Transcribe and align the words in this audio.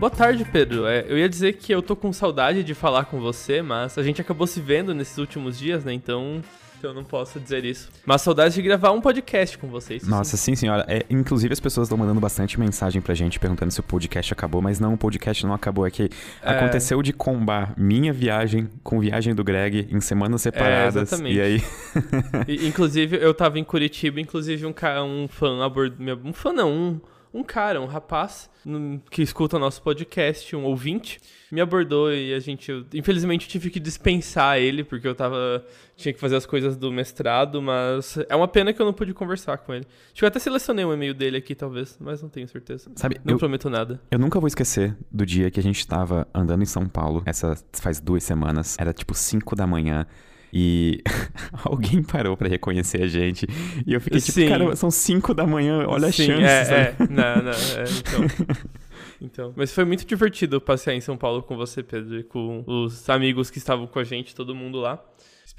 Boa 0.00 0.08
tarde, 0.08 0.46
Pedro. 0.46 0.86
É, 0.86 1.04
eu 1.06 1.18
ia 1.18 1.28
dizer 1.28 1.52
que 1.52 1.70
eu 1.70 1.82
tô 1.82 1.94
com 1.94 2.10
saudade 2.10 2.64
de 2.64 2.72
falar 2.72 3.04
com 3.04 3.20
você, 3.20 3.60
mas 3.60 3.98
a 3.98 4.02
gente 4.02 4.18
acabou 4.18 4.46
se 4.46 4.58
vendo 4.58 4.94
nesses 4.94 5.18
últimos 5.18 5.58
dias, 5.58 5.84
né? 5.84 5.92
Então 5.92 6.40
eu 6.82 6.94
não 6.94 7.04
posso 7.04 7.38
dizer 7.38 7.66
isso. 7.66 7.90
Mas 8.06 8.22
saudade 8.22 8.54
de 8.54 8.62
gravar 8.62 8.92
um 8.92 9.00
podcast 9.02 9.58
com 9.58 9.68
vocês. 9.68 10.08
Nossa, 10.08 10.38
sim, 10.38 10.54
senhora. 10.54 10.86
É, 10.88 11.04
inclusive, 11.10 11.52
as 11.52 11.60
pessoas 11.60 11.86
estão 11.86 11.98
mandando 11.98 12.18
bastante 12.18 12.58
mensagem 12.58 13.02
pra 13.02 13.14
gente 13.14 13.38
perguntando 13.38 13.70
se 13.70 13.80
o 13.80 13.82
podcast 13.82 14.32
acabou, 14.32 14.62
mas 14.62 14.80
não, 14.80 14.94
o 14.94 14.96
podcast 14.96 15.44
não 15.44 15.52
acabou. 15.52 15.86
É 15.86 15.90
que 15.90 16.04
é... 16.04 16.08
aconteceu 16.50 17.02
de 17.02 17.12
combar 17.12 17.74
minha 17.76 18.10
viagem 18.10 18.70
com 18.82 19.00
viagem 19.00 19.34
do 19.34 19.44
Greg 19.44 19.86
em 19.90 20.00
semanas 20.00 20.40
separadas. 20.40 20.96
É, 20.96 21.00
exatamente. 21.02 21.36
E 21.36 21.40
aí. 21.42 21.62
e, 22.48 22.66
inclusive, 22.66 23.18
eu 23.20 23.34
tava 23.34 23.58
em 23.58 23.64
Curitiba, 23.64 24.18
inclusive 24.18 24.64
um, 24.64 24.72
um 25.04 25.28
fã 25.28 25.62
abordou. 25.62 26.18
Um 26.24 26.32
fã 26.32 26.54
não, 26.54 26.72
um 26.72 27.00
um 27.32 27.42
cara, 27.42 27.80
um 27.80 27.86
rapaz 27.86 28.50
que 29.10 29.22
escuta 29.22 29.56
o 29.56 29.58
nosso 29.58 29.82
podcast, 29.82 30.54
um 30.54 30.64
ouvinte, 30.64 31.18
me 31.50 31.60
abordou 31.60 32.12
e 32.12 32.34
a 32.34 32.40
gente, 32.40 32.70
eu, 32.70 32.84
infelizmente, 32.92 33.46
eu 33.46 33.50
tive 33.50 33.70
que 33.70 33.80
dispensar 33.80 34.58
ele 34.58 34.84
porque 34.84 35.06
eu 35.06 35.14
tava 35.14 35.64
tinha 35.96 36.12
que 36.12 36.20
fazer 36.20 36.36
as 36.36 36.46
coisas 36.46 36.76
do 36.76 36.90
mestrado, 36.90 37.60
mas 37.60 38.18
é 38.28 38.34
uma 38.34 38.48
pena 38.48 38.72
que 38.72 38.80
eu 38.80 38.86
não 38.86 38.92
pude 38.92 39.12
conversar 39.12 39.58
com 39.58 39.74
ele. 39.74 39.86
Acho 40.06 40.14
que 40.14 40.24
eu 40.24 40.28
até 40.28 40.38
selecionei 40.38 40.84
um 40.84 40.92
e-mail 40.92 41.14
dele 41.14 41.36
aqui 41.36 41.54
talvez, 41.54 41.96
mas 42.00 42.22
não 42.22 42.28
tenho 42.28 42.48
certeza. 42.48 42.90
Sabe, 42.96 43.20
não 43.24 43.34
eu, 43.34 43.38
prometo 43.38 43.68
nada. 43.68 44.00
Eu 44.10 44.18
nunca 44.18 44.40
vou 44.40 44.48
esquecer 44.48 44.96
do 45.10 45.24
dia 45.24 45.50
que 45.50 45.60
a 45.60 45.62
gente 45.62 45.86
tava 45.86 46.26
andando 46.34 46.62
em 46.62 46.66
São 46.66 46.86
Paulo, 46.86 47.22
essa 47.26 47.54
faz 47.72 48.00
duas 48.00 48.24
semanas, 48.24 48.76
era 48.78 48.92
tipo 48.92 49.14
5 49.14 49.54
da 49.54 49.66
manhã. 49.66 50.06
E 50.52 51.02
alguém 51.64 52.02
parou 52.02 52.36
para 52.36 52.48
reconhecer 52.48 53.02
a 53.02 53.06
gente. 53.06 53.46
E 53.86 53.92
eu 53.92 54.00
fiquei 54.00 54.20
tipo, 54.20 54.32
Sim. 54.32 54.48
cara, 54.48 54.76
são 54.76 54.90
5 54.90 55.34
da 55.34 55.46
manhã, 55.46 55.86
olha 55.86 56.08
a 56.08 56.12
chance. 56.12 56.42
É, 56.42 56.62
é. 56.72 56.96
Não, 57.08 57.42
não, 57.42 57.52
é, 57.52 57.84
então. 57.98 58.56
Então, 59.22 59.52
mas 59.54 59.70
foi 59.70 59.84
muito 59.84 60.06
divertido 60.06 60.58
passear 60.62 60.94
em 60.94 61.00
São 61.00 61.14
Paulo 61.14 61.42
com 61.42 61.54
você, 61.54 61.82
Pedro, 61.82 62.18
e 62.18 62.22
com 62.22 62.64
os 62.66 63.08
amigos 63.10 63.50
que 63.50 63.58
estavam 63.58 63.86
com 63.86 63.98
a 63.98 64.04
gente, 64.04 64.34
todo 64.34 64.54
mundo 64.54 64.78
lá. 64.78 64.98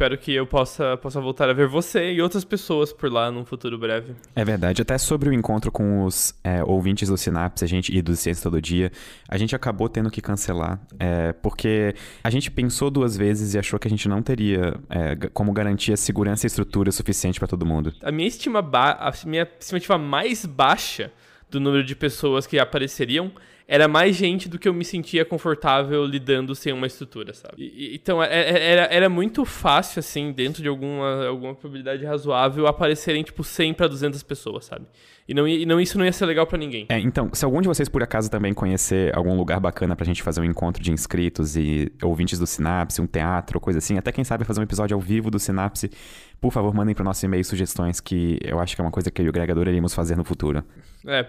Espero 0.02 0.18
que 0.18 0.34
eu 0.34 0.48
possa, 0.48 0.98
possa 0.98 1.22
voltar 1.22 1.48
a 1.48 1.54
ver 1.54 1.68
você 1.68 2.12
e 2.12 2.24
outras 2.24 2.44
pessoas 2.44 2.92
por 2.92 3.12
lá 3.12 3.30
num 3.30 3.46
futuro 3.46 3.78
breve. 3.78 4.16
É 4.36 4.44
verdade. 4.44 4.82
Até 4.82 4.98
sobre 4.98 5.30
o 5.30 5.34
encontro 5.34 5.72
com 5.72 6.04
os 6.04 6.34
é, 6.44 6.64
ouvintes 6.64 7.08
do 7.08 7.16
Sinapse 7.16 7.64
a 7.64 7.68
gente, 7.68 7.96
e 7.96 8.02
do 8.02 8.16
Ciência 8.16 8.42
Todo 8.42 8.60
Dia, 8.60 8.92
a 9.30 9.38
gente 9.38 9.56
acabou 9.56 9.88
tendo 9.88 10.10
que 10.10 10.20
cancelar, 10.20 10.82
é, 11.00 11.34
porque 11.34 11.94
a 12.24 12.32
gente 12.32 12.50
pensou 12.50 12.90
duas 12.90 13.16
vezes 13.16 13.54
e 13.54 13.60
achou 13.60 13.78
que 13.78 13.88
a 13.88 13.92
gente 13.92 14.10
não 14.10 14.24
teria 14.24 14.74
é, 14.90 15.16
como 15.36 15.54
garantir 15.54 15.94
a 15.94 15.98
segurança 15.98 16.48
e 16.48 16.48
estrutura 16.48 16.92
suficiente 16.92 17.38
para 17.38 17.48
todo 17.48 17.64
mundo. 17.64 17.94
A 18.02 18.12
minha, 18.12 18.28
estima 18.28 18.60
a 18.60 19.14
minha 19.28 19.48
estimativa 19.60 20.00
mais 20.00 20.48
baixa 20.48 21.12
do 21.48 21.60
número 21.60 21.84
de 21.84 21.96
pessoas 21.96 22.48
que 22.48 22.58
apareceriam 22.58 23.32
era 23.68 23.88
mais 23.88 24.16
gente 24.16 24.50
do 24.50 24.60
que 24.60 24.68
eu 24.68 24.74
me 24.74 24.84
sentia 24.84 25.24
confortável 25.24 26.06
lidando 26.06 26.54
sem 26.56 26.74
uma 26.74 26.88
estrutura, 26.88 27.34
sabe? 27.34 27.56
E, 27.58 27.96
então, 27.96 28.22
é, 28.22 28.28
é, 28.28 28.72
era, 28.72 28.82
era 28.84 29.10
muito 29.10 29.46
fácil, 29.46 30.00
assim, 30.00 30.32
dentro 30.32 30.62
de 30.62 30.68
alguma, 30.68 31.28
alguma 31.28 31.56
probabilidade 31.56 32.04
razoável, 32.06 32.68
aparecerem, 32.68 33.24
tipo, 33.24 33.44
100 33.44 33.74
para 33.74 33.88
200 33.88 34.22
pessoas, 34.24 34.66
sabe? 34.66 34.86
E, 35.28 35.34
não, 35.34 35.48
e 35.48 35.66
não, 35.66 35.80
isso 35.80 35.98
não 35.98 36.04
ia 36.04 36.12
ser 36.12 36.26
legal 36.26 36.46
para 36.46 36.58
ninguém. 36.58 36.86
É, 36.90 37.00
então, 37.00 37.30
se 37.34 37.46
algum 37.46 37.62
de 37.62 37.68
vocês, 37.68 37.88
por 37.88 38.04
acaso, 38.04 38.30
também 38.30 38.54
conhecer 38.54 39.16
algum 39.16 39.36
lugar 39.38 39.60
bacana 39.60 39.96
pra 39.96 40.06
gente 40.06 40.22
fazer 40.22 40.42
um 40.42 40.44
encontro 40.44 40.84
de 40.84 40.92
inscritos 40.92 41.56
e 41.56 41.92
ouvintes 42.04 42.38
do 42.38 42.46
Sinapse, 42.46 43.02
um 43.02 43.08
teatro, 43.08 43.60
coisa 43.60 43.80
assim, 43.80 43.98
até 43.98 44.12
quem 44.12 44.24
sabe 44.24 44.44
fazer 44.44 44.60
um 44.60 44.64
episódio 44.64 44.96
ao 44.96 45.00
vivo 45.00 45.32
do 45.32 45.40
Sinapse, 45.40 45.90
por 46.42 46.52
favor, 46.52 46.74
mandem 46.74 46.96
pro 46.96 47.04
nosso 47.04 47.24
e-mail 47.24 47.46
sugestões 47.46 48.02
que 48.02 48.40
eu 48.42 48.60
acho 48.60 48.76
que 48.76 48.82
é 48.82 48.84
uma 48.84 48.92
coisa 48.92 49.12
que 49.12 49.22
eu 49.22 49.26
e 49.26 49.28
o 49.28 49.30
agregador 49.30 49.68
iremos 49.68 49.94
fazer 49.94 50.18
no 50.18 50.26
futuro. 50.26 50.64
É, 51.08 51.28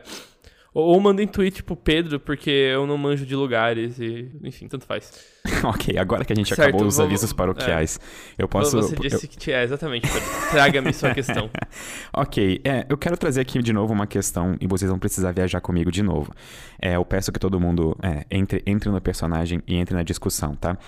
ou, 0.75 0.95
ou 0.95 1.01
mandem 1.01 1.27
tweet 1.27 1.63
pro 1.63 1.77
Pedro, 1.77 2.19
porque 2.19 2.51
eu 2.51 2.87
não 2.87 2.97
manjo 2.97 3.27
de 3.27 3.35
lugares 3.35 3.99
e, 3.99 4.31
enfim, 4.43 4.69
tanto 4.69 4.87
faz. 4.87 5.13
ok, 5.65 5.99
agora 5.99 6.25
que 6.25 6.33
a 6.33 6.37
gente 6.37 6.55
certo, 6.55 6.69
acabou 6.69 6.87
os 6.87 6.97
vamos, 6.97 7.11
avisos 7.11 7.33
paroquiais, 7.33 7.99
é. 8.39 8.43
eu 8.43 8.49
posso... 8.49 8.77
Você 8.77 8.97
disse 8.97 9.27
eu... 9.27 9.31
que... 9.31 9.53
É, 9.53 9.63
exatamente, 9.63 10.09
traga-me 10.51 10.93
sua 10.93 11.11
questão. 11.15 11.51
ok, 12.13 12.61
é, 12.65 12.87
eu 12.89 12.97
quero 12.97 13.17
trazer 13.17 13.41
aqui 13.41 13.63
de 13.63 13.73
novo 13.73 13.93
uma 13.93 14.07
questão, 14.07 14.57
e 14.61 14.67
vocês 14.67 14.91
vão 14.91 14.99
precisar 14.99 15.33
viajar 15.33 15.61
comigo 15.61 15.91
de 15.91 16.03
novo. 16.03 16.33
É, 16.81 16.97
eu 16.97 17.05
peço 17.05 17.31
que 17.31 17.39
todo 17.39 17.61
mundo 17.61 17.97
é, 18.03 18.25
entre, 18.31 18.63
entre 18.67 18.91
no 18.91 19.01
personagem 19.01 19.63
e 19.67 19.77
entre 19.77 19.95
na 19.95 20.03
discussão, 20.03 20.55
tá? 20.55 20.79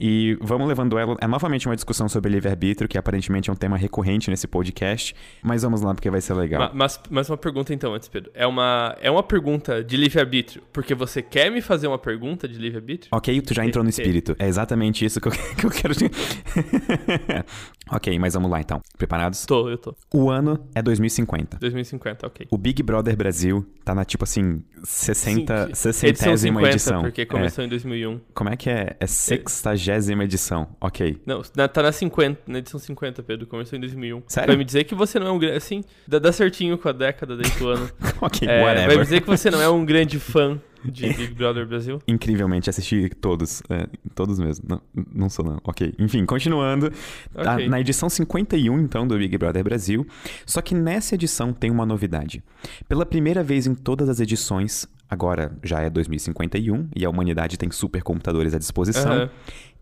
E 0.00 0.38
vamos 0.40 0.66
levando 0.66 0.98
ela. 0.98 1.14
É 1.20 1.26
novamente 1.26 1.68
uma 1.68 1.74
discussão 1.74 2.08
sobre 2.08 2.32
livre-arbítrio, 2.32 2.88
que 2.88 2.96
aparentemente 2.96 3.50
é 3.50 3.52
um 3.52 3.56
tema 3.56 3.76
recorrente 3.76 4.30
nesse 4.30 4.48
podcast. 4.48 5.14
Mas 5.42 5.62
vamos 5.62 5.82
lá, 5.82 5.92
porque 5.92 6.08
vai 6.08 6.22
ser 6.22 6.32
legal. 6.32 6.70
Mas, 6.72 6.98
mas 7.10 7.28
uma 7.28 7.36
pergunta 7.36 7.74
então, 7.74 7.92
antes, 7.92 8.08
Pedro. 8.08 8.30
É 8.32 8.46
uma, 8.46 8.96
é 9.02 9.10
uma 9.10 9.22
pergunta 9.22 9.84
de 9.84 9.98
livre-arbítrio 9.98 10.62
porque 10.72 10.94
você 10.94 11.20
quer 11.20 11.50
me 11.50 11.60
fazer 11.60 11.86
uma 11.86 11.98
pergunta 11.98 12.48
de 12.48 12.58
livre-arbítrio? 12.58 13.10
Ok, 13.12 13.38
tu 13.42 13.52
já 13.52 13.66
entrou 13.66 13.84
no 13.84 13.90
espírito. 13.90 14.34
É 14.38 14.48
exatamente 14.48 15.04
isso 15.04 15.20
que 15.20 15.28
eu, 15.28 15.32
que 15.32 15.66
eu 15.66 15.70
quero. 15.70 15.92
ok, 17.92 18.18
mas 18.18 18.32
vamos 18.32 18.50
lá 18.50 18.58
então. 18.58 18.80
Preparados? 18.96 19.44
Tô, 19.44 19.68
eu 19.68 19.76
tô. 19.76 19.94
O 20.14 20.30
ano 20.30 20.66
é 20.74 20.80
2050. 20.80 21.58
2050, 21.58 22.26
ok. 22.26 22.46
O 22.50 22.56
Big 22.56 22.82
Brother 22.82 23.14
Brasil 23.14 23.66
tá 23.84 23.94
na 23.94 24.06
tipo 24.06 24.24
assim, 24.24 24.64
60, 24.82 25.74
60 25.74 26.08
edição. 26.08 26.64
edição. 26.64 27.02
Porque 27.02 27.26
começou 27.26 27.62
é. 27.62 27.66
em 27.66 27.70
2001. 27.70 28.20
Como 28.32 28.48
é 28.48 28.56
que 28.56 28.70
é? 28.70 28.96
É 28.98 29.06
sextagésima 29.06 29.89
vigésima 29.90 30.24
edição. 30.24 30.68
Ok. 30.80 31.20
Não, 31.26 31.42
tá 31.42 31.82
na 31.82 31.92
50, 31.92 32.42
na 32.46 32.58
edição 32.58 32.78
50, 32.78 33.22
Pedro. 33.22 33.46
Começou 33.46 33.76
em 33.76 33.80
2001. 33.80 34.22
Sério? 34.26 34.48
Vai 34.48 34.56
me 34.56 34.64
dizer 34.64 34.84
que 34.84 34.94
você 34.94 35.18
não 35.18 35.26
é 35.26 35.32
um 35.32 35.38
grande. 35.38 35.56
Assim, 35.56 35.84
dá, 36.06 36.18
dá, 36.18 36.32
certinho 36.32 36.78
com 36.78 36.88
a 36.88 36.92
década 36.92 37.36
desse 37.36 37.62
ano. 37.64 37.90
ok, 38.20 38.48
é, 38.48 38.62
whatever. 38.62 38.86
Vai 38.86 38.96
me 38.96 39.02
dizer 39.02 39.20
que 39.20 39.26
você 39.26 39.50
não 39.50 39.60
é 39.60 39.68
um 39.68 39.84
grande 39.84 40.18
fã 40.18 40.60
de 40.84 41.12
Big 41.12 41.34
Brother 41.34 41.66
Brasil? 41.66 42.00
Incrivelmente, 42.06 42.70
assisti 42.70 43.08
todos. 43.20 43.62
É, 43.68 43.86
todos 44.14 44.38
mesmo. 44.38 44.64
Não, 44.68 44.80
não 45.12 45.28
sou, 45.28 45.44
não. 45.44 45.58
Ok. 45.64 45.94
Enfim, 45.98 46.24
continuando. 46.24 46.90
Tá 47.32 47.54
okay. 47.54 47.68
na 47.68 47.80
edição 47.80 48.08
51, 48.08 48.80
então, 48.80 49.06
do 49.06 49.16
Big 49.18 49.36
Brother 49.36 49.62
Brasil. 49.62 50.06
Só 50.46 50.60
que 50.60 50.74
nessa 50.74 51.14
edição 51.14 51.52
tem 51.52 51.70
uma 51.70 51.86
novidade. 51.86 52.42
Pela 52.88 53.04
primeira 53.06 53.42
vez 53.42 53.66
em 53.66 53.74
todas 53.74 54.08
as 54.08 54.20
edições, 54.20 54.86
agora 55.08 55.56
já 55.62 55.80
é 55.80 55.90
2051 55.90 56.88
e 56.94 57.04
a 57.04 57.10
humanidade 57.10 57.58
tem 57.58 57.70
supercomputadores 57.70 58.54
à 58.54 58.58
disposição. 58.58 59.22
Uhum. 59.22 59.28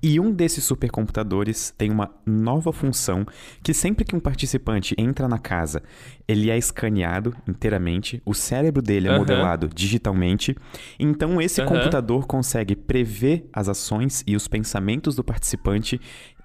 E 0.01 0.21
um 0.21 0.31
desses 0.31 0.63
supercomputadores 0.65 1.75
tem 1.77 1.91
uma 1.91 2.11
nova 2.25 2.73
função 2.73 3.27
que 3.63 3.75
sempre 3.75 4.05
que 4.05 4.15
um 4.15 4.21
participante 4.21 4.95
entra 4.97 5.27
na 5.27 5.39
casa, 5.39 5.83
ele 6.29 6.51
é 6.51 6.59
escaneado 6.59 7.35
inteiramente, 7.49 8.23
o 8.25 8.35
cérebro 8.35 8.83
dele 8.83 9.09
é 9.09 9.13
uhum. 9.13 9.19
modelado 9.19 9.67
digitalmente. 9.67 10.55
Então 10.99 11.41
esse 11.41 11.63
uhum. 11.63 11.67
computador 11.67 12.27
consegue 12.27 12.77
prever 12.77 13.49
as 13.51 13.69
ações 13.69 14.23
e 14.27 14.37
os 14.37 14.47
pensamentos 14.47 15.17
do 15.17 15.25
participante 15.25 15.99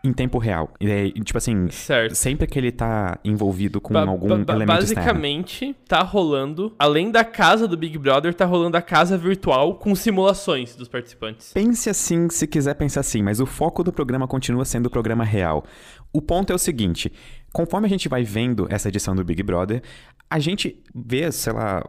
em 0.06 0.12
tempo 0.12 0.38
real. 0.38 0.70
E, 0.82 1.12
tipo 1.22 1.38
assim, 1.38 1.70
certo. 1.70 2.14
sempre 2.14 2.46
que 2.46 2.60
ele 2.60 2.74
tá 2.74 3.18
envolvido 3.24 3.80
com 3.80 3.94
ba 3.94 4.02
algum 4.02 4.44
ba 4.44 4.54
elemento 4.54 4.78
Basicamente, 4.80 5.66
externo. 5.66 5.76
tá 5.88 6.02
rolando, 6.02 6.76
além 6.78 7.10
da 7.10 7.24
casa 7.24 7.68
do 7.70 7.78
Big 7.78 7.98
Brother, 7.98 8.34
tá 8.34 8.46
rolando 8.46 8.76
a 8.76 8.82
casa 8.82 9.18
virtual 9.18 9.76
com 9.76 9.96
simulações 9.96 10.76
dos 10.76 10.90
participantes. 10.90 11.54
Pense 11.54 11.90
assim, 11.90 12.30
se 12.30 12.46
quiser 12.46 12.74
pensar 12.74 13.00
assim, 13.00 13.24
mas 13.24 13.40
o 13.40 13.46
foco 13.46 13.82
do 13.82 13.94
programa 13.94 14.28
continua 14.28 14.66
sendo 14.66 14.88
o 14.88 14.90
programa 14.90 15.24
real. 15.24 15.64
O 16.12 16.22
ponto 16.22 16.52
é 16.52 16.56
o 16.56 16.60
seguinte, 16.60 17.12
conforme 17.53 17.86
a 17.86 17.90
gente 17.90 18.09
vai 18.09 18.24
vendo 18.24 18.68
essa 18.69 18.90
edição 18.90 19.16
do 19.16 19.24
Big 19.24 19.41
Brother, 19.44 19.84
a 20.30 20.40
gente 20.40 20.81
vê, 20.96 21.31
sei 21.31 21.54
lá, 21.54 21.88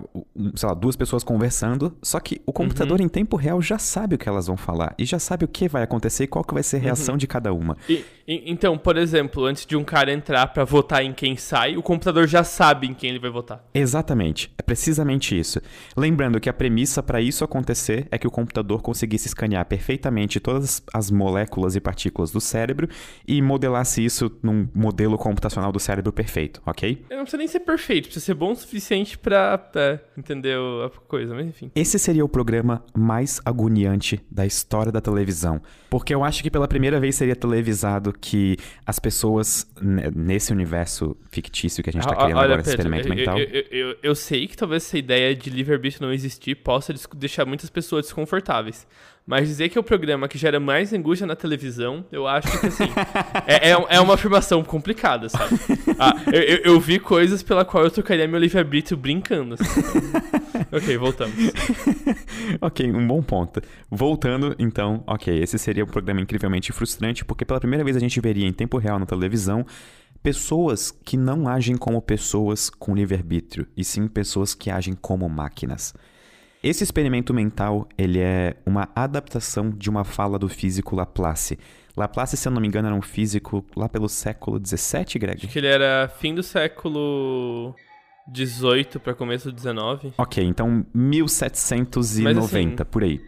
sei 0.54 0.68
lá, 0.68 0.74
duas 0.74 0.96
pessoas 0.96 1.24
conversando, 1.24 1.96
só 2.02 2.20
que 2.20 2.42
o 2.44 2.52
computador 2.52 3.00
uhum. 3.00 3.06
em 3.06 3.08
tempo 3.08 3.36
real 3.36 3.62
já 3.62 3.78
sabe 3.78 4.16
o 4.16 4.18
que 4.18 4.28
elas 4.28 4.46
vão 4.46 4.56
falar 4.56 4.94
e 4.98 5.06
já 5.06 5.18
sabe 5.18 5.46
o 5.46 5.48
que 5.48 5.66
vai 5.66 5.82
acontecer 5.82 6.24
e 6.24 6.26
qual 6.26 6.44
que 6.44 6.52
vai 6.52 6.62
ser 6.62 6.76
a 6.76 6.80
reação 6.80 7.14
uhum. 7.14 7.18
de 7.18 7.26
cada 7.26 7.54
uma. 7.54 7.78
E, 7.88 8.04
e, 8.28 8.50
então, 8.50 8.76
por 8.76 8.98
exemplo, 8.98 9.46
antes 9.46 9.64
de 9.64 9.74
um 9.76 9.82
cara 9.82 10.12
entrar 10.12 10.48
para 10.48 10.62
votar 10.62 11.02
em 11.02 11.14
quem 11.14 11.36
sai, 11.36 11.78
o 11.78 11.82
computador 11.82 12.28
já 12.28 12.44
sabe 12.44 12.86
em 12.86 12.92
quem 12.92 13.08
ele 13.08 13.18
vai 13.18 13.30
votar. 13.30 13.64
Exatamente, 13.72 14.52
é 14.58 14.62
precisamente 14.62 15.38
isso. 15.38 15.58
Lembrando 15.96 16.38
que 16.38 16.50
a 16.50 16.52
premissa 16.52 17.02
para 17.02 17.22
isso 17.22 17.44
acontecer 17.44 18.06
é 18.10 18.18
que 18.18 18.26
o 18.26 18.30
computador 18.30 18.82
conseguisse 18.82 19.26
escanear 19.26 19.64
perfeitamente 19.64 20.38
todas 20.38 20.82
as 20.92 21.10
moléculas 21.10 21.76
e 21.76 21.80
partículas 21.80 22.30
do 22.30 22.42
cérebro 22.42 22.90
e 23.26 23.40
modelasse 23.40 24.04
isso 24.04 24.30
num 24.42 24.68
modelo 24.74 25.16
computacional 25.16 25.53
do 25.72 25.80
cérebro 25.80 26.12
perfeito, 26.12 26.62
ok? 26.64 27.04
Não 27.10 27.18
precisa 27.18 27.38
nem 27.38 27.48
ser 27.48 27.60
perfeito, 27.60 28.04
precisa 28.04 28.24
ser 28.24 28.34
bom 28.34 28.52
o 28.52 28.56
suficiente 28.56 29.18
pra 29.18 29.70
é, 29.74 30.00
entender 30.16 30.56
a 30.56 30.90
coisa, 31.06 31.34
mas 31.34 31.46
enfim. 31.46 31.70
Esse 31.74 31.98
seria 31.98 32.24
o 32.24 32.28
programa 32.28 32.84
mais 32.96 33.40
agoniante 33.44 34.20
da 34.30 34.46
história 34.46 34.90
da 34.90 35.00
televisão. 35.00 35.60
Porque 35.90 36.14
eu 36.14 36.24
acho 36.24 36.42
que 36.42 36.50
pela 36.50 36.66
primeira 36.66 36.98
vez 36.98 37.14
seria 37.14 37.36
televisado 37.36 38.12
que 38.12 38.56
as 38.84 38.98
pessoas 38.98 39.70
nesse 39.80 40.52
universo 40.52 41.16
fictício 41.30 41.82
que 41.84 41.90
a 41.90 41.92
gente 41.92 42.06
tá 42.06 42.14
criando 42.14 42.36
Olha, 42.36 42.44
agora, 42.44 42.62
Pedro, 42.62 42.70
experimento 42.70 43.08
eu, 43.08 43.14
mental. 43.14 43.38
Eu, 43.38 43.64
eu, 43.70 43.96
eu, 44.02 44.14
sei 44.14 44.46
que 44.46 44.56
talvez 44.56 44.84
essa 44.84 44.98
ideia 44.98 45.34
de 45.34 45.50
livre-arbítrio 45.50 46.06
não 46.06 46.12
existir 46.12 46.56
possa 46.56 46.94
deixar 47.14 47.44
muitas 47.44 47.70
pessoas 47.70 48.06
desconfortáveis. 48.06 48.86
Mas 49.26 49.48
dizer 49.48 49.70
que 49.70 49.78
é 49.78 49.80
o 49.80 49.84
programa 49.84 50.28
que 50.28 50.36
gera 50.36 50.60
mais 50.60 50.92
angústia 50.92 51.26
na 51.26 51.34
televisão, 51.34 52.04
eu 52.12 52.26
acho 52.26 52.60
que, 52.60 52.66
assim, 52.66 52.84
é, 53.46 53.70
é, 53.70 53.86
é, 53.88 54.00
uma 54.00 54.14
afirmação 54.14 54.62
complicada, 54.62 55.30
sabe? 55.30 55.58
Ah, 55.98 56.14
eu, 56.30 56.42
eu, 56.42 56.58
eu, 56.58 56.80
vi 56.80 56.98
coisas 56.98 57.42
pela 57.42 57.64
qual 57.64 57.84
eu 57.84 57.90
trocaria 57.90 58.28
meu 58.28 58.38
livre-arbítrio 58.38 58.98
brincando. 58.98 59.54
Assim, 59.54 59.80
ok, 60.70 60.96
voltamos. 60.98 61.34
ok, 62.60 62.92
um 62.92 63.06
bom 63.06 63.22
ponto. 63.22 63.62
Voltando, 63.90 64.54
então, 64.58 65.02
ok, 65.06 65.42
esse 65.42 65.58
seria 65.58 65.84
um 65.84 65.88
programa 65.88 66.20
incrivelmente 66.20 66.70
frustrante, 66.70 67.24
porque 67.24 67.46
pela 67.46 67.60
primeira 67.60 67.82
vez 67.82 67.96
a 67.96 68.00
gente 68.00 68.20
veria 68.20 68.46
em 68.46 68.52
tempo 68.52 68.76
real 68.76 68.98
na 68.98 69.06
televisão 69.06 69.64
pessoas 70.22 70.90
que 70.90 71.16
não 71.16 71.46
agem 71.48 71.76
como 71.76 72.00
pessoas 72.00 72.68
com 72.68 72.94
livre-arbítrio, 72.94 73.66
e 73.76 73.84
sim 73.84 74.06
pessoas 74.06 74.54
que 74.54 74.70
agem 74.70 74.94
como 74.94 75.28
máquinas. 75.28 75.94
Esse 76.64 76.82
experimento 76.82 77.34
mental, 77.34 77.86
ele 77.98 78.18
é 78.18 78.56
uma 78.64 78.88
adaptação 78.96 79.68
de 79.68 79.90
uma 79.90 80.02
fala 80.02 80.38
do 80.38 80.48
físico 80.48 80.96
Laplace. 80.96 81.58
Laplace, 81.94 82.38
se 82.38 82.48
eu 82.48 82.52
não 82.52 82.58
me 82.58 82.66
engano, 82.66 82.88
era 82.88 82.96
um 82.96 83.02
físico 83.02 83.62
lá 83.76 83.86
pelo 83.86 84.08
século 84.08 84.58
XVII, 84.58 85.18
Greg? 85.18 85.40
Acho 85.44 85.48
que 85.48 85.58
ele 85.58 85.66
era 85.66 86.08
fim 86.08 86.34
do 86.34 86.42
século 86.42 87.74
18 88.28 88.98
para 88.98 89.12
começo 89.12 89.50
do 89.50 89.54
19. 89.54 90.14
Ok, 90.16 90.42
então 90.42 90.86
1790, 90.94 92.40
assim, 92.40 92.90
por 92.90 93.04
aí. 93.04 93.20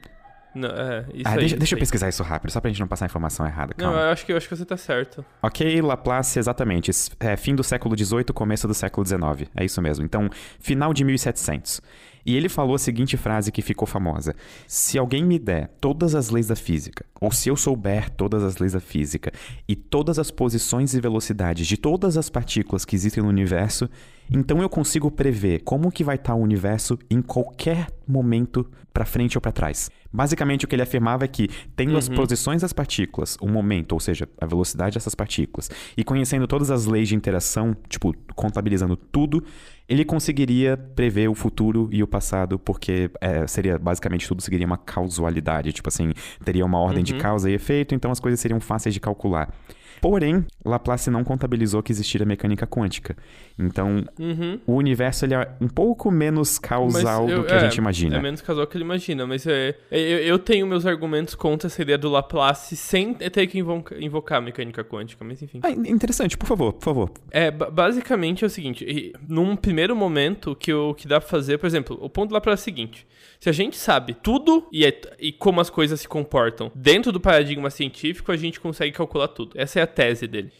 Não, 0.54 0.70
é, 0.70 1.04
ah, 1.22 1.32
aí, 1.32 1.38
deixa, 1.40 1.56
deixa 1.58 1.74
eu 1.74 1.78
pesquisar 1.78 2.08
isso 2.08 2.22
rápido, 2.22 2.50
só 2.50 2.58
pra 2.62 2.70
gente 2.70 2.80
não 2.80 2.88
passar 2.88 3.04
a 3.04 3.08
informação 3.08 3.46
errada. 3.46 3.74
Calma. 3.74 3.96
Não, 3.96 4.02
eu 4.02 4.12
acho 4.12 4.24
que, 4.24 4.32
eu 4.32 4.38
acho 4.38 4.48
que 4.48 4.56
você 4.56 4.64
tá 4.64 4.78
certo. 4.78 5.22
Ok, 5.42 5.82
Laplace, 5.82 6.38
exatamente. 6.38 6.90
É, 7.20 7.36
fim 7.36 7.54
do 7.54 7.62
século 7.62 7.94
XVIII, 7.94 8.24
começo 8.32 8.66
do 8.66 8.72
século 8.72 9.06
XIX. 9.06 9.50
É 9.54 9.62
isso 9.62 9.82
mesmo. 9.82 10.02
Então, 10.02 10.30
final 10.58 10.94
de 10.94 11.04
1700. 11.04 11.82
E 12.26 12.34
ele 12.34 12.48
falou 12.48 12.74
a 12.74 12.78
seguinte 12.78 13.16
frase 13.16 13.52
que 13.52 13.62
ficou 13.62 13.86
famosa: 13.86 14.34
Se 14.66 14.98
alguém 14.98 15.24
me 15.24 15.38
der 15.38 15.68
todas 15.80 16.14
as 16.16 16.28
leis 16.28 16.48
da 16.48 16.56
física, 16.56 17.06
ou 17.20 17.30
se 17.30 17.48
eu 17.48 17.56
souber 17.56 18.10
todas 18.10 18.42
as 18.42 18.58
leis 18.58 18.72
da 18.72 18.80
física 18.80 19.32
e 19.68 19.76
todas 19.76 20.18
as 20.18 20.30
posições 20.30 20.92
e 20.92 21.00
velocidades 21.00 21.66
de 21.66 21.76
todas 21.76 22.16
as 22.16 22.28
partículas 22.28 22.84
que 22.84 22.96
existem 22.96 23.22
no 23.22 23.28
universo, 23.28 23.88
então 24.30 24.60
eu 24.60 24.68
consigo 24.68 25.08
prever 25.08 25.60
como 25.60 25.92
que 25.92 26.02
vai 26.02 26.16
estar 26.16 26.34
o 26.34 26.42
universo 26.42 26.98
em 27.08 27.22
qualquer 27.22 27.88
momento 28.06 28.68
para 28.92 29.04
frente 29.04 29.36
ou 29.36 29.40
para 29.42 29.52
trás. 29.52 29.90
Basicamente 30.12 30.64
o 30.64 30.68
que 30.68 30.74
ele 30.74 30.82
afirmava 30.82 31.24
é 31.24 31.28
que 31.28 31.48
tendo 31.76 31.92
uhum. 31.92 31.98
as 31.98 32.08
posições 32.08 32.62
das 32.62 32.72
partículas, 32.72 33.36
o 33.40 33.46
momento, 33.46 33.92
ou 33.92 34.00
seja, 34.00 34.26
a 34.40 34.46
velocidade 34.46 34.94
dessas 34.94 35.14
partículas, 35.14 35.70
e 35.96 36.02
conhecendo 36.02 36.46
todas 36.46 36.70
as 36.70 36.86
leis 36.86 37.08
de 37.08 37.14
interação, 37.14 37.76
tipo, 37.88 38.14
contabilizando 38.34 38.96
tudo, 38.96 39.44
ele 39.88 40.04
conseguiria 40.04 40.76
prever 40.76 41.28
o 41.28 41.34
futuro 41.34 41.88
e 41.92 42.02
o 42.02 42.06
passado, 42.06 42.58
porque 42.58 43.10
é, 43.20 43.46
seria 43.46 43.78
basicamente 43.78 44.26
tudo 44.26 44.42
seguiria 44.42 44.66
uma 44.66 44.78
causalidade, 44.78 45.72
tipo 45.72 45.88
assim, 45.88 46.12
teria 46.44 46.64
uma 46.64 46.78
ordem 46.78 46.98
uhum. 46.98 47.04
de 47.04 47.14
causa 47.14 47.50
e 47.50 47.54
efeito, 47.54 47.94
então 47.94 48.10
as 48.10 48.20
coisas 48.20 48.40
seriam 48.40 48.60
fáceis 48.60 48.94
de 48.94 49.00
calcular. 49.00 49.52
Porém, 50.00 50.44
Laplace 50.64 51.10
não 51.10 51.24
contabilizou 51.24 51.82
que 51.82 51.92
existia 51.92 52.24
mecânica 52.24 52.66
quântica. 52.66 53.16
Então, 53.58 54.04
uhum. 54.18 54.60
o 54.66 54.74
universo 54.74 55.24
ele 55.24 55.34
é 55.34 55.50
um 55.60 55.68
pouco 55.68 56.10
menos 56.10 56.58
causal 56.58 57.28
eu, 57.28 57.40
do 57.40 57.46
que 57.46 57.54
é, 57.54 57.56
a 57.56 57.58
gente 57.60 57.76
imagina. 57.76 58.16
É 58.16 58.20
menos 58.20 58.42
causal 58.42 58.66
que 58.66 58.76
ele 58.76 58.84
imagina, 58.84 59.26
mas 59.26 59.46
é, 59.46 59.74
é, 59.90 59.98
eu, 59.98 60.18
eu, 60.18 60.38
tenho 60.38 60.66
meus 60.66 60.84
argumentos 60.84 61.34
contra 61.34 61.66
essa 61.66 61.80
ideia 61.80 61.96
do 61.96 62.10
Laplace 62.10 62.76
sem 62.76 63.14
ter 63.14 63.46
que 63.46 63.58
invocar 63.58 64.38
a 64.38 64.40
mecânica 64.42 64.84
quântica, 64.84 65.24
mas 65.24 65.40
enfim. 65.42 65.60
Ah, 65.62 65.70
interessante, 65.70 66.36
por 66.36 66.46
favor, 66.46 66.74
por 66.74 66.84
favor. 66.84 67.10
É, 67.30 67.50
basicamente 67.50 68.44
é 68.44 68.46
o 68.46 68.50
seguinte, 68.50 69.12
num 69.26 69.56
primeiro 69.56 69.96
momento, 69.96 70.54
que 70.54 70.72
o 70.72 70.92
que 70.92 71.08
dá 71.08 71.18
pra 71.18 71.28
fazer, 71.28 71.56
por 71.56 71.66
exemplo, 71.66 71.98
o 72.00 72.10
ponto 72.10 72.28
do 72.28 72.34
Laplace 72.34 72.60
é 72.60 72.62
o 72.62 72.64
seguinte, 72.64 73.06
se 73.40 73.48
a 73.48 73.52
gente 73.52 73.76
sabe 73.76 74.14
tudo 74.14 74.66
e, 74.70 74.84
é, 74.84 75.00
e 75.18 75.32
como 75.32 75.60
as 75.60 75.70
coisas 75.70 76.00
se 76.00 76.08
comportam 76.08 76.70
dentro 76.74 77.10
do 77.10 77.20
paradigma 77.20 77.70
científico, 77.70 78.30
a 78.32 78.36
gente 78.36 78.60
consegue 78.60 78.92
calcular 78.92 79.28
tudo. 79.28 79.52
Essa 79.54 79.80
é 79.80 79.82
a 79.82 79.86
tese 79.86 80.26
dele. 80.26 80.52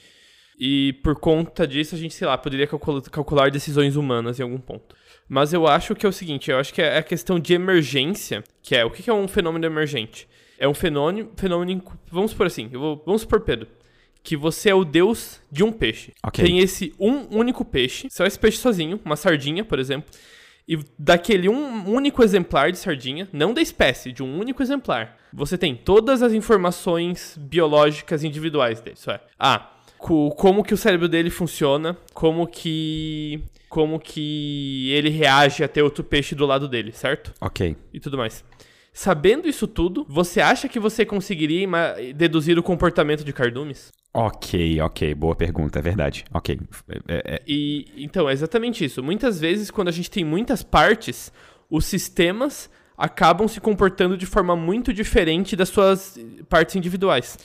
E 0.58 0.94
por 1.02 1.16
conta 1.16 1.66
disso, 1.66 1.94
a 1.94 1.98
gente, 1.98 2.14
sei 2.14 2.26
lá, 2.26 2.38
poderia 2.38 2.66
calcular, 2.66 3.50
decisões 3.50 3.94
humanas 3.94 4.40
em 4.40 4.42
algum 4.42 4.58
ponto. 4.58 4.96
Mas 5.28 5.52
eu 5.52 5.66
acho 5.66 5.94
que 5.94 6.06
é 6.06 6.08
o 6.08 6.12
seguinte, 6.12 6.50
eu 6.50 6.58
acho 6.58 6.72
que 6.72 6.80
é 6.80 6.98
a 6.98 7.02
questão 7.02 7.38
de 7.38 7.52
emergência, 7.52 8.42
que 8.62 8.74
é, 8.74 8.84
o 8.84 8.90
que 8.90 9.08
é 9.10 9.12
um 9.12 9.28
fenômeno 9.28 9.66
emergente? 9.66 10.26
É 10.58 10.66
um 10.66 10.72
fenômeno, 10.72 11.30
fenômeno 11.36 11.82
vamos 12.10 12.32
por 12.32 12.46
assim, 12.46 12.68
vou, 12.68 13.02
vamos 13.04 13.24
por 13.24 13.40
Pedro, 13.40 13.68
que 14.22 14.36
você 14.36 14.70
é 14.70 14.74
o 14.74 14.84
deus 14.84 15.40
de 15.52 15.62
um 15.62 15.70
peixe. 15.70 16.12
Okay. 16.26 16.44
Tem 16.44 16.58
esse 16.60 16.94
um 16.98 17.36
único 17.36 17.64
peixe, 17.64 18.08
só 18.10 18.24
esse 18.24 18.38
peixe 18.38 18.58
sozinho, 18.58 18.98
uma 19.04 19.16
sardinha, 19.16 19.64
por 19.64 19.78
exemplo, 19.78 20.10
e 20.66 20.78
daquele 20.98 21.48
um 21.48 21.88
único 21.88 22.24
exemplar 22.24 22.72
de 22.72 22.78
sardinha, 22.78 23.28
não 23.32 23.52
da 23.52 23.60
espécie, 23.60 24.10
de 24.10 24.22
um 24.22 24.38
único 24.38 24.62
exemplar, 24.62 25.16
você 25.32 25.56
tem 25.58 25.76
todas 25.76 26.22
as 26.22 26.32
informações 26.32 27.38
biológicas 27.38 28.24
individuais 28.24 28.80
dele. 28.80 28.96
Isso 28.96 29.10
é, 29.10 29.20
ah, 29.38 29.75
como 30.36 30.62
que 30.62 30.72
o 30.72 30.76
cérebro 30.76 31.08
dele 31.08 31.30
funciona, 31.30 31.96
como 32.14 32.46
que 32.46 33.42
como 33.68 33.98
que 33.98 34.90
ele 34.92 35.10
reage 35.10 35.64
a 35.64 35.68
ter 35.68 35.82
outro 35.82 36.04
peixe 36.04 36.34
do 36.34 36.46
lado 36.46 36.68
dele, 36.68 36.92
certo? 36.92 37.34
Ok. 37.40 37.76
E 37.92 37.98
tudo 37.98 38.16
mais. 38.16 38.44
Sabendo 38.92 39.48
isso 39.48 39.66
tudo, 39.66 40.06
você 40.08 40.40
acha 40.40 40.68
que 40.68 40.78
você 40.78 41.04
conseguiria 41.04 41.68
deduzir 42.14 42.58
o 42.58 42.62
comportamento 42.62 43.24
de 43.24 43.32
cardumes? 43.32 43.92
Ok, 44.14 44.80
ok, 44.80 45.14
boa 45.14 45.34
pergunta, 45.34 45.78
é 45.80 45.82
verdade. 45.82 46.24
Ok. 46.32 46.58
É, 47.06 47.34
é... 47.34 47.42
E 47.46 47.86
então 47.98 48.30
é 48.30 48.32
exatamente 48.32 48.84
isso. 48.84 49.02
Muitas 49.02 49.38
vezes, 49.38 49.70
quando 49.70 49.88
a 49.88 49.92
gente 49.92 50.10
tem 50.10 50.24
muitas 50.24 50.62
partes, 50.62 51.30
os 51.68 51.84
sistemas 51.84 52.70
acabam 52.96 53.46
se 53.46 53.60
comportando 53.60 54.16
de 54.16 54.24
forma 54.24 54.56
muito 54.56 54.94
diferente 54.94 55.54
das 55.54 55.68
suas 55.68 56.18
partes 56.48 56.76
individuais. 56.76 57.36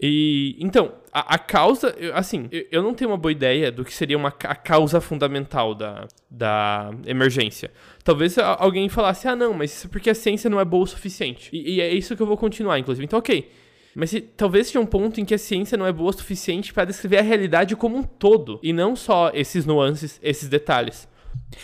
E 0.00 0.56
então, 0.60 0.92
a, 1.12 1.34
a 1.34 1.38
causa, 1.38 1.94
assim, 2.14 2.48
eu, 2.52 2.66
eu, 2.70 2.82
não 2.82 2.94
tenho 2.94 3.10
uma 3.10 3.16
boa 3.16 3.32
ideia 3.32 3.72
do 3.72 3.84
que 3.84 3.92
seria 3.92 4.16
uma, 4.16 4.28
a 4.28 4.54
causa 4.54 5.00
fundamental 5.00 5.74
da, 5.74 6.06
da 6.30 6.90
emergência. 7.06 7.70
Talvez 8.04 8.38
alguém 8.38 8.88
falasse, 8.88 9.26
ah, 9.26 9.34
não, 9.34 9.52
mas 9.52 9.72
isso 9.72 9.86
é 9.86 9.90
porque 9.90 10.10
a 10.10 10.14
ciência 10.14 10.48
não 10.48 10.60
é 10.60 10.64
boa 10.64 10.84
o 10.84 10.86
suficiente. 10.86 11.50
E, 11.52 11.76
e 11.76 11.80
é 11.80 11.92
isso 11.92 12.16
que 12.16 12.22
eu 12.22 12.26
vou 12.26 12.36
continuar, 12.36 12.78
inclusive. 12.78 13.04
Então, 13.04 13.18
ok. 13.18 13.50
Mas 13.94 14.10
se, 14.10 14.20
talvez 14.20 14.68
seja 14.68 14.78
um 14.78 14.86
ponto 14.86 15.20
em 15.20 15.24
que 15.24 15.34
a 15.34 15.38
ciência 15.38 15.76
não 15.76 15.86
é 15.86 15.92
boa 15.92 16.10
o 16.10 16.12
suficiente 16.12 16.72
para 16.72 16.84
descrever 16.84 17.18
a 17.18 17.22
realidade 17.22 17.74
como 17.74 17.96
um 17.96 18.02
todo, 18.04 18.60
e 18.62 18.72
não 18.72 18.94
só 18.94 19.32
esses 19.34 19.66
nuances, 19.66 20.20
esses 20.22 20.48
detalhes. 20.48 21.08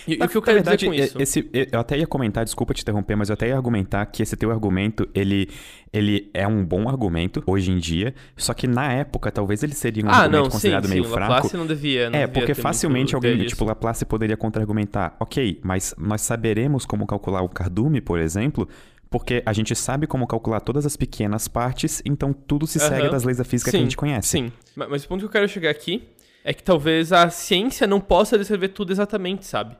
E, 0.06 0.14
o 0.14 0.28
que 0.28 0.36
eu 0.36 0.42
quero 0.42 0.56
verdade, 0.56 0.76
dizer 0.76 0.86
com 0.86 0.94
isso? 0.94 1.20
Esse, 1.20 1.50
eu 1.52 1.78
até 1.78 1.98
ia 1.98 2.06
comentar, 2.06 2.44
desculpa 2.44 2.74
te 2.74 2.82
interromper, 2.82 3.16
mas 3.16 3.28
eu 3.28 3.34
até 3.34 3.48
ia 3.48 3.56
argumentar 3.56 4.04
que 4.06 4.22
esse 4.22 4.36
teu 4.36 4.50
argumento, 4.50 5.08
ele, 5.14 5.48
ele 5.92 6.30
é 6.34 6.46
um 6.46 6.64
bom 6.64 6.88
argumento 6.88 7.42
hoje 7.46 7.70
em 7.70 7.78
dia, 7.78 8.14
só 8.36 8.52
que 8.54 8.66
na 8.66 8.92
época 8.92 9.30
talvez 9.30 9.62
ele 9.62 9.74
seria 9.74 10.04
um 10.04 10.08
ah, 10.08 10.16
argumento 10.16 10.42
não, 10.42 10.50
considerado 10.50 10.86
sim, 10.86 10.90
meio 10.90 11.04
sim, 11.04 11.10
fraco. 11.10 11.32
Laplace 11.32 11.56
não 11.56 11.66
devia, 11.66 12.10
não 12.10 12.18
É, 12.18 12.26
devia 12.26 12.32
porque 12.32 12.54
facilmente 12.54 13.14
alguém, 13.14 13.44
tipo, 13.46 13.64
Laplace 13.64 14.04
poderia 14.04 14.36
contra-argumentar, 14.36 15.16
ok, 15.20 15.60
mas 15.62 15.94
nós 15.98 16.20
saberemos 16.22 16.84
como 16.84 17.06
calcular 17.06 17.42
o 17.42 17.48
cardume, 17.48 18.00
por 18.00 18.18
exemplo, 18.18 18.68
porque 19.10 19.42
a 19.46 19.52
gente 19.52 19.74
sabe 19.76 20.06
como 20.06 20.26
calcular 20.26 20.60
todas 20.60 20.84
as 20.84 20.96
pequenas 20.96 21.46
partes, 21.46 22.02
então 22.04 22.32
tudo 22.32 22.66
se 22.66 22.80
segue 22.80 23.08
das 23.08 23.22
leis 23.22 23.38
da 23.38 23.44
física 23.44 23.70
sim, 23.70 23.76
que 23.76 23.80
a 23.80 23.84
gente 23.84 23.96
conhece. 23.96 24.28
Sim, 24.28 24.52
mas 24.74 25.04
o 25.04 25.08
ponto 25.08 25.20
que 25.20 25.26
eu 25.26 25.30
quero 25.30 25.48
chegar 25.48 25.70
aqui 25.70 26.08
é 26.44 26.52
que 26.52 26.62
talvez 26.62 27.10
a 27.10 27.30
ciência 27.30 27.86
não 27.86 28.00
possa 28.00 28.38
descrever 28.38 28.68
tudo 28.68 28.92
exatamente, 28.92 29.46
sabe? 29.46 29.76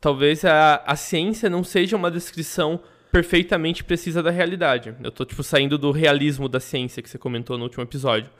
Talvez 0.00 0.44
a, 0.44 0.76
a 0.86 0.96
ciência 0.96 1.50
não 1.50 1.62
seja 1.62 1.94
uma 1.96 2.10
descrição 2.10 2.80
perfeitamente 3.12 3.84
precisa 3.84 4.22
da 4.22 4.30
realidade. 4.30 4.94
Eu 5.02 5.10
tô, 5.10 5.24
tipo, 5.24 5.42
saindo 5.42 5.76
do 5.76 5.90
realismo 5.90 6.48
da 6.48 6.58
ciência 6.58 7.02
que 7.02 7.08
você 7.08 7.18
comentou 7.18 7.56
no 7.58 7.64
último 7.64 7.82
episódio. 7.82 8.30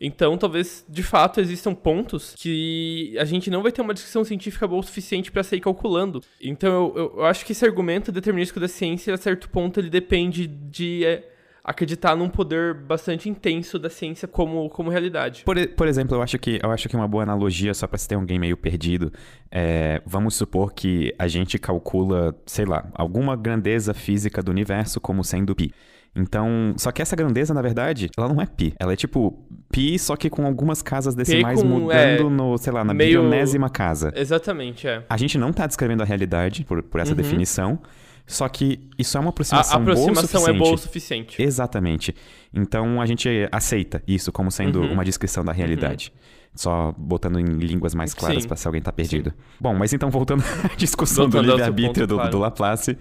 Então, 0.00 0.36
talvez 0.36 0.84
de 0.88 1.02
fato 1.02 1.40
existam 1.40 1.74
pontos 1.74 2.34
que 2.36 3.16
a 3.18 3.24
gente 3.24 3.50
não 3.50 3.62
vai 3.62 3.72
ter 3.72 3.80
uma 3.80 3.94
descrição 3.94 4.24
científica 4.24 4.66
boa 4.66 4.80
o 4.80 4.84
suficiente 4.84 5.32
para 5.32 5.42
sair 5.42 5.60
calculando. 5.60 6.22
Então, 6.40 6.92
eu, 6.94 7.14
eu, 7.16 7.24
acho 7.24 7.46
que 7.46 7.52
esse 7.52 7.64
argumento 7.64 8.12
determinístico 8.12 8.60
da 8.60 8.68
ciência, 8.68 9.14
a 9.14 9.16
certo 9.16 9.48
ponto, 9.48 9.80
ele 9.80 9.88
depende 9.88 10.46
de 10.46 11.04
é, 11.04 11.35
acreditar 11.66 12.14
num 12.14 12.28
poder 12.28 12.74
bastante 12.74 13.28
intenso 13.28 13.76
da 13.76 13.90
ciência 13.90 14.28
como, 14.28 14.70
como 14.70 14.88
realidade. 14.88 15.42
Por, 15.44 15.56
por 15.70 15.88
exemplo, 15.88 16.16
eu 16.16 16.22
acho 16.22 16.38
que 16.38 16.60
eu 16.62 16.70
acho 16.70 16.88
que 16.88 16.94
uma 16.94 17.08
boa 17.08 17.24
analogia, 17.24 17.74
só 17.74 17.88
para 17.88 17.98
se 17.98 18.06
ter 18.06 18.14
alguém 18.14 18.38
meio 18.38 18.56
perdido, 18.56 19.12
é, 19.50 20.00
vamos 20.06 20.36
supor 20.36 20.72
que 20.72 21.12
a 21.18 21.26
gente 21.26 21.58
calcula, 21.58 22.32
sei 22.46 22.64
lá, 22.64 22.88
alguma 22.94 23.34
grandeza 23.34 23.92
física 23.92 24.40
do 24.40 24.52
universo 24.52 25.00
como 25.00 25.24
sendo 25.24 25.56
pi. 25.56 25.72
Então, 26.14 26.72
só 26.78 26.90
que 26.92 27.02
essa 27.02 27.14
grandeza, 27.14 27.52
na 27.52 27.60
verdade, 27.60 28.08
ela 28.16 28.28
não 28.28 28.40
é 28.40 28.46
pi. 28.46 28.72
Ela 28.78 28.94
é 28.94 28.96
tipo 28.96 29.44
pi, 29.70 29.98
só 29.98 30.16
que 30.16 30.30
com 30.30 30.46
algumas 30.46 30.80
casas 30.80 31.14
decimais 31.14 31.60
com, 31.60 31.68
mudando 31.68 31.92
é, 31.92 32.30
no, 32.30 32.56
sei 32.56 32.72
lá, 32.72 32.84
na 32.84 32.94
meio... 32.94 33.20
bilionésima 33.20 33.68
casa. 33.68 34.12
Exatamente, 34.16 34.86
é. 34.88 35.02
A 35.10 35.16
gente 35.16 35.36
não 35.36 35.52
tá 35.52 35.66
descrevendo 35.66 36.02
a 36.02 36.06
realidade 36.06 36.64
por, 36.64 36.82
por 36.82 37.00
essa 37.00 37.10
uhum. 37.10 37.16
definição. 37.16 37.78
Só 38.26 38.48
que 38.48 38.80
isso 38.98 39.16
é 39.16 39.20
uma 39.20 39.30
aproximação, 39.30 39.78
a 39.78 39.82
aproximação 39.82 40.40
boa 40.40 40.52
o 40.52 40.54
é 40.54 40.58
boa 40.58 40.74
o 40.74 40.78
suficiente. 40.78 41.40
Exatamente. 41.40 42.14
Então 42.52 43.00
a 43.00 43.06
gente 43.06 43.28
aceita 43.52 44.02
isso 44.06 44.32
como 44.32 44.50
sendo 44.50 44.80
uhum. 44.80 44.92
uma 44.92 45.04
descrição 45.04 45.44
da 45.44 45.52
realidade. 45.52 46.12
Uhum. 46.12 46.35
Só 46.56 46.92
botando 46.96 47.38
em 47.38 47.44
línguas 47.44 47.94
mais 47.94 48.14
claras 48.14 48.46
para 48.46 48.56
se 48.56 48.66
alguém 48.66 48.80
tá 48.80 48.90
perdido. 48.90 49.30
Sim. 49.30 49.36
Bom, 49.60 49.74
mas 49.74 49.92
então 49.92 50.10
voltando 50.10 50.42
à 50.64 50.74
discussão 50.74 51.24
voltando 51.24 51.44
do 51.44 51.50
livre-arbítrio 51.50 52.06
do, 52.06 52.14
claro. 52.14 52.30
do, 52.30 52.38
Laplace, 52.38 52.96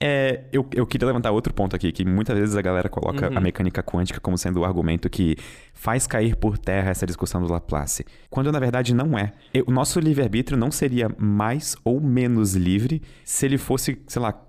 é, 0.00 0.44
eu, 0.52 0.66
eu 0.72 0.86
queria 0.86 1.06
levantar 1.06 1.32
outro 1.32 1.52
ponto 1.52 1.74
aqui, 1.74 1.90
que 1.90 2.04
muitas 2.04 2.38
vezes 2.38 2.56
a 2.56 2.62
galera 2.62 2.88
coloca 2.88 3.28
uhum. 3.28 3.36
a 3.36 3.40
mecânica 3.40 3.82
quântica 3.82 4.20
como 4.20 4.38
sendo 4.38 4.60
o 4.60 4.64
argumento 4.64 5.10
que 5.10 5.36
faz 5.74 6.06
cair 6.06 6.36
por 6.36 6.56
terra 6.56 6.90
essa 6.90 7.04
discussão 7.04 7.42
do 7.42 7.52
Laplace. 7.52 8.06
Quando 8.30 8.50
na 8.52 8.60
verdade 8.60 8.94
não 8.94 9.18
é. 9.18 9.32
O 9.66 9.72
nosso 9.72 9.98
livre-arbítrio 9.98 10.56
não 10.56 10.70
seria 10.70 11.10
mais 11.18 11.76
ou 11.84 12.00
menos 12.00 12.54
livre 12.54 13.02
se 13.24 13.44
ele 13.44 13.58
fosse, 13.58 13.98
sei 14.06 14.22
lá, 14.22 14.40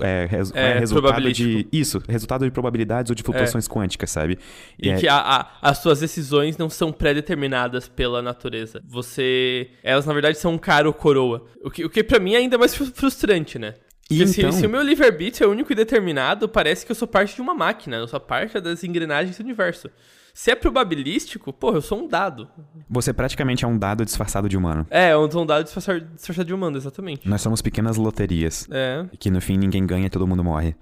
é, 0.00 0.26
res, 0.30 0.52
é, 0.54 0.78
resultado 0.78 1.32
de. 1.32 1.66
Isso, 1.72 2.02
resultado 2.08 2.44
de 2.44 2.50
probabilidades 2.50 3.10
ou 3.10 3.14
de 3.14 3.22
flutuações 3.22 3.66
é. 3.66 3.70
quânticas, 3.70 4.10
sabe? 4.10 4.38
E, 4.78 4.90
e 4.90 4.96
que 4.96 5.08
a, 5.08 5.16
a, 5.16 5.46
as 5.62 5.78
suas 5.78 6.00
decisões 6.00 6.56
não 6.58 6.68
são 6.68 6.92
pré-determinadas 6.92 7.69
pela 7.88 8.20
natureza. 8.22 8.82
Você. 8.86 9.70
Elas, 9.82 10.06
na 10.06 10.12
verdade, 10.12 10.38
são 10.38 10.54
um 10.54 10.58
cara 10.58 10.88
ou 10.88 10.94
coroa. 10.94 11.46
O 11.62 11.70
que, 11.70 11.84
o 11.84 11.90
que 11.90 12.02
para 12.02 12.18
mim 12.18 12.34
é 12.34 12.38
ainda 12.38 12.58
mais 12.58 12.74
frustrante, 12.74 13.58
né? 13.58 13.74
E 14.10 14.22
então... 14.22 14.50
se, 14.50 14.58
se, 14.58 14.66
o 14.66 14.70
meu 14.70 14.82
livre-arbítrio 14.82 15.44
é 15.44 15.48
único 15.48 15.72
e 15.72 15.76
determinado, 15.76 16.48
parece 16.48 16.84
que 16.84 16.90
eu 16.90 16.96
sou 16.96 17.06
parte 17.06 17.36
de 17.36 17.40
uma 17.40 17.54
máquina, 17.54 17.96
eu 17.96 18.08
sou 18.08 18.18
parte 18.18 18.58
das 18.60 18.82
engrenagens 18.82 19.36
do 19.38 19.44
universo. 19.44 19.88
Se 20.34 20.50
é 20.50 20.54
probabilístico, 20.54 21.52
porra, 21.52 21.76
eu 21.76 21.82
sou 21.82 22.02
um 22.02 22.08
dado. 22.08 22.48
Você 22.88 23.12
praticamente 23.12 23.64
é 23.64 23.68
um 23.68 23.78
dado 23.78 24.04
disfarçado 24.04 24.48
de 24.48 24.56
humano. 24.56 24.86
É, 24.90 25.12
eu 25.12 25.30
sou 25.30 25.42
um 25.42 25.46
dado 25.46 25.64
disfarçado, 25.64 26.00
disfarçado 26.14 26.46
de 26.46 26.54
humano, 26.54 26.76
exatamente. 26.76 27.28
Nós 27.28 27.40
somos 27.40 27.62
pequenas 27.62 27.96
loterias. 27.96 28.66
É. 28.70 29.06
Que 29.18 29.30
no 29.30 29.40
fim 29.40 29.56
ninguém 29.56 29.86
ganha 29.86 30.06
e 30.06 30.10
todo 30.10 30.26
mundo 30.26 30.42
morre. 30.42 30.74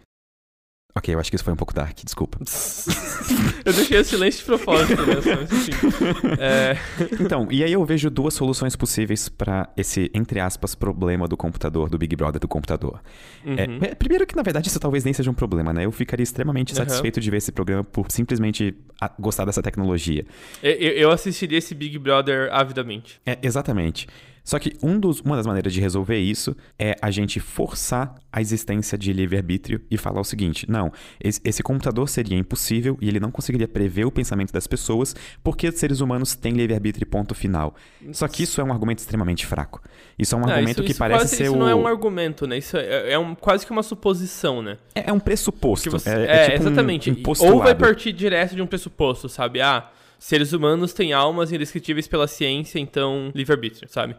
Ok, 0.96 1.14
eu 1.14 1.20
acho 1.20 1.30
que 1.30 1.36
isso 1.36 1.44
foi 1.44 1.52
um 1.52 1.56
pouco 1.56 1.72
dark, 1.72 1.96
desculpa. 2.02 2.38
eu 3.64 3.72
deixei 3.72 4.00
o 4.00 4.04
silêncio 4.04 4.40
de 4.40 4.46
propósito, 4.46 5.00
né? 5.06 5.14
É... 6.40 6.76
Então, 7.20 7.46
e 7.50 7.62
aí 7.62 7.72
eu 7.72 7.84
vejo 7.84 8.10
duas 8.10 8.34
soluções 8.34 8.74
possíveis 8.74 9.28
para 9.28 9.68
esse, 9.76 10.10
entre 10.14 10.40
aspas, 10.40 10.74
problema 10.74 11.28
do 11.28 11.36
computador, 11.36 11.88
do 11.88 11.98
Big 11.98 12.16
Brother 12.16 12.40
do 12.40 12.48
computador. 12.48 13.00
É, 13.44 13.66
uhum. 13.66 13.78
É, 13.82 13.94
primeiro 13.94 14.26
que, 14.26 14.34
na 14.34 14.42
verdade, 14.42 14.68
isso 14.68 14.80
talvez 14.80 15.04
nem 15.04 15.12
seja 15.12 15.30
um 15.30 15.34
problema, 15.34 15.72
né? 15.72 15.84
Eu 15.84 15.92
ficaria 15.92 16.24
extremamente 16.24 16.74
satisfeito 16.74 17.18
uhum. 17.18 17.22
de 17.22 17.30
ver 17.30 17.36
esse 17.36 17.52
programa 17.52 17.84
por 17.84 18.10
simplesmente 18.10 18.74
gostar 19.18 19.44
dessa 19.44 19.62
tecnologia. 19.62 20.24
Eu, 20.62 20.72
eu 20.72 21.10
assistiria 21.10 21.58
esse 21.58 21.74
Big 21.74 21.98
Brother 21.98 22.48
avidamente. 22.52 23.20
É, 23.24 23.38
exatamente. 23.42 24.08
Só 24.48 24.58
que 24.58 24.72
um 24.82 24.98
dos, 24.98 25.20
uma 25.20 25.36
das 25.36 25.46
maneiras 25.46 25.74
de 25.74 25.78
resolver 25.78 26.16
isso 26.16 26.56
é 26.78 26.96
a 27.02 27.10
gente 27.10 27.38
forçar 27.38 28.14
a 28.32 28.40
existência 28.40 28.96
de 28.96 29.12
livre-arbítrio 29.12 29.82
e 29.90 29.98
falar 29.98 30.22
o 30.22 30.24
seguinte: 30.24 30.64
não, 30.66 30.90
esse, 31.22 31.38
esse, 31.44 31.62
computador 31.62 32.08
seria 32.08 32.38
impossível 32.38 32.96
e 32.98 33.08
ele 33.10 33.20
não 33.20 33.30
conseguiria 33.30 33.68
prever 33.68 34.06
o 34.06 34.10
pensamento 34.10 34.50
das 34.50 34.66
pessoas 34.66 35.14
porque 35.44 35.68
os 35.68 35.74
seres 35.74 36.00
humanos 36.00 36.34
têm 36.34 36.54
livre-arbítrio 36.54 37.06
ponto 37.06 37.34
final. 37.34 37.74
Só 38.10 38.26
que 38.26 38.42
isso 38.42 38.58
é 38.58 38.64
um 38.64 38.72
argumento 38.72 39.00
extremamente 39.00 39.44
fraco. 39.44 39.82
Isso 40.18 40.34
é 40.34 40.38
um 40.38 40.44
argumento 40.48 40.78
isso, 40.78 40.82
que 40.82 40.90
isso 40.92 40.98
parece 40.98 41.24
quase, 41.24 41.36
ser 41.36 41.42
isso 41.42 41.52
o. 41.52 41.56
Isso 41.56 41.64
não 41.64 41.68
é 41.68 41.74
um 41.74 41.86
argumento, 41.86 42.46
né? 42.46 42.56
Isso 42.56 42.78
é, 42.78 43.12
é 43.12 43.18
um, 43.18 43.34
quase 43.34 43.66
que 43.66 43.70
uma 43.70 43.82
suposição, 43.82 44.62
né? 44.62 44.78
É, 44.94 45.10
é 45.10 45.12
um 45.12 45.20
pressuposto. 45.20 45.90
Você, 45.90 46.08
é, 46.08 46.12
é, 46.12 46.24
é 46.24 46.44
tipo 46.44 46.62
exatamente. 46.62 47.10
Um, 47.10 47.16
um 47.16 47.52
Ou 47.52 47.58
vai 47.58 47.74
partir 47.74 48.12
direto 48.12 48.56
de 48.56 48.62
um 48.62 48.66
pressuposto, 48.66 49.28
sabe? 49.28 49.60
Ah 49.60 49.90
seres 50.18 50.52
humanos 50.52 50.92
têm 50.92 51.12
almas 51.12 51.52
indescritíveis 51.52 52.08
pela 52.08 52.26
ciência, 52.26 52.78
então 52.78 53.30
livre-arbítrio, 53.34 53.88
sabe? 53.88 54.16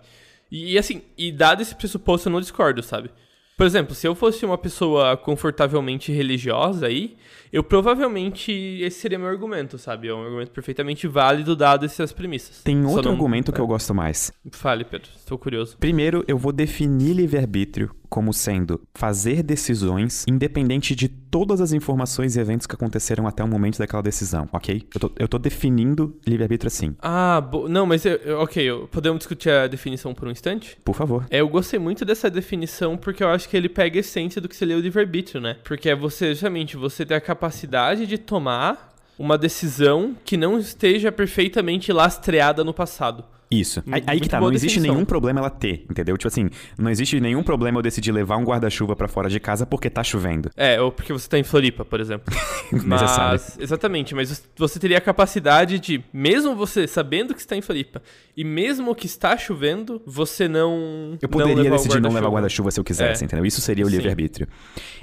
E, 0.52 0.78
assim, 0.78 1.02
e 1.18 1.32
dado 1.32 1.62
esse 1.62 1.76
pressuposto, 1.76 2.28
eu 2.28 2.34
não 2.34 2.42
discordo, 2.42 2.82
sabe? 2.82 3.12
Por 3.60 3.66
exemplo, 3.66 3.94
se 3.94 4.08
eu 4.08 4.16
fosse 4.16 4.46
uma 4.46 4.58
pessoa 4.58 5.18
confortavelmente 5.18 6.14
religiosa 6.14 6.88
aí, 6.88 7.18
eu 7.52 7.62
provavelmente 7.62 8.52
esse 8.82 9.02
seria 9.02 9.20
meu 9.20 9.28
argumento, 9.28 9.78
sabe? 9.78 10.08
É 10.08 10.14
um 10.14 10.24
argumento 10.24 10.52
perfeitamente 10.52 11.06
válido 11.10 11.58
dado 11.58 11.86
essas 11.86 12.14
premissas. 12.14 12.64
Tem 12.64 12.86
outro 12.86 13.04
não... 13.04 13.12
argumento 13.12 13.52
que 13.52 13.60
eu 13.60 13.68
gosto 13.68 13.94
mais. 13.94 14.32
Fale, 14.52 14.86
Pedro, 14.86 15.10
estou 15.14 15.38
curioso. 15.38 15.78
Primeiro, 15.78 16.24
eu 16.26 16.38
vou 16.38 16.54
definir 16.54 17.14
livre-arbítrio 17.14 17.94
como 18.10 18.34
sendo 18.34 18.82
fazer 18.94 19.44
decisões 19.44 20.26
independente 20.28 20.96
de 20.96 21.08
todas 21.08 21.62
as 21.62 21.72
informações 21.72 22.36
e 22.36 22.40
eventos 22.40 22.66
que 22.66 22.74
aconteceram 22.74 23.28
até 23.28 23.44
o 23.44 23.48
momento 23.48 23.78
daquela 23.78 24.02
decisão, 24.02 24.50
ok? 24.52 24.88
Eu 24.94 25.00
tô, 25.00 25.12
eu 25.20 25.28
tô 25.28 25.38
definindo 25.38 26.18
livre-arbítrio 26.26 26.68
assim. 26.68 26.96
Ah, 27.02 27.44
não, 27.70 27.86
mas 27.86 28.06
eu, 28.06 28.16
eu, 28.18 28.40
ok, 28.40 28.88
podemos 28.92 29.20
discutir 29.20 29.50
a 29.52 29.68
definição 29.68 30.14
por 30.14 30.28
um 30.28 30.32
instante? 30.32 30.78
Por 30.84 30.96
favor. 30.96 31.26
É, 31.30 31.42
eu 31.42 31.48
gostei 31.48 31.80
muito 31.80 32.04
dessa 32.04 32.30
definição 32.30 32.98
porque 32.98 33.24
eu 33.24 33.30
acho 33.30 33.48
que 33.48 33.56
ele 33.56 33.70
pega 33.70 34.00
a 34.00 34.02
essência 34.02 34.42
do 34.42 34.50
que 34.50 34.56
seria 34.56 34.78
o 34.78 34.80
livre-arbítrio, 34.80 35.40
né? 35.40 35.58
Porque 35.64 35.90
é 35.90 35.96
você, 35.96 36.30
justamente, 36.30 36.76
você 36.76 37.06
ter 37.06 37.16
a 37.16 37.22
capacidade 37.22 38.08
de 38.08 38.18
tomar 38.18 38.90
uma 39.18 39.38
decisão 39.38 40.16
que 40.24 40.38
não 40.38 40.58
esteja 40.58 41.12
perfeitamente 41.12 41.92
lastreada 41.92 42.64
no 42.64 42.74
passado. 42.74 43.26
Isso. 43.52 43.84
Aí, 43.92 44.04
aí 44.06 44.20
que 44.20 44.30
tá, 44.30 44.40
não 44.40 44.52
existe 44.52 44.76
definição. 44.76 44.94
nenhum 44.94 45.06
problema 45.06 45.40
ela 45.40 45.50
ter, 45.50 45.84
entendeu? 45.90 46.16
Tipo 46.16 46.28
assim, 46.28 46.50
não 46.78 46.92
existe 46.92 47.20
nenhum 47.20 47.42
problema 47.42 47.80
eu 47.80 47.82
decidir 47.82 48.12
levar 48.12 48.38
um 48.38 48.44
guarda-chuva 48.44 48.96
para 48.96 49.08
fora 49.08 49.28
de 49.28 49.40
casa 49.40 49.66
porque 49.66 49.90
tá 49.90 50.04
chovendo. 50.04 50.52
É, 50.56 50.80
ou 50.80 50.92
porque 50.92 51.12
você 51.12 51.28
tá 51.28 51.40
em 51.40 51.44
Floripa, 51.44 51.84
por 51.84 52.00
exemplo. 52.00 52.32
mas, 52.86 53.58
exatamente, 53.60 54.14
mas 54.14 54.44
você 54.56 54.80
teria 54.80 55.00
a 55.00 55.02
capacidade 55.02 55.80
de, 55.80 56.04
mesmo 56.14 56.56
você 56.56 56.88
sabendo 56.88 57.34
que 57.34 57.40
está 57.40 57.56
em 57.56 57.62
Floripa, 57.62 58.04
e 58.38 58.44
mesmo 58.44 58.94
que 58.94 59.08
está 59.08 59.36
chovendo, 59.36 60.02
você 60.06 60.48
não. 60.48 61.18
Eu 61.20 61.28
poderia 61.28 61.64
não 61.64 61.72
decidir 61.72 62.00
não 62.00 62.14
levar 62.14 62.30
guarda-chuva 62.30 62.70
se 62.70 62.80
eu 62.80 62.84
quisesse, 62.84 63.24
é. 63.24 63.26
entendeu? 63.26 63.46
Isso 63.46 63.62
seria 63.62 63.86
o 63.86 63.90
livre-arbítrio. 63.90 64.48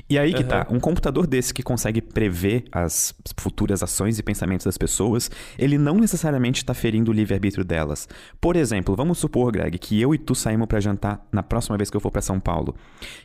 E 0.08 0.16
aí 0.18 0.32
que 0.32 0.42
uhum. 0.42 0.48
tá, 0.48 0.66
um 0.70 0.78
computador 0.78 1.26
desse 1.26 1.52
que 1.52 1.64
consegue 1.64 2.00
prever 2.00 2.64
as 2.70 3.12
futuras 3.36 3.82
ações 3.82 4.20
e 4.20 4.22
pensamentos 4.22 4.64
das 4.64 4.78
pessoas, 4.78 5.30
ele 5.58 5.76
não 5.76 5.96
necessariamente 5.96 6.62
está 6.62 6.72
ferindo 6.74 7.10
o 7.10 7.14
livre-arbítrio 7.14 7.64
delas. 7.64 8.08
Por 8.40 8.56
exemplo, 8.56 8.94
vamos 8.94 9.18
supor, 9.18 9.52
Greg, 9.52 9.78
que 9.78 10.00
eu 10.00 10.14
e 10.14 10.18
tu 10.18 10.34
saímos 10.34 10.66
para 10.66 10.80
jantar 10.80 11.26
na 11.32 11.42
próxima 11.42 11.76
vez 11.76 11.90
que 11.90 11.96
eu 11.96 12.00
for 12.00 12.10
para 12.10 12.22
São 12.22 12.38
Paulo. 12.38 12.74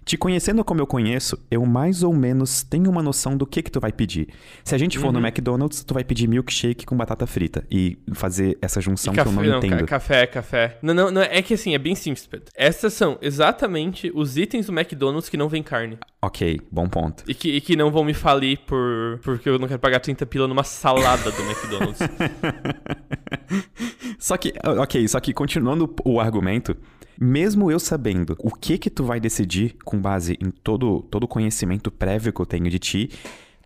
Te 0.04 0.18
conhecendo 0.18 0.64
como 0.64 0.82
eu 0.82 0.88
conheço, 0.88 1.38
eu 1.50 1.66
mais 1.66 2.04
ou 2.04 2.14
menos 2.14 2.64
tenho 2.64 2.90
uma 2.90 3.04
noção 3.04 3.38
do 3.38 3.46
que 3.46 3.62
que 3.62 3.72
tu 3.72 3.80
vai 3.80 3.92
pedir. 3.92 4.30
Se 4.64 4.74
a 4.74 4.78
gente 4.78 4.98
for 4.98 5.08
uhum. 5.08 5.14
no 5.14 5.20
McDonald's, 5.20 5.84
tu 5.84 5.94
vai 5.94 6.04
pedir 6.04 6.28
milkshake 6.28 6.86
com 6.86 6.96
batata 6.96 7.28
frita 7.28 7.66
e 7.70 7.98
fazer 8.14 8.58
essa 8.62 8.82
junção 8.82 9.14
café, 9.14 9.30
que 9.30 9.38
eu 9.38 9.42
não, 9.42 9.50
não 9.50 9.58
entendo. 9.58 9.86
Café, 9.86 10.26
café. 10.26 10.78
Não, 10.82 10.94
não, 10.94 11.12
não, 11.12 11.22
é 11.22 11.42
que 11.42 11.54
assim, 11.54 11.76
é 11.76 11.78
bem 11.78 11.96
simples, 11.96 12.26
Pedro. 12.26 12.48
Essas 12.56 12.94
são 12.94 13.18
exatamente 13.22 14.12
os 14.14 14.38
itens 14.38 14.68
do 14.68 14.74
McDonald's 14.74 15.30
que 15.30 15.38
não 15.38 15.50
vem 15.50 15.62
carne. 15.62 15.98
Ok, 16.22 16.62
bom 16.72 16.88
ponto. 16.88 17.24
E 17.28 17.34
que, 17.34 17.50
e 17.50 17.62
que 17.62 17.76
não 17.76 17.92
vão 17.92 18.04
me 18.04 18.14
falir 18.14 18.60
por 18.60 19.20
porque 19.24 19.50
eu 19.50 19.58
não 19.58 19.68
quero 19.68 19.80
pagar 19.80 20.00
30 20.00 20.26
pila 20.26 20.48
numa 20.48 20.64
salada 20.64 21.32
do 21.32 21.42
McDonald's. 21.44 22.00
só 24.22 24.38
que, 24.38 24.54
ok, 24.64 25.08
só 25.08 25.20
que 25.20 25.34
continuando 25.34 25.92
o 26.06 26.20
argumento, 26.20 26.78
mesmo 27.20 27.72
eu 27.72 27.80
sabendo 27.80 28.38
o 28.38 28.52
que 28.52 28.78
que 28.78 28.92
tu 28.92 29.04
vai 29.04 29.20
decidir 29.20 29.76
com 29.84 30.00
base 30.00 30.38
em 30.40 30.52
todo 30.52 31.02
todo 31.10 31.24
o 31.24 31.28
conhecimento 31.28 31.90
prévio 31.90 32.32
que 32.32 32.40
eu 32.40 32.46
tenho 32.46 32.70
de 32.70 32.78
ti, 32.78 33.10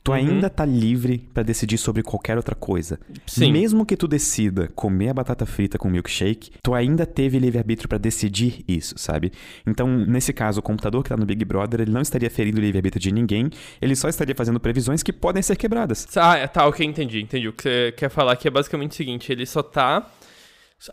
tu 0.01 0.12
uhum. 0.12 0.17
ainda 0.17 0.50
tá 0.50 0.63
livre 0.63 1.27
para 1.33 1.43
decidir 1.43 1.77
sobre 1.77 2.01
qualquer 2.03 2.38
outra 2.38 2.55
coisa. 2.55 2.97
Sim. 3.27 3.51
Mesmo 3.51 3.85
que 3.85 3.97
tu 3.97 4.07
decida 4.07 4.69
comer 4.74 5.09
a 5.09 5.13
batata 5.13 5.45
frita 5.45 5.77
com 5.77 5.89
milkshake, 5.89 6.51
tu 6.63 6.74
ainda 6.74 7.05
teve 7.05 7.38
livre-arbítrio 7.38 7.89
para 7.89 7.97
decidir 7.97 8.63
isso, 8.65 8.95
sabe? 8.97 9.33
Então, 9.67 9.88
nesse 9.88 10.31
caso, 10.31 10.62
o 10.62 10.63
computador 10.63 11.03
que 11.03 11.09
tá 11.09 11.17
no 11.17 11.25
Big 11.25 11.43
Brother, 11.43 11.81
ele 11.81 11.91
não 11.91 12.01
estaria 12.01 12.29
ferindo 12.29 12.59
o 12.59 12.62
livre-arbítrio 12.62 13.01
de 13.01 13.12
ninguém, 13.12 13.50
ele 13.81 13.95
só 13.95 14.07
estaria 14.07 14.33
fazendo 14.33 14.59
previsões 14.59 15.03
que 15.03 15.12
podem 15.12 15.43
ser 15.43 15.57
quebradas. 15.57 16.07
Ah, 16.15 16.47
tá, 16.47 16.65
ok, 16.65 16.85
entendi, 16.85 17.21
entendi. 17.21 17.50
O 17.50 17.51
que 17.51 17.63
você 17.63 17.93
quer 17.97 18.09
falar 18.09 18.31
aqui 18.31 18.47
é 18.47 18.51
basicamente 18.51 18.91
o 18.91 18.95
seguinte, 18.95 19.31
ele 19.33 19.45
só 19.45 19.62
tá... 19.62 20.09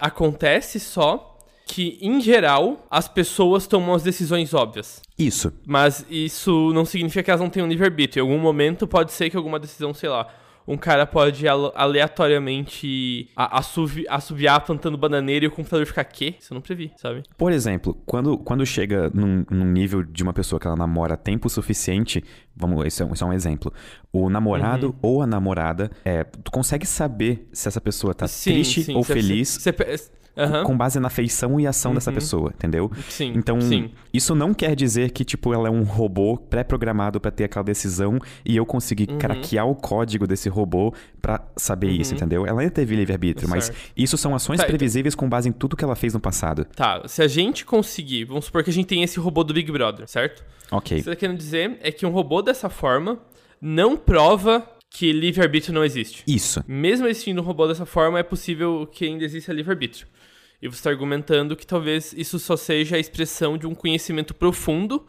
Acontece 0.01 0.79
só 0.81 1.39
que, 1.67 1.99
em 2.03 2.21
geral, 2.21 2.87
as 2.91 3.09
pessoas 3.09 3.67
tomam 3.67 3.95
as 3.95 4.03
decisões 4.03 4.53
óbvias. 4.53 5.01
Isso. 5.19 5.53
Mas 5.67 6.05
isso 6.11 6.73
não 6.75 6.85
significa 6.85 7.23
que 7.23 7.31
elas 7.31 7.41
não 7.41 7.49
tenham 7.49 7.69
livre-arbítrio. 7.69 8.21
Em 8.21 8.29
algum 8.29 8.39
momento 8.43 8.87
pode 8.87 9.13
ser 9.13 9.31
que 9.31 9.37
alguma 9.37 9.59
decisão, 9.59 9.95
sei 9.95 10.09
lá, 10.09 10.27
um 10.67 10.77
cara 10.77 11.07
pode 11.07 11.47
aleatoriamente 11.49 13.29
assovi 13.37 14.05
assoviar 14.09 14.65
plantando 14.65 14.97
bananeira 14.97 15.45
e 15.45 15.49
o 15.49 15.51
computador 15.51 15.87
ficar 15.87 16.05
quê? 16.05 16.35
Isso 16.39 16.53
eu 16.53 16.55
não 16.55 16.63
previ, 16.63 16.93
sabe? 16.97 17.23
Por 17.37 17.53
exemplo, 17.53 17.95
quando, 18.07 18.39
quando 18.39 18.65
chega 18.65 19.11
num, 19.13 19.45
num 19.51 19.65
nível 19.65 20.03
de 20.03 20.23
uma 20.23 20.33
pessoa 20.33 20.61
que 20.61 20.67
ela 20.67 20.77
namora 20.77 21.17
tempo 21.17 21.49
suficiente, 21.49 22.23
vamos, 22.55 22.87
isso 22.87 23.03
é, 23.03 23.07
isso 23.13 23.25
é 23.25 23.27
um 23.27 23.33
exemplo. 23.33 23.73
O 24.13 24.29
namorado 24.29 24.89
uhum. 24.89 24.95
ou 25.03 25.23
a 25.23 25.27
namorada, 25.27 25.91
é, 26.05 26.25
tu 26.25 26.51
consegue 26.51 26.87
saber 26.87 27.49
se 27.53 27.69
essa 27.69 27.81
pessoa 27.81 28.15
tá 28.15 28.27
sim, 28.27 28.53
triste 28.53 28.85
sim, 28.85 28.95
ou 28.95 29.03
feliz. 29.03 29.59
Você, 29.61 29.73
Uhum. 30.35 30.65
com 30.65 30.77
base 30.77 30.99
na 30.99 31.11
feição 31.11 31.61
e 31.61 31.67
ação 31.67 31.91
uhum. 31.91 31.97
dessa 31.97 32.11
pessoa, 32.11 32.53
entendeu? 32.57 32.91
Sim. 33.09 33.35
Então, 33.37 33.61
sim. 33.61 33.91
isso 34.15 34.35
não 34.35 34.55
quer 34.55 34.75
dizer 34.75 35.11
que, 35.11 35.27
tipo, 35.27 35.53
ela 35.53 35.69
é 35.69 35.71
um 35.71 35.83
robô 35.83 36.39
pré-programado 36.39 37.21
para 37.21 37.31
ter 37.31 37.45
aquela 37.45 37.63
decisão 37.63 38.19
e 38.43 38.57
eu 38.57 38.65
consegui 38.65 39.07
uhum. 39.11 39.19
craquear 39.19 39.69
o 39.69 39.75
código 39.75 40.27
desse 40.27 40.49
robô 40.49 40.95
para 41.21 41.45
saber 41.55 41.91
isso, 41.91 42.13
uhum. 42.13 42.17
entendeu? 42.17 42.47
Ela 42.47 42.69
teve 42.71 42.97
livre-arbítrio, 42.97 43.47
mas 43.47 43.71
isso 43.95 44.17
são 44.17 44.35
ações 44.35 44.59
tá, 44.59 44.65
previsíveis 44.65 45.15
com 45.15 45.29
base 45.29 45.51
em 45.51 45.53
tudo 45.53 45.77
que 45.77 45.85
ela 45.85 45.95
fez 45.95 46.15
no 46.15 46.21
passado. 46.21 46.65
Tá, 46.65 47.03
se 47.07 47.23
a 47.23 47.29
gente 47.29 47.65
conseguir, 47.67 48.25
vamos 48.25 48.47
supor 48.47 48.65
que 48.65 48.71
a 48.71 48.73
gente 48.73 48.87
tem 48.87 49.03
esse 49.03 49.21
robô 49.21 49.45
do 49.45 49.53
Big 49.53 49.71
Brother, 49.71 50.09
certo? 50.09 50.43
Ok. 50.71 50.97
O 50.97 51.01
que 51.01 51.05
você 51.05 51.11
tá 51.11 51.17
querendo 51.17 51.37
dizer 51.37 51.79
é 51.83 51.93
que 51.93 52.07
um 52.07 52.11
robô 52.11 52.41
dessa 52.41 52.71
forma 52.71 53.19
não 53.61 53.97
prova 53.97 54.67
que 54.93 55.11
livre-arbítrio 55.13 55.75
não 55.75 55.85
existe. 55.85 56.23
Isso. 56.27 56.63
Mesmo 56.69 57.07
existindo 57.07 57.41
um 57.41 57.45
robô 57.45 57.67
dessa 57.67 57.87
forma, 57.87 58.19
é 58.19 58.23
possível 58.23 58.87
que 58.91 59.07
ainda 59.07 59.25
exista 59.25 59.53
livre-arbítrio. 59.53 60.07
E 60.61 60.69
você 60.69 60.77
está 60.77 60.91
argumentando 60.91 61.57
que 61.57 61.67
talvez 61.67 62.13
isso 62.13 62.39
só 62.39 62.57
seja 62.57 62.97
a 62.97 62.99
expressão 62.99 63.57
de 63.57 63.67
um 63.67 63.75
conhecimento 63.75 64.35
profundo, 64.35 65.05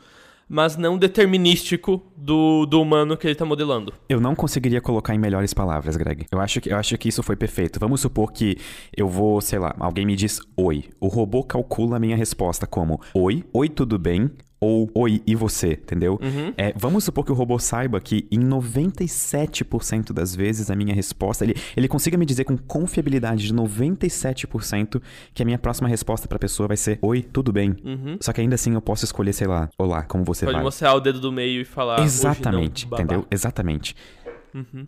mas 0.47 0.77
não 0.77 0.97
determinístico 0.97 2.01
do, 2.15 2.65
do 2.65 2.81
humano 2.81 3.15
que 3.17 3.27
ele 3.27 3.33
está 3.33 3.45
modelando. 3.45 3.93
Eu 4.09 4.19
não 4.19 4.35
conseguiria 4.35 4.81
colocar 4.81 5.13
em 5.13 5.19
melhores 5.19 5.53
palavras, 5.53 5.95
Greg. 5.95 6.25
Eu 6.31 6.39
acho, 6.39 6.61
que, 6.61 6.71
eu 6.71 6.77
acho 6.77 6.97
que 6.97 7.09
isso 7.09 7.21
foi 7.21 7.35
perfeito. 7.35 7.79
Vamos 7.79 8.01
supor 8.01 8.31
que 8.31 8.57
eu 8.95 9.07
vou, 9.07 9.41
sei 9.41 9.59
lá, 9.59 9.75
alguém 9.79 10.05
me 10.05 10.15
diz 10.15 10.39
oi. 10.57 10.85
O 10.99 11.07
robô 11.07 11.43
calcula 11.43 11.97
a 11.97 11.99
minha 11.99 12.15
resposta 12.15 12.65
como 12.65 12.99
oi, 13.13 13.43
oi, 13.53 13.69
tudo 13.69 13.99
bem? 13.99 14.31
Ou 14.63 14.89
oi, 14.93 15.21
e 15.27 15.35
você, 15.35 15.73
entendeu? 15.73 16.17
Uhum. 16.21 16.53
É, 16.57 16.71
vamos 16.77 17.03
supor 17.03 17.25
que 17.25 17.31
o 17.33 17.35
robô 17.35 17.59
saiba 17.59 17.99
que 17.99 18.25
em 18.31 18.39
97% 18.39 20.13
das 20.13 20.33
vezes 20.33 20.71
a 20.71 20.75
minha 20.75 20.95
resposta, 20.95 21.43
ele, 21.43 21.53
ele 21.75 21.89
consiga 21.89 22.17
me 22.17 22.25
dizer 22.25 22.45
com 22.45 22.57
confiabilidade 22.57 23.45
de 23.45 23.53
97% 23.53 25.01
que 25.33 25.43
a 25.43 25.45
minha 25.45 25.59
próxima 25.59 25.89
resposta 25.89 26.29
pra 26.29 26.39
pessoa 26.39 26.67
vai 26.67 26.77
ser 26.77 26.97
oi, 27.01 27.21
tudo 27.21 27.51
bem. 27.51 27.75
Uhum. 27.83 28.17
Só 28.21 28.31
que 28.31 28.39
ainda 28.39 28.55
assim 28.55 28.73
eu 28.73 28.81
posso 28.81 29.03
escolher, 29.03 29.33
sei 29.33 29.47
lá, 29.47 29.69
olá, 29.77 30.03
como 30.03 30.23
você 30.23 30.45
Pode 30.45 30.53
vai. 30.53 30.61
Pode 30.61 30.65
mostrar 30.65 30.93
o 30.93 31.01
dedo 31.01 31.19
do 31.19 31.31
meio 31.31 31.61
e 31.61 31.65
falar 31.65 31.99
Exatamente, 31.99 32.87
não, 32.89 32.97
entendeu? 32.97 33.27
Exatamente. 33.29 33.95
Uhum. 34.53 34.85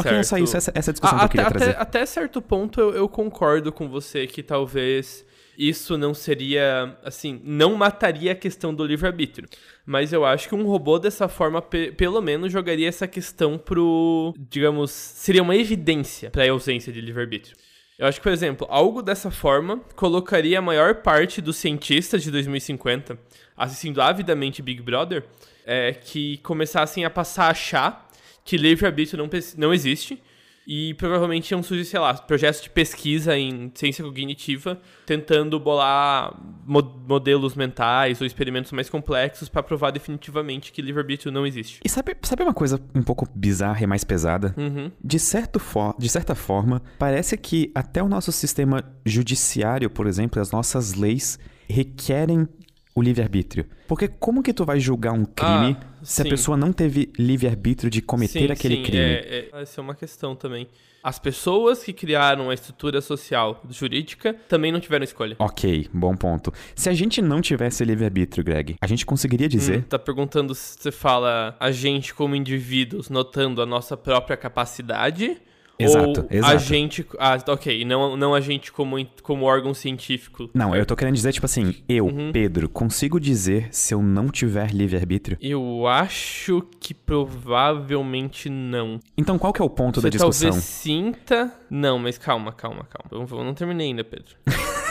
Ok, 0.00 0.10
é 0.10 0.22
só 0.22 0.36
isso, 0.38 0.56
essa, 0.56 0.72
essa 0.74 0.92
discussão 0.92 1.18
a, 1.18 1.20
que 1.20 1.24
eu 1.26 1.30
queria 1.30 1.46
até, 1.46 1.58
trazer. 1.58 1.76
Até 1.78 2.06
certo 2.06 2.42
ponto 2.42 2.80
eu, 2.80 2.92
eu 2.94 3.08
concordo 3.08 3.70
com 3.70 3.88
você 3.88 4.26
que 4.26 4.42
talvez 4.42 5.24
isso 5.56 5.98
não 5.98 6.14
seria, 6.14 6.96
assim, 7.04 7.40
não 7.44 7.74
mataria 7.74 8.32
a 8.32 8.34
questão 8.34 8.74
do 8.74 8.84
livre-arbítrio. 8.84 9.48
Mas 9.84 10.12
eu 10.12 10.24
acho 10.24 10.48
que 10.48 10.54
um 10.54 10.64
robô 10.64 10.98
dessa 10.98 11.28
forma, 11.28 11.60
pelo 11.62 12.20
menos, 12.20 12.52
jogaria 12.52 12.88
essa 12.88 13.06
questão 13.06 13.58
pro, 13.58 14.34
digamos, 14.38 14.90
seria 14.90 15.42
uma 15.42 15.56
evidência 15.56 16.30
para 16.30 16.44
a 16.44 16.50
ausência 16.50 16.92
de 16.92 17.00
livre-arbítrio. 17.00 17.56
Eu 17.98 18.06
acho 18.06 18.18
que, 18.18 18.22
por 18.22 18.32
exemplo, 18.32 18.66
algo 18.70 19.02
dessa 19.02 19.30
forma 19.30 19.78
colocaria 19.94 20.58
a 20.58 20.62
maior 20.62 20.96
parte 20.96 21.40
dos 21.40 21.56
cientistas 21.56 22.22
de 22.22 22.30
2050 22.30 23.18
assistindo 23.56 24.00
avidamente 24.00 24.62
Big 24.62 24.82
Brother, 24.82 25.24
é, 25.64 25.92
que 25.92 26.38
começassem 26.38 27.04
a 27.04 27.10
passar 27.10 27.44
a 27.44 27.50
achar 27.50 28.10
que 28.44 28.56
livre-arbítrio 28.56 29.18
não, 29.18 29.30
não 29.56 29.72
existe 29.72 30.20
e 30.66 30.94
provavelmente 30.94 31.50
iam 31.50 31.62
surgir, 31.62 31.84
sei 31.84 31.98
lá, 31.98 32.14
projetos 32.14 32.62
de 32.62 32.70
pesquisa 32.70 33.36
em 33.36 33.70
ciência 33.74 34.04
cognitiva, 34.04 34.80
tentando 35.04 35.58
bolar 35.58 36.34
modelos 36.64 37.54
mentais 37.54 38.20
ou 38.20 38.26
experimentos 38.26 38.72
mais 38.72 38.88
complexos 38.88 39.48
para 39.48 39.62
provar 39.62 39.90
definitivamente 39.90 40.72
que 40.72 40.80
livre-arbítrio 40.80 41.32
não 41.32 41.46
existe. 41.46 41.80
E 41.84 41.88
sabe, 41.88 42.16
sabe 42.22 42.42
uma 42.42 42.54
coisa 42.54 42.80
um 42.94 43.02
pouco 43.02 43.28
bizarra 43.34 43.82
e 43.82 43.86
mais 43.86 44.04
pesada? 44.04 44.54
Uhum. 44.56 44.90
De, 45.02 45.18
certo 45.18 45.60
de 45.98 46.08
certa 46.08 46.34
forma, 46.34 46.82
parece 46.98 47.36
que 47.36 47.70
até 47.74 48.02
o 48.02 48.08
nosso 48.08 48.30
sistema 48.30 48.84
judiciário, 49.04 49.90
por 49.90 50.06
exemplo, 50.06 50.40
as 50.40 50.50
nossas 50.50 50.94
leis 50.94 51.38
requerem 51.68 52.46
o 52.94 53.02
livre-arbítrio. 53.02 53.66
Porque 53.88 54.08
como 54.08 54.42
que 54.42 54.52
tu 54.52 54.64
vai 54.64 54.78
julgar 54.78 55.12
um 55.12 55.24
crime 55.24 55.76
ah, 55.80 55.86
se 56.02 56.22
sim. 56.22 56.28
a 56.28 56.30
pessoa 56.30 56.56
não 56.56 56.72
teve 56.72 57.10
livre-arbítrio 57.18 57.90
de 57.90 58.02
cometer 58.02 58.46
sim, 58.46 58.52
aquele 58.52 58.76
sim. 58.76 58.82
crime? 58.82 59.02
É, 59.02 59.48
é, 59.52 59.62
essa 59.62 59.80
é 59.80 59.82
uma 59.82 59.94
questão 59.94 60.36
também. 60.36 60.68
As 61.02 61.18
pessoas 61.18 61.82
que 61.82 61.92
criaram 61.92 62.48
a 62.48 62.54
estrutura 62.54 63.00
social 63.00 63.60
jurídica 63.68 64.36
também 64.48 64.70
não 64.70 64.78
tiveram 64.78 65.02
escolha. 65.02 65.34
Ok, 65.38 65.88
bom 65.92 66.14
ponto. 66.14 66.52
Se 66.76 66.88
a 66.88 66.92
gente 66.92 67.20
não 67.20 67.40
tivesse 67.40 67.84
livre-arbítrio, 67.84 68.44
Greg, 68.44 68.76
a 68.80 68.86
gente 68.86 69.04
conseguiria 69.04 69.48
dizer. 69.48 69.80
Hum, 69.80 69.82
tá 69.82 69.98
perguntando 69.98 70.54
se 70.54 70.78
você 70.78 70.92
fala 70.92 71.56
a 71.58 71.72
gente 71.72 72.14
como 72.14 72.36
indivíduos 72.36 73.10
notando 73.10 73.60
a 73.60 73.66
nossa 73.66 73.96
própria 73.96 74.36
capacidade 74.36 75.40
Exato, 75.78 76.26
exato. 76.30 76.54
a 76.54 76.56
gente. 76.56 77.06
Ah, 77.18 77.38
ok. 77.48 77.84
Não, 77.84 78.16
não 78.16 78.34
a 78.34 78.40
gente 78.40 78.72
como, 78.72 78.96
como 79.22 79.44
órgão 79.44 79.74
científico. 79.74 80.50
Não, 80.54 80.74
eu 80.74 80.86
tô 80.86 80.94
querendo 80.94 81.14
dizer, 81.14 81.32
tipo 81.32 81.46
assim, 81.46 81.74
eu, 81.88 82.06
uhum. 82.06 82.32
Pedro, 82.32 82.68
consigo 82.68 83.18
dizer 83.18 83.68
se 83.70 83.94
eu 83.94 84.02
não 84.02 84.28
tiver 84.28 84.72
livre-arbítrio? 84.72 85.36
Eu 85.40 85.86
acho 85.86 86.62
que 86.80 86.94
provavelmente 86.94 88.48
não. 88.48 89.00
Então 89.16 89.38
qual 89.38 89.52
que 89.52 89.60
é 89.60 89.64
o 89.64 89.70
ponto 89.70 90.00
Você 90.00 90.06
da 90.06 90.10
discussão? 90.10 90.50
Talvez 90.50 90.64
sinta. 90.64 91.52
Não, 91.70 91.98
mas 91.98 92.18
calma, 92.18 92.52
calma, 92.52 92.84
calma. 92.84 93.26
Eu 93.30 93.44
não 93.44 93.54
terminei 93.54 93.88
ainda, 93.88 94.04
Pedro. 94.04 94.36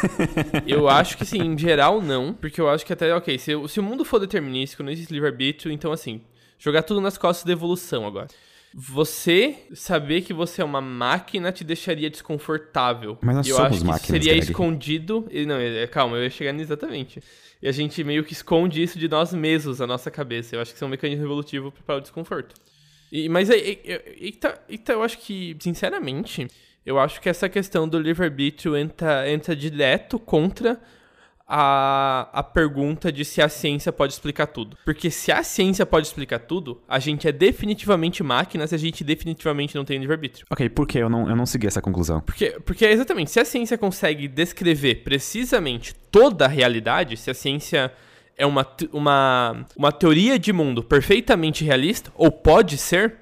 eu 0.66 0.90
acho 0.90 1.18
que 1.18 1.26
sim, 1.26 1.42
em 1.42 1.58
geral 1.58 2.02
não. 2.02 2.34
Porque 2.34 2.60
eu 2.60 2.70
acho 2.70 2.86
que 2.86 2.94
até, 2.94 3.14
ok, 3.14 3.38
se, 3.38 3.52
se 3.68 3.80
o 3.80 3.84
mundo 3.84 4.04
for 4.04 4.20
determinístico, 4.20 4.84
não 4.84 4.92
existe 4.92 5.14
livre-arbítrio, 5.14 5.72
então 5.72 5.92
assim, 5.92 6.22
jogar 6.58 6.84
tudo 6.84 7.02
nas 7.02 7.18
costas 7.18 7.46
da 7.46 7.52
evolução 7.52 8.06
agora. 8.06 8.28
Você 8.74 9.56
saber 9.74 10.22
que 10.22 10.34
você 10.34 10.62
é 10.62 10.66
uma 10.66 10.80
máquina 10.80 11.52
te 11.52 11.64
deixaria 11.64 12.10
desconfortável. 12.10 13.18
Mas 13.22 13.36
nós 13.36 13.48
eu 13.48 13.56
somos 13.56 13.72
acho 13.72 13.80
que 13.82 13.88
máquinas, 13.88 14.08
seria 14.08 14.34
Greg. 14.34 14.50
escondido. 14.50 15.30
Não, 15.46 15.56
é, 15.56 15.86
calma, 15.88 16.18
eu 16.18 16.24
ia 16.24 16.30
chegar 16.30 16.54
nisso 16.54 16.68
exatamente. 16.72 17.22
E 17.62 17.68
a 17.68 17.72
gente 17.72 18.04
meio 18.04 18.24
que 18.24 18.34
esconde 18.34 18.82
isso 18.82 18.98
de 18.98 19.08
nós 19.08 19.34
mesmos, 19.34 19.80
na 19.80 19.88
nossa 19.88 20.10
cabeça. 20.10 20.56
Eu 20.56 20.62
acho 20.62 20.72
que 20.72 20.78
isso 20.78 20.84
é 20.84 20.88
um 20.88 20.92
mecanismo 20.92 21.26
evolutivo 21.26 21.74
para 21.86 21.98
o 21.98 22.02
desconforto. 22.02 22.56
E, 23.12 23.28
mas 23.28 23.50
aí, 23.50 23.80
então, 24.22 24.54
então 24.70 24.96
eu 24.96 25.04
acho 25.04 25.18
que, 25.18 25.56
sinceramente, 25.60 26.48
eu 26.86 26.98
acho 26.98 27.20
que 27.20 27.28
essa 27.28 27.50
questão 27.50 27.88
do 27.88 28.00
livre-arbítrio 28.00 28.78
entra, 28.78 29.30
entra 29.30 29.56
direto 29.56 30.18
contra 30.18 30.82
a, 31.54 32.30
a 32.32 32.42
pergunta 32.42 33.12
de 33.12 33.26
se 33.26 33.42
a 33.42 33.50
ciência 33.50 33.92
pode 33.92 34.14
explicar 34.14 34.48
tudo. 34.48 34.78
Porque 34.86 35.12
se 35.12 35.34
a 35.34 35.44
ciência 35.44 35.86
pode 35.86 36.08
explicar 36.08 36.40
tudo, 36.40 36.82
a 36.88 36.98
gente 36.98 37.28
é 37.28 37.32
definitivamente 37.34 38.24
máquina 38.24 38.66
se 38.66 38.74
a 38.74 38.78
gente 38.78 39.04
definitivamente 39.04 39.76
não 39.76 39.84
tem 39.84 40.00
livre-arbítrio. 40.00 40.46
Ok, 40.50 40.70
por 40.70 40.88
que 40.88 40.98
eu 40.98 41.10
não, 41.10 41.30
eu 41.30 41.36
não 41.36 41.46
segui 41.46 41.68
essa 41.68 41.82
conclusão? 41.82 42.22
Porque, 42.22 42.52
porque 42.66 42.86
exatamente, 42.86 43.32
se 43.32 43.40
a 43.42 43.44
ciência 43.44 43.78
consegue 43.78 44.30
descrever 44.30 45.04
precisamente 45.04 45.94
toda 46.10 46.46
a 46.46 46.48
realidade, 46.48 47.18
se 47.18 47.30
a 47.30 47.34
ciência 47.34 47.92
é 48.38 48.46
uma, 48.46 48.66
uma, 48.94 49.66
uma 49.76 49.92
teoria 49.92 50.40
de 50.40 50.54
mundo 50.54 50.82
perfeitamente 50.82 51.66
realista, 51.66 52.14
ou 52.16 52.32
pode 52.32 52.78
ser, 52.78 53.16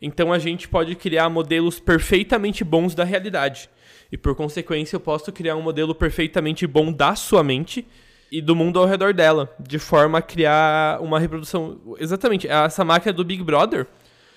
então 0.00 0.32
a 0.32 0.38
gente 0.38 0.68
pode 0.68 0.94
criar 0.94 1.28
modelos 1.28 1.78
perfeitamente 1.78 2.64
bons 2.64 2.94
da 2.94 3.04
realidade. 3.04 3.68
E 4.14 4.16
por 4.16 4.32
consequência, 4.36 4.94
eu 4.94 5.00
posso 5.00 5.32
criar 5.32 5.56
um 5.56 5.60
modelo 5.60 5.92
perfeitamente 5.92 6.68
bom 6.68 6.92
da 6.92 7.16
sua 7.16 7.42
mente 7.42 7.84
e 8.30 8.40
do 8.40 8.54
mundo 8.54 8.78
ao 8.78 8.86
redor 8.86 9.12
dela, 9.12 9.52
de 9.58 9.76
forma 9.76 10.18
a 10.18 10.22
criar 10.22 11.00
uma 11.00 11.18
reprodução. 11.18 11.80
Exatamente, 11.98 12.46
essa 12.46 12.84
máquina 12.84 13.12
do 13.12 13.24
Big 13.24 13.42
Brother. 13.42 13.88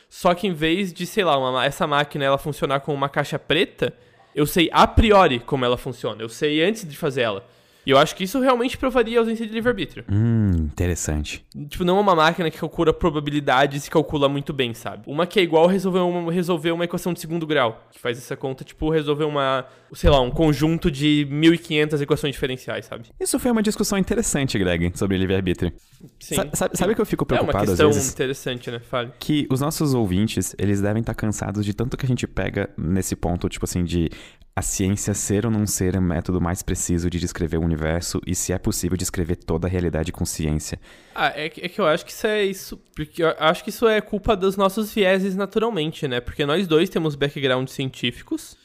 Só 0.09 0.33
que 0.33 0.47
em 0.47 0.51
vez 0.51 0.91
de, 0.91 1.05
sei 1.05 1.23
lá, 1.23 1.37
uma, 1.37 1.63
essa 1.63 1.85
máquina 1.85 2.25
ela 2.25 2.39
funcionar 2.39 2.79
com 2.79 2.91
uma 2.91 3.07
caixa 3.07 3.37
preta, 3.37 3.93
eu 4.33 4.47
sei 4.47 4.67
a 4.73 4.87
priori 4.87 5.39
como 5.41 5.63
ela 5.63 5.77
funciona. 5.77 6.23
Eu 6.23 6.29
sei 6.29 6.63
antes 6.63 6.83
de 6.83 6.97
fazer 6.97 7.21
ela. 7.21 7.45
E 7.87 7.89
eu 7.89 7.97
acho 7.97 8.13
que 8.17 8.25
isso 8.25 8.41
realmente 8.41 8.77
provaria 8.77 9.17
a 9.17 9.21
ausência 9.21 9.47
de 9.47 9.53
livre-arbítrio. 9.53 10.03
Hum, 10.11 10.51
interessante. 10.57 11.45
Tipo, 11.69 11.85
não 11.85 11.97
é 11.97 12.01
uma 12.01 12.13
máquina 12.13 12.51
que 12.51 12.57
calcula 12.57 12.91
probabilidades 12.91 13.87
e 13.87 13.89
calcula 13.89 14.27
muito 14.27 14.51
bem, 14.51 14.73
sabe? 14.73 15.03
Uma 15.07 15.25
que 15.25 15.39
é 15.39 15.43
igual 15.43 15.67
resolver 15.67 15.99
uma, 15.99 16.29
resolver 16.29 16.71
uma 16.71 16.83
equação 16.83 17.13
de 17.13 17.21
segundo 17.21 17.47
grau, 17.47 17.87
que 17.89 17.97
faz 17.97 18.17
essa 18.17 18.35
conta, 18.35 18.65
tipo, 18.65 18.89
resolver 18.89 19.23
uma, 19.23 19.65
sei 19.93 20.09
lá, 20.09 20.19
um 20.19 20.29
conjunto 20.29 20.91
de 20.91 21.25
1500 21.31 22.01
equações 22.01 22.33
diferenciais, 22.33 22.83
sabe? 22.87 23.05
Isso 23.17 23.39
foi 23.39 23.51
uma 23.51 23.63
discussão 23.63 23.97
interessante, 23.97 24.59
Greg, 24.59 24.91
sobre 24.93 25.17
livre-arbítrio. 25.17 25.71
Sim. 26.19 26.35
Sa 26.35 26.49
sabe, 26.53 26.77
sabe 26.77 26.93
que 26.93 26.99
eu 26.99 27.05
fico 27.05 27.25
preocupado 27.25 27.71
às 27.71 27.77
vezes? 27.77 27.79
É 27.79 27.85
uma 27.85 27.93
questão 27.93 28.13
interessante, 28.13 28.69
né? 28.69 28.79
Fale. 28.79 29.13
Que 29.17 29.47
os 29.49 29.61
nossos 29.61 29.93
ouvintes, 29.93 30.53
eles 30.59 30.81
devem 30.81 30.99
estar 30.99 31.15
cansados 31.15 31.63
de 31.63 31.73
tanto 31.73 31.95
que 31.95 32.05
a 32.05 32.09
gente 32.09 32.27
pega 32.27 32.69
nesse 32.77 33.15
ponto, 33.15 33.47
tipo 33.47 33.63
assim, 33.63 33.85
de 33.85 34.09
a 34.57 34.61
ciência 34.63 35.13
ser 35.13 35.45
ou 35.45 35.51
não 35.51 35.67
ser 35.67 35.95
o 35.95 36.01
método 36.01 36.41
mais 36.41 36.63
preciso 36.63 37.11
de 37.11 37.19
descrever 37.19 37.57
o 37.57 37.61
universo 37.61 37.76
e 38.25 38.35
se 38.35 38.51
é 38.51 38.57
possível 38.57 38.97
descrever 38.97 39.35
toda 39.35 39.67
a 39.67 39.69
realidade 39.69 40.11
com 40.11 40.25
ciência. 40.25 40.79
Ah, 41.13 41.31
é 41.35 41.49
que, 41.49 41.61
é 41.61 41.69
que 41.69 41.79
eu 41.79 41.85
acho 41.85 42.05
que 42.05 42.11
isso 42.11 42.27
é 42.27 42.43
isso. 42.43 42.77
Porque 42.95 43.23
eu 43.23 43.33
acho 43.39 43.63
que 43.63 43.69
isso 43.69 43.87
é 43.87 44.01
culpa 44.01 44.35
dos 44.35 44.57
nossos 44.57 44.93
vieses 44.93 45.35
naturalmente, 45.35 46.07
né? 46.07 46.19
Porque 46.19 46.45
nós 46.45 46.67
dois 46.67 46.89
temos 46.89 47.15
backgrounds 47.15 47.73
científicos. 47.73 48.57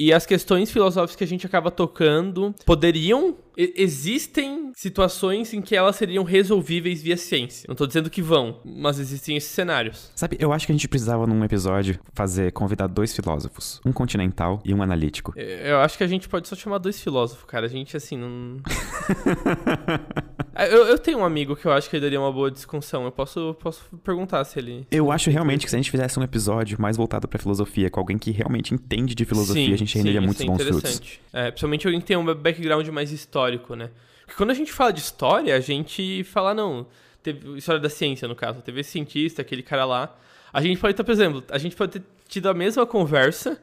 E 0.00 0.14
as 0.14 0.24
questões 0.24 0.70
filosóficas 0.70 1.14
que 1.14 1.24
a 1.24 1.26
gente 1.26 1.44
acaba 1.44 1.70
tocando 1.70 2.54
poderiam. 2.64 3.36
Existem 3.54 4.72
situações 4.74 5.52
em 5.52 5.60
que 5.60 5.76
elas 5.76 5.96
seriam 5.96 6.24
resolvíveis 6.24 7.02
via 7.02 7.18
ciência. 7.18 7.66
Não 7.68 7.74
tô 7.74 7.86
dizendo 7.86 8.08
que 8.08 8.22
vão, 8.22 8.58
mas 8.64 8.98
existem 8.98 9.36
esses 9.36 9.50
cenários. 9.50 10.10
Sabe, 10.14 10.38
eu 10.40 10.54
acho 10.54 10.64
que 10.64 10.72
a 10.72 10.74
gente 10.74 10.88
precisava 10.88 11.26
num 11.26 11.44
episódio 11.44 12.00
fazer 12.14 12.50
convidar 12.52 12.86
dois 12.86 13.14
filósofos, 13.14 13.78
um 13.84 13.92
continental 13.92 14.62
e 14.64 14.72
um 14.72 14.82
analítico. 14.82 15.34
Eu 15.36 15.80
acho 15.80 15.98
que 15.98 16.04
a 16.04 16.06
gente 16.06 16.30
pode 16.30 16.48
só 16.48 16.56
chamar 16.56 16.78
dois 16.78 16.98
filósofos, 16.98 17.44
cara. 17.44 17.66
A 17.66 17.68
gente 17.68 17.94
assim 17.94 18.16
não. 18.16 18.56
eu, 20.66 20.86
eu 20.86 20.98
tenho 20.98 21.18
um 21.18 21.24
amigo 21.24 21.54
que 21.56 21.66
eu 21.66 21.72
acho 21.72 21.88
que 21.88 21.96
ele 21.96 22.02
daria 22.02 22.20
uma 22.20 22.32
boa 22.32 22.50
discussão. 22.50 23.04
Eu 23.04 23.12
posso, 23.12 23.56
posso 23.60 23.84
perguntar 24.04 24.44
se 24.44 24.58
ele. 24.58 24.86
Eu 24.90 25.10
acho 25.12 25.30
realmente 25.30 25.64
que 25.64 25.70
se 25.70 25.76
a 25.76 25.78
gente 25.78 25.90
fizesse 25.90 26.18
um 26.18 26.22
episódio 26.22 26.80
mais 26.80 26.96
voltado 26.96 27.26
pra 27.28 27.38
filosofia, 27.38 27.88
com 27.90 28.00
alguém 28.00 28.18
que 28.18 28.30
realmente 28.30 28.74
entende 28.74 29.14
de 29.14 29.24
filosofia, 29.24 29.68
sim, 29.68 29.72
a 29.72 29.78
gente 29.78 29.96
renderia 29.96 30.20
muitos 30.20 30.42
é 30.42 30.46
bons 30.46 30.62
frutos. 30.62 31.20
É, 31.32 31.50
principalmente 31.50 31.86
alguém 31.86 32.00
que 32.00 32.06
tem 32.06 32.16
um 32.16 32.34
background 32.34 32.86
mais 32.88 33.12
histórico, 33.12 33.74
né? 33.74 33.90
Porque 34.24 34.36
quando 34.36 34.50
a 34.50 34.54
gente 34.54 34.72
fala 34.72 34.92
de 34.92 35.00
história, 35.00 35.54
a 35.56 35.60
gente 35.60 36.24
fala, 36.24 36.54
não, 36.54 36.86
teve 37.22 37.56
história 37.56 37.80
da 37.80 37.88
ciência, 37.88 38.28
no 38.28 38.34
caso, 38.34 38.60
teve 38.60 38.80
esse 38.80 38.90
cientista, 38.90 39.42
aquele 39.42 39.62
cara 39.62 39.84
lá. 39.84 40.16
A 40.52 40.60
gente 40.60 40.78
pode 40.80 40.94
ter, 40.94 41.04
por 41.04 41.12
exemplo, 41.12 41.44
a 41.50 41.58
gente 41.58 41.76
pode 41.76 41.92
ter 41.92 42.02
tido 42.28 42.48
a 42.48 42.54
mesma 42.54 42.86
conversa 42.86 43.60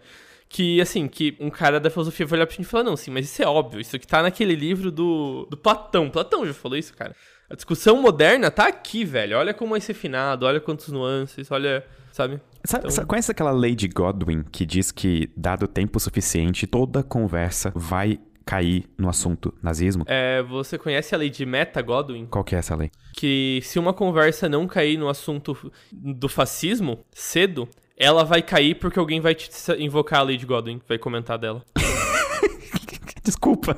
que, 0.50 0.80
assim, 0.80 1.08
que 1.08 1.36
um 1.40 1.50
cara 1.50 1.80
da 1.80 1.90
filosofia 1.90 2.26
vai 2.26 2.40
olhar 2.40 2.48
pra 2.48 2.56
gente 2.56 2.66
e 2.66 2.70
falar, 2.70 2.84
não, 2.84 2.96
sim, 2.96 3.12
mas 3.12 3.26
isso 3.26 3.42
é 3.42 3.48
óbvio, 3.48 3.80
isso 3.80 3.96
aqui 3.96 4.08
tá 4.08 4.22
naquele 4.22 4.56
livro 4.56 4.92
do, 4.92 5.46
do 5.50 5.58
Platão. 5.58 6.10
Platão 6.10 6.46
já 6.46 6.54
falou 6.54 6.78
isso, 6.78 6.94
cara. 6.94 7.16
A 7.50 7.56
discussão 7.56 8.02
moderna 8.02 8.52
tá 8.52 8.68
aqui, 8.68 9.06
velho. 9.06 9.38
Olha 9.38 9.54
como 9.54 9.76
é 9.76 9.80
ser 9.80 9.94
refinado, 9.94 10.46
olha 10.46 10.60
quantos 10.60 10.90
nuances, 10.90 11.50
olha, 11.50 11.86
sabe? 12.12 12.42
Sabe, 12.66 12.82
então... 12.82 12.92
sabe, 12.92 13.08
conhece 13.08 13.32
aquela 13.32 13.52
Lady 13.52 13.88
Godwin 13.88 14.44
que 14.52 14.66
diz 14.66 14.92
que, 14.92 15.32
dado 15.36 15.68
tempo 15.68 16.00
suficiente, 16.00 16.68
toda 16.68 17.04
conversa 17.04 17.72
vai 17.74 18.20
cair 18.46 18.86
no 18.98 19.08
assunto 19.08 19.54
nazismo? 19.62 20.04
É, 20.08 20.42
você 20.44 20.78
conhece 20.78 21.14
a 21.14 21.18
lei 21.18 21.30
de 21.30 21.46
Meta 21.46 21.82
Godwin? 21.82 22.26
Qual 22.26 22.44
que 22.44 22.56
é 22.56 22.58
essa 22.58 22.76
lei? 22.76 22.90
Que 23.14 23.62
se 23.64 23.80
uma 23.80 23.94
conversa 23.94 24.50
não 24.50 24.68
cair 24.68 24.98
no 24.98 25.08
assunto 25.08 25.58
do 25.92 26.28
fascismo 26.28 27.06
cedo, 27.12 27.68
ela 27.98 28.24
vai 28.24 28.42
cair 28.42 28.76
porque 28.76 29.00
alguém 29.00 29.20
vai 29.20 29.34
te 29.34 29.50
invocar 29.80 30.22
a 30.22 30.36
de 30.36 30.46
Godwin, 30.46 30.80
vai 30.88 30.98
comentar 30.98 31.38
dela. 31.38 31.64
Desculpa. 33.24 33.76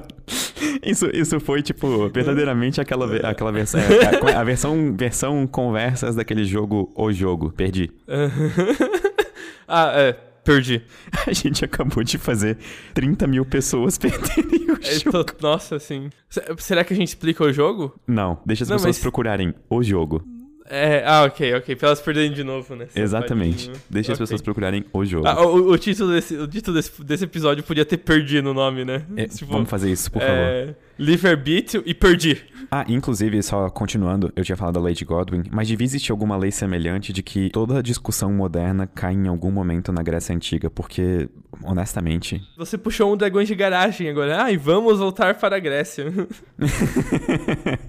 Isso, 0.83 1.07
isso 1.13 1.39
foi, 1.39 1.63
tipo, 1.63 2.09
verdadeiramente 2.09 2.79
aquela, 2.79 3.15
aquela 3.27 3.51
versão. 3.51 3.79
É, 3.79 4.35
a, 4.35 4.43
versão, 4.43 4.95
versão 4.95 5.47
conversas 5.47 6.15
daquele 6.15 6.43
jogo 6.43 6.91
O 6.95 7.11
Jogo. 7.11 7.51
Perdi. 7.51 7.89
ah, 9.67 9.91
é. 9.95 10.13
Perdi. 10.43 10.83
A 11.25 11.33
gente 11.33 11.65
acabou 11.65 12.03
de 12.03 12.17
fazer 12.17 12.57
30 12.93 13.27
mil 13.27 13.45
pessoas 13.45 13.97
perderem 13.97 14.71
o 14.71 14.79
é, 14.81 14.99
jogo. 14.99 15.23
Tô, 15.23 15.47
nossa, 15.47 15.79
sim. 15.79 16.09
Será 16.57 16.83
que 16.83 16.93
a 16.93 16.95
gente 16.95 17.09
explica 17.09 17.43
o 17.43 17.51
jogo? 17.51 17.99
Não, 18.07 18.39
deixa 18.45 18.63
as 18.63 18.69
Não, 18.69 18.77
pessoas 18.77 18.97
mas... 18.97 19.01
procurarem 19.01 19.53
o 19.69 19.81
jogo. 19.83 20.23
É, 20.69 21.03
ah, 21.05 21.23
ok, 21.23 21.55
ok. 21.55 21.75
Pra 21.75 21.87
elas 21.87 21.99
perderem 21.99 22.31
de 22.31 22.43
novo, 22.43 22.75
né? 22.75 22.87
Exatamente. 22.95 23.71
Deixa 23.89 24.11
okay. 24.11 24.13
as 24.13 24.19
pessoas 24.19 24.41
procurarem 24.41 24.85
o 24.93 25.03
jogo. 25.03 25.27
Ah, 25.27 25.43
o, 25.43 25.71
o, 25.71 25.77
título, 25.77 26.11
desse, 26.11 26.35
o 26.35 26.47
título 26.47 26.77
desse, 26.77 27.03
desse 27.03 27.23
episódio 27.23 27.63
podia 27.63 27.83
ter 27.83 27.97
perdido 27.97 28.51
o 28.51 28.53
nome, 28.53 28.85
né? 28.85 29.03
É, 29.17 29.25
tipo, 29.25 29.51
vamos 29.51 29.69
fazer 29.69 29.91
isso, 29.91 30.11
por 30.11 30.21
favor. 30.21 30.35
É, 30.35 30.75
Livre-arbítrio 30.99 31.81
e 31.85 31.93
perdi. 31.93 32.43
Ah, 32.69 32.85
inclusive, 32.87 33.41
só 33.41 33.69
continuando, 33.69 34.31
eu 34.35 34.43
tinha 34.43 34.55
falado 34.55 34.75
da 34.75 34.81
lei 34.81 34.93
de 34.93 35.03
Godwin, 35.05 35.43
mas 35.49 35.67
devia 35.67 35.85
existir 35.85 36.11
alguma 36.11 36.37
lei 36.37 36.51
semelhante 36.51 37.11
de 37.11 37.23
que 37.23 37.49
toda 37.49 37.81
discussão 37.81 38.31
moderna 38.31 38.85
cai 38.85 39.13
em 39.13 39.27
algum 39.27 39.49
momento 39.49 39.91
na 39.91 40.03
Grécia 40.03 40.35
Antiga, 40.35 40.69
porque, 40.69 41.29
honestamente... 41.63 42.43
Você 42.57 42.77
puxou 42.77 43.11
um 43.11 43.17
dragão 43.17 43.43
de 43.43 43.55
garagem 43.55 44.09
agora. 44.09 44.43
Ai, 44.43 44.55
vamos 44.57 44.99
voltar 44.99 45.33
para 45.35 45.55
a 45.55 45.59
Grécia. 45.59 46.05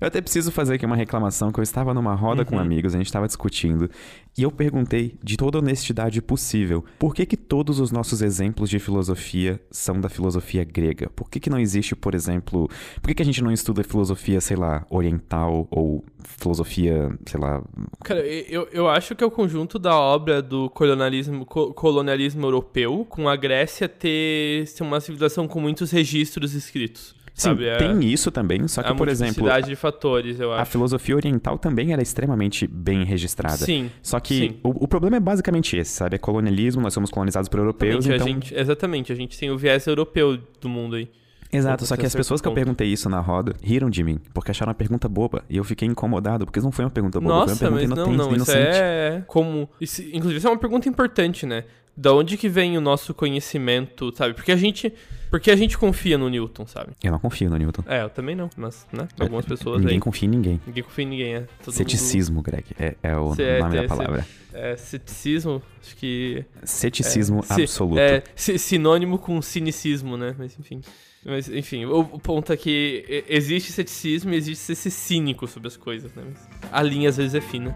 Eu 0.00 0.06
até 0.06 0.20
preciso 0.20 0.52
fazer 0.52 0.74
aqui 0.74 0.86
uma 0.86 0.96
reclamação 0.96 1.50
que 1.50 1.58
eu 1.58 1.62
estava 1.62 1.92
numa 1.92 2.14
roda 2.14 2.42
uhum. 2.42 2.46
com 2.46 2.58
amigos, 2.58 2.94
a 2.94 2.98
gente 2.98 3.06
estava 3.06 3.26
discutindo, 3.26 3.90
e 4.36 4.42
eu 4.42 4.50
perguntei, 4.50 5.16
de 5.22 5.36
toda 5.36 5.58
honestidade 5.58 6.22
possível, 6.22 6.84
por 6.98 7.14
que 7.14 7.26
que 7.26 7.36
todos 7.36 7.80
os 7.80 7.90
nossos 7.90 8.22
exemplos 8.22 8.70
de 8.70 8.78
filosofia 8.78 9.60
são 9.70 10.00
da 10.00 10.08
filosofia 10.08 10.62
grega? 10.62 11.10
Por 11.10 11.28
que 11.28 11.40
que 11.40 11.50
não 11.50 11.58
existe, 11.58 11.96
por 11.96 12.14
exemplo, 12.14 12.68
por 13.02 13.08
que 13.08 13.14
que 13.14 13.22
a 13.22 13.24
gente 13.24 13.42
não 13.42 13.50
estuda 13.50 13.82
filosofia, 13.82 14.40
sei 14.40 14.56
lá, 14.56 14.86
oriental 14.88 15.66
ou 15.70 16.04
filosofia, 16.22 17.10
sei 17.26 17.40
lá... 17.40 17.62
Cara, 18.04 18.20
eu, 18.24 18.68
eu 18.70 18.88
acho 18.88 19.16
que 19.16 19.24
é 19.24 19.26
o 19.26 19.30
conjunto 19.30 19.78
da 19.78 19.96
obra 19.98 20.40
do 20.40 20.70
colonialismo, 20.70 21.44
colonialismo 21.44 22.46
europeu 22.46 23.04
com 23.08 23.28
a 23.28 23.34
Grécia 23.34 23.88
ter, 23.88 24.68
ter 24.72 24.82
uma 24.82 25.00
civilização 25.00 25.48
com 25.48 25.60
muitos 25.60 25.90
registros 25.90 26.54
escritos. 26.54 27.17
Sim, 27.38 27.50
sabe? 27.50 27.66
É 27.66 27.76
tem 27.76 28.04
isso 28.04 28.32
também, 28.32 28.66
só 28.66 28.82
que, 28.82 28.92
por 28.94 29.08
exemplo. 29.08 29.48
de 29.62 29.76
fatores, 29.76 30.40
eu 30.40 30.52
acho. 30.52 30.62
A 30.62 30.64
filosofia 30.64 31.14
oriental 31.14 31.56
também 31.56 31.92
era 31.92 32.02
extremamente 32.02 32.66
bem 32.66 33.04
registrada. 33.04 33.58
Sim. 33.58 33.90
Só 34.02 34.18
que. 34.18 34.58
O, 34.62 34.84
o, 34.84 34.88
problema 34.88 35.16
é 35.16 35.20
basicamente 35.20 35.76
esse, 35.76 35.92
sabe? 35.92 36.16
É 36.16 36.18
colonialismo, 36.18 36.82
nós 36.82 36.92
somos 36.92 37.10
colonizados 37.10 37.48
por 37.48 37.60
europeus. 37.60 38.04
Então... 38.04 38.26
A 38.26 38.28
gente, 38.28 38.54
exatamente, 38.54 39.12
a 39.12 39.14
gente 39.14 39.38
tem 39.38 39.50
o 39.50 39.56
viés 39.56 39.86
europeu 39.86 40.36
do 40.60 40.68
mundo 40.68 40.96
aí. 40.96 41.08
Exato, 41.50 41.86
só 41.86 41.96
que 41.96 42.04
as 42.04 42.14
pessoas 42.14 42.42
que 42.42 42.48
eu 42.48 42.52
perguntei 42.52 42.88
isso 42.88 43.08
na 43.08 43.20
roda 43.20 43.54
riram 43.62 43.88
de 43.88 44.04
mim, 44.04 44.20
porque 44.34 44.50
acharam 44.50 44.70
a 44.70 44.74
pergunta 44.74 45.08
boba. 45.08 45.44
E 45.48 45.56
eu 45.56 45.64
fiquei 45.64 45.88
incomodado, 45.88 46.44
porque 46.44 46.60
não 46.60 46.70
foi 46.70 46.84
uma 46.84 46.90
pergunta 46.90 47.20
boba, 47.20 47.34
Nossa, 47.34 47.56
foi 47.56 47.68
uma 47.68 47.78
pergunta 47.78 48.06
mas 48.06 48.16
não, 48.16 48.30
não, 48.30 48.36
isso 48.36 48.52
é 48.52 49.22
como... 49.26 49.68
Isso, 49.80 50.02
inclusive, 50.02 50.36
isso 50.38 50.46
é 50.46 50.50
uma 50.50 50.58
pergunta 50.58 50.88
importante, 50.88 51.46
né? 51.46 51.64
Da 51.96 52.12
onde 52.12 52.36
que 52.36 52.50
vem 52.50 52.76
o 52.76 52.80
nosso 52.82 53.14
conhecimento, 53.14 54.12
sabe? 54.14 54.34
Porque 54.34 54.52
a 54.52 54.56
gente 54.56 54.92
porque 55.30 55.50
a 55.50 55.56
gente 55.56 55.76
confia 55.76 56.16
no 56.16 56.28
Newton, 56.28 56.66
sabe? 56.66 56.92
Eu 57.02 57.12
não 57.12 57.18
confio 57.18 57.50
no 57.50 57.56
Newton. 57.56 57.82
É, 57.86 58.02
eu 58.02 58.10
também 58.10 58.34
não, 58.34 58.48
mas, 58.56 58.86
né? 58.92 59.08
É, 59.18 59.22
Algumas 59.22 59.44
pessoas 59.44 59.80
Ninguém 59.80 59.96
aí. 59.96 60.00
confia 60.00 60.26
em 60.26 60.30
ninguém. 60.30 60.60
Ninguém 60.66 60.82
confia 60.82 61.04
em 61.04 61.08
ninguém, 61.08 61.34
é. 61.34 61.46
Todo 61.64 61.74
ceticismo, 61.74 62.36
mundo... 62.36 62.44
Greg, 62.44 62.64
é, 62.78 62.94
é 63.02 63.16
o 63.16 63.34
é, 63.38 63.60
nome 63.60 63.76
da 63.76 63.88
palavra. 63.88 64.26
É, 64.52 64.76
ceticismo, 64.76 65.62
acho 65.82 65.96
que... 65.96 66.44
Ceticismo 66.64 67.44
é, 67.50 67.62
absoluto. 67.62 67.98
É, 67.98 68.22
sinônimo 68.34 69.18
com 69.18 69.40
cinicismo, 69.42 70.16
né? 70.16 70.34
Mas, 70.38 70.58
enfim... 70.58 70.80
Mas, 71.24 71.48
enfim, 71.48 71.84
o, 71.84 71.98
o, 71.98 72.18
ponto 72.18 72.52
é 72.52 72.56
que 72.56 73.24
existe 73.28 73.72
ceticismo 73.72 74.32
e 74.32 74.36
existe 74.36 74.74
ser 74.74 74.90
cínico 74.90 75.48
sobre 75.48 75.66
as 75.66 75.76
coisas, 75.76 76.14
né? 76.14 76.22
Mas 76.24 76.48
a 76.72 76.80
linha 76.80 77.08
às 77.08 77.16
vezes 77.16 77.34
é 77.34 77.40
fina. 77.40 77.74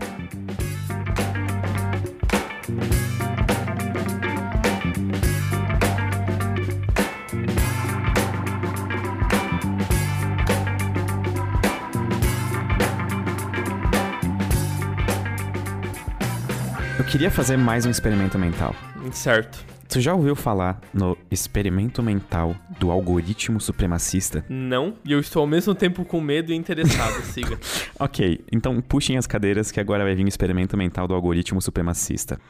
Queria 17.12 17.30
fazer 17.30 17.58
mais 17.58 17.84
um 17.84 17.90
experimento 17.90 18.38
mental. 18.38 18.74
Certo. 19.12 19.62
Tu 19.86 20.00
já 20.00 20.14
ouviu 20.14 20.34
falar 20.34 20.80
no 20.94 21.14
experimento 21.30 22.02
mental 22.02 22.56
do 22.80 22.90
algoritmo 22.90 23.60
supremacista? 23.60 24.42
Não, 24.48 24.94
e 25.04 25.12
eu 25.12 25.20
estou 25.20 25.42
ao 25.42 25.46
mesmo 25.46 25.74
tempo 25.74 26.06
com 26.06 26.22
medo 26.22 26.52
e 26.52 26.56
interessado, 26.56 27.20
siga. 27.30 27.58
ok, 28.00 28.42
então 28.50 28.80
puxem 28.80 29.18
as 29.18 29.26
cadeiras 29.26 29.70
que 29.70 29.78
agora 29.78 30.04
vai 30.04 30.14
vir 30.14 30.24
o 30.24 30.28
experimento 30.28 30.74
mental 30.74 31.06
do 31.06 31.12
algoritmo 31.12 31.60
supremacista. 31.60 32.40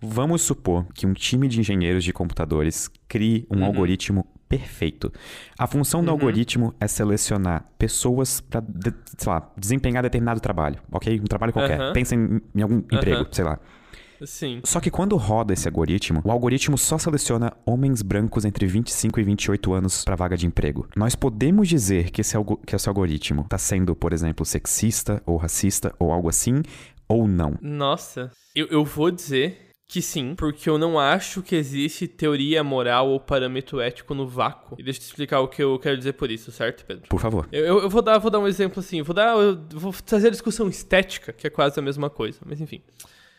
Vamos 0.00 0.40
supor 0.40 0.86
que 0.94 1.06
um 1.06 1.12
time 1.12 1.46
de 1.46 1.60
engenheiros 1.60 2.02
de 2.02 2.10
computadores 2.10 2.90
crie 3.06 3.46
um 3.50 3.58
uhum. 3.58 3.64
algoritmo 3.66 4.26
perfeito. 4.48 5.12
A 5.58 5.66
função 5.66 6.02
do 6.02 6.06
uhum. 6.06 6.12
algoritmo 6.14 6.74
é 6.80 6.88
selecionar 6.88 7.66
pessoas 7.78 8.40
para, 8.40 8.62
de, 8.62 8.90
sei 9.18 9.30
lá, 9.30 9.52
desempenhar 9.54 10.02
determinado 10.02 10.40
trabalho, 10.40 10.78
ok? 10.90 11.20
Um 11.20 11.24
trabalho 11.24 11.52
qualquer. 11.52 11.78
Uhum. 11.78 11.92
Pensa 11.92 12.14
em, 12.14 12.40
em 12.54 12.62
algum 12.62 12.78
emprego, 12.78 13.26
sei 13.30 13.44
lá. 13.44 13.60
Sim. 14.24 14.60
Só 14.64 14.80
que 14.80 14.90
quando 14.90 15.16
roda 15.16 15.52
esse 15.52 15.68
algoritmo, 15.68 16.20
o 16.24 16.30
algoritmo 16.30 16.76
só 16.76 16.98
seleciona 16.98 17.52
homens 17.64 18.02
brancos 18.02 18.44
entre 18.44 18.66
25 18.66 19.20
e 19.20 19.22
28 19.22 19.72
anos 19.72 20.04
para 20.04 20.16
vaga 20.16 20.36
de 20.36 20.46
emprego. 20.46 20.88
Nós 20.96 21.14
podemos 21.14 21.68
dizer 21.68 22.10
que 22.10 22.20
esse, 22.20 22.36
que 22.66 22.74
esse 22.74 22.88
algoritmo 22.88 23.42
está 23.42 23.58
sendo, 23.58 23.94
por 23.94 24.12
exemplo, 24.12 24.44
sexista 24.44 25.22
ou 25.26 25.36
racista 25.36 25.94
ou 25.98 26.12
algo 26.12 26.28
assim, 26.28 26.62
ou 27.08 27.26
não? 27.26 27.56
Nossa, 27.60 28.30
eu, 28.54 28.66
eu 28.66 28.84
vou 28.84 29.10
dizer 29.10 29.68
que 29.88 30.02
sim, 30.02 30.34
porque 30.34 30.68
eu 30.68 30.76
não 30.76 30.98
acho 30.98 31.42
que 31.42 31.56
existe 31.56 32.06
teoria 32.06 32.62
moral 32.62 33.08
ou 33.08 33.18
parâmetro 33.18 33.80
ético 33.80 34.14
no 34.14 34.28
vácuo. 34.28 34.76
E 34.78 34.82
deixa 34.82 34.98
eu 34.98 35.02
te 35.02 35.06
explicar 35.06 35.40
o 35.40 35.48
que 35.48 35.62
eu 35.62 35.78
quero 35.78 35.96
dizer 35.96 36.12
por 36.12 36.30
isso, 36.30 36.52
certo, 36.52 36.84
Pedro? 36.84 37.08
Por 37.08 37.18
favor. 37.18 37.48
Eu, 37.50 37.80
eu 37.80 37.88
vou, 37.88 38.02
dar, 38.02 38.18
vou 38.18 38.30
dar 38.30 38.38
um 38.38 38.46
exemplo 38.46 38.80
assim, 38.80 39.00
vou 39.00 39.14
dar, 39.14 39.34
vou 39.72 39.92
trazer 40.04 40.28
a 40.28 40.30
discussão 40.30 40.68
estética, 40.68 41.32
que 41.32 41.46
é 41.46 41.50
quase 41.50 41.80
a 41.80 41.82
mesma 41.82 42.10
coisa, 42.10 42.38
mas 42.44 42.60
enfim. 42.60 42.82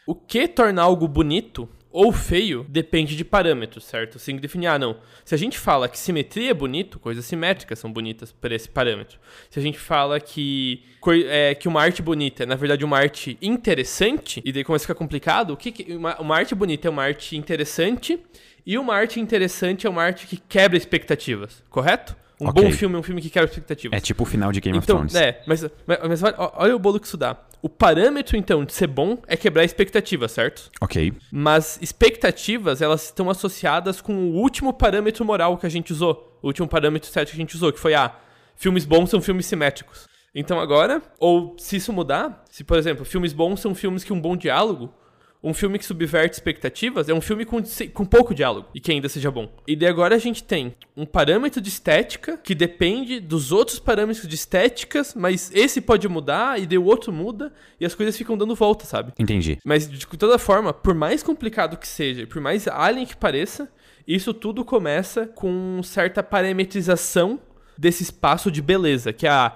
O 0.09 0.15
que 0.15 0.47
torna 0.47 0.81
algo 0.81 1.07
bonito 1.07 1.69
ou 1.91 2.11
feio 2.11 2.65
depende 2.67 3.15
de 3.15 3.23
parâmetros, 3.23 3.85
certo? 3.85 4.17
Assim, 4.17 4.37
definir, 4.37 4.65
ah, 4.65 4.79
não. 4.79 4.97
Se 5.23 5.35
a 5.35 5.37
gente 5.37 5.59
fala 5.59 5.87
que 5.87 5.99
simetria 5.99 6.49
é 6.49 6.53
bonito, 6.53 6.97
coisas 6.97 7.23
simétricas 7.25 7.77
são 7.77 7.93
bonitas 7.93 8.31
por 8.31 8.51
esse 8.51 8.67
parâmetro. 8.67 9.19
Se 9.51 9.59
a 9.59 9.61
gente 9.61 9.77
fala 9.77 10.19
que, 10.19 10.81
é, 11.27 11.53
que 11.53 11.67
uma 11.67 11.79
arte 11.79 12.01
bonita 12.01 12.41
é, 12.41 12.45
na 12.47 12.55
verdade, 12.55 12.83
uma 12.83 12.97
arte 12.97 13.37
interessante, 13.39 14.41
e 14.43 14.51
daí 14.51 14.63
começa 14.63 14.85
a 14.85 14.87
ficar 14.87 14.95
complicado, 14.95 15.51
o 15.51 15.57
que, 15.57 15.71
que 15.71 15.95
uma, 15.95 16.19
uma 16.19 16.35
arte 16.35 16.55
bonita 16.55 16.87
é 16.87 16.89
uma 16.89 17.03
arte 17.03 17.37
interessante, 17.37 18.19
e 18.65 18.79
uma 18.79 18.95
arte 18.95 19.19
interessante 19.19 19.85
é 19.85 19.89
uma 19.91 20.01
arte 20.01 20.25
que 20.25 20.37
quebra 20.37 20.75
expectativas, 20.75 21.63
correto? 21.69 22.17
Um 22.41 22.47
okay. 22.47 22.63
bom 22.63 22.71
filme 22.71 22.95
é 22.95 22.97
um 22.97 23.03
filme 23.03 23.21
que 23.21 23.29
quebra 23.29 23.47
expectativas. 23.47 23.95
É 23.95 24.01
tipo 24.01 24.23
o 24.23 24.25
final 24.25 24.51
de 24.51 24.59
Game 24.59 24.75
então, 24.75 25.03
of 25.03 25.07
Thrones. 25.11 25.15
É, 25.15 25.43
mas, 25.45 25.61
mas, 25.85 26.21
mas 26.21 26.33
olha 26.55 26.75
o 26.75 26.79
bolo 26.79 26.99
que 26.99 27.05
isso 27.05 27.17
dá. 27.17 27.37
O 27.61 27.67
parâmetro, 27.67 28.37
então, 28.37 28.63
de 28.63 28.73
ser 28.73 28.87
bom 28.87 29.17
é 29.27 29.35
quebrar 29.35 29.65
expectativas, 29.65 30.31
certo? 30.31 30.71
Ok. 30.79 31.13
Mas 31.31 31.77
expectativas, 31.81 32.81
elas 32.81 33.05
estão 33.05 33.29
associadas 33.29 33.99
com 33.99 34.13
o 34.13 34.35
último 34.35 34.71
parâmetro 34.73 35.25
moral 35.25 35.57
que 35.57 35.65
a 35.65 35.69
gente 35.69 35.91
usou. 35.91 36.37
O 36.41 36.47
último 36.47 36.67
parâmetro 36.67 37.09
certo 37.09 37.29
que 37.29 37.35
a 37.35 37.39
gente 37.39 37.55
usou, 37.55 37.73
que 37.73 37.79
foi, 37.79 37.93
ah, 37.93 38.15
filmes 38.55 38.85
bons 38.85 39.09
são 39.09 39.21
filmes 39.21 39.45
simétricos. 39.45 40.07
Então 40.33 40.59
agora, 40.59 41.01
ou 41.19 41.55
se 41.57 41.75
isso 41.75 41.91
mudar, 41.91 42.45
se, 42.49 42.63
por 42.63 42.77
exemplo, 42.77 43.03
filmes 43.03 43.33
bons 43.33 43.59
são 43.59 43.75
filmes 43.75 44.03
que 44.03 44.13
um 44.13 44.21
bom 44.21 44.37
diálogo, 44.37 44.93
um 45.41 45.53
filme 45.53 45.79
que 45.79 45.85
subverte 45.85 46.35
expectativas 46.35 47.07
é 47.07 47.13
um 47.13 47.21
filme 47.21 47.45
com, 47.45 47.61
com 47.93 48.05
pouco 48.05 48.33
diálogo 48.35 48.67
e 48.75 48.79
que 48.79 48.91
ainda 48.91 49.07
seja 49.07 49.31
bom. 49.31 49.49
E 49.65 49.75
daí 49.75 49.87
agora 49.87 50.15
a 50.15 50.19
gente 50.19 50.43
tem 50.43 50.75
um 50.95 51.05
parâmetro 51.05 51.61
de 51.61 51.69
estética 51.69 52.37
que 52.37 52.53
depende 52.53 53.19
dos 53.19 53.51
outros 53.51 53.79
parâmetros 53.79 54.27
de 54.27 54.35
estéticas, 54.35 55.15
mas 55.15 55.49
esse 55.53 55.79
pode 55.79 56.07
mudar 56.09 56.59
e 56.59 56.65
daí 56.65 56.77
o 56.77 56.83
outro 56.83 57.13
muda 57.13 57.53
e 57.79 57.85
as 57.85 57.95
coisas 57.95 58.17
ficam 58.17 58.37
dando 58.37 58.53
volta, 58.53 58.85
sabe? 58.85 59.13
Entendi. 59.17 59.57
Mas 59.63 59.89
de 59.89 60.05
toda 60.05 60.37
forma, 60.37 60.73
por 60.73 60.93
mais 60.93 61.23
complicado 61.23 61.77
que 61.77 61.87
seja, 61.87 62.27
por 62.27 62.41
mais 62.41 62.67
alien 62.67 63.05
que 63.05 63.15
pareça, 63.15 63.71
isso 64.05 64.33
tudo 64.33 64.65
começa 64.65 65.25
com 65.25 65.81
certa 65.83 66.21
parametrização 66.21 67.39
desse 67.77 68.03
espaço 68.03 68.51
de 68.51 68.61
beleza, 68.61 69.13
que 69.13 69.25
é 69.25 69.29
a 69.29 69.55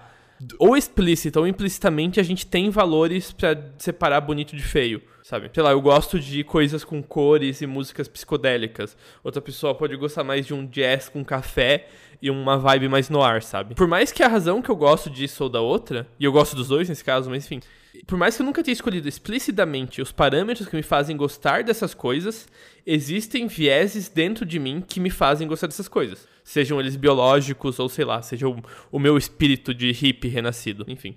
ou 0.60 0.76
explícita 0.76 1.40
ou 1.40 1.48
implicitamente 1.48 2.20
a 2.20 2.24
gente 2.24 2.46
tem 2.46 2.70
valores 2.70 3.32
para 3.32 3.72
separar 3.78 4.20
bonito 4.22 4.56
de 4.56 4.64
feio, 4.64 5.02
sabe? 5.24 5.50
Sei 5.54 5.64
lá, 5.64 5.72
eu 5.72 5.82
gosto 5.82 6.20
de 6.20 6.44
coisas 6.44 6.84
com 6.84 7.02
cores 7.02 7.62
e 7.62 7.66
músicas 7.66 8.08
psicodélicas. 8.08 8.96
Outra 9.24 9.42
pessoa 9.42 9.74
pode 9.74 9.96
gostar 9.96 10.24
mais 10.24 10.46
de 10.46 10.54
um 10.54 10.66
jazz 10.66 11.08
com 11.08 11.24
café 11.24 11.88
e 12.22 12.30
uma 12.30 12.58
vibe 12.58 12.90
mais 12.90 13.10
no 13.10 13.24
ar, 13.24 13.42
sabe? 13.42 13.74
Por 13.74 13.88
mais 13.88 14.12
que 14.12 14.22
a 14.22 14.28
razão 14.28 14.62
que 14.62 14.70
eu 14.70 14.76
gosto 14.76 15.10
disso 15.10 15.46
ou 15.46 15.50
da 15.50 15.62
outra, 15.62 16.06
e 16.20 16.26
eu 16.26 16.32
gosto 16.32 16.56
dos 16.56 16.68
dois 16.68 16.90
nesse 16.90 17.04
caso, 17.04 17.30
mas 17.30 17.46
enfim, 17.46 17.62
por 18.06 18.18
mais 18.18 18.36
que 18.36 18.42
eu 18.42 18.46
nunca 18.46 18.62
tenha 18.62 18.74
escolhido 18.74 19.08
explicitamente 19.08 20.02
os 20.02 20.12
parâmetros 20.12 20.68
que 20.68 20.76
me 20.76 20.84
fazem 20.84 21.16
gostar 21.16 21.64
dessas 21.64 21.94
coisas, 21.94 22.48
existem 22.86 23.48
vieses 23.48 24.10
dentro 24.10 24.46
de 24.46 24.60
mim 24.60 24.84
que 24.86 25.00
me 25.00 25.10
fazem 25.10 25.48
gostar 25.48 25.68
dessas 25.68 25.88
coisas. 25.88 26.28
Sejam 26.44 26.80
eles 26.80 26.98
biológicos 26.98 27.80
ou 27.80 27.88
sei 27.88 28.04
lá, 28.04 28.22
seja 28.22 28.48
o, 28.92 29.00
meu 29.00 29.18
espírito 29.18 29.74
de 29.74 29.92
hippie 29.92 30.28
renascido, 30.28 30.84
enfim. 30.88 31.16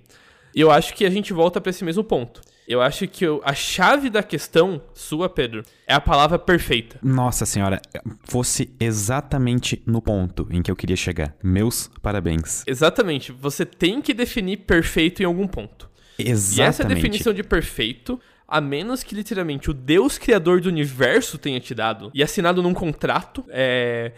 E 0.55 0.61
eu 0.61 0.71
acho 0.71 0.93
que 0.93 1.05
a 1.05 1.09
gente 1.09 1.33
volta 1.33 1.59
para 1.59 1.71
esse 1.71 1.83
mesmo 1.83 2.03
ponto. 2.03 2.41
Eu 2.67 2.81
acho 2.81 3.07
que 3.07 3.25
eu, 3.25 3.41
a 3.45 3.53
chave 3.53 4.09
da 4.09 4.21
questão 4.21 4.81
sua, 4.93 5.29
Pedro, 5.29 5.63
é 5.87 5.93
a 5.93 6.01
palavra 6.01 6.37
perfeita. 6.37 6.99
Nossa 7.01 7.45
senhora, 7.45 7.81
fosse 8.23 8.69
exatamente 8.77 9.81
no 9.85 10.01
ponto 10.01 10.45
em 10.51 10.61
que 10.61 10.69
eu 10.69 10.75
queria 10.75 10.97
chegar. 10.97 11.33
Meus 11.41 11.89
parabéns. 12.01 12.63
Exatamente. 12.67 13.31
Você 13.31 13.65
tem 13.65 14.01
que 14.01 14.13
definir 14.13 14.57
perfeito 14.57 15.21
em 15.21 15.25
algum 15.25 15.47
ponto. 15.47 15.89
Exatamente. 16.19 16.59
E 16.59 16.61
essa 16.61 16.83
definição 16.83 17.33
de 17.33 17.41
perfeito, 17.41 18.19
a 18.45 18.59
menos 18.59 19.01
que 19.01 19.15
literalmente 19.15 19.69
o 19.69 19.73
Deus 19.73 20.17
criador 20.17 20.59
do 20.59 20.67
universo 20.67 21.37
tenha 21.37 21.61
te 21.61 21.73
dado 21.73 22.11
e 22.13 22.21
assinado 22.21 22.61
num 22.61 22.73
contrato, 22.73 23.45
é, 23.47 24.11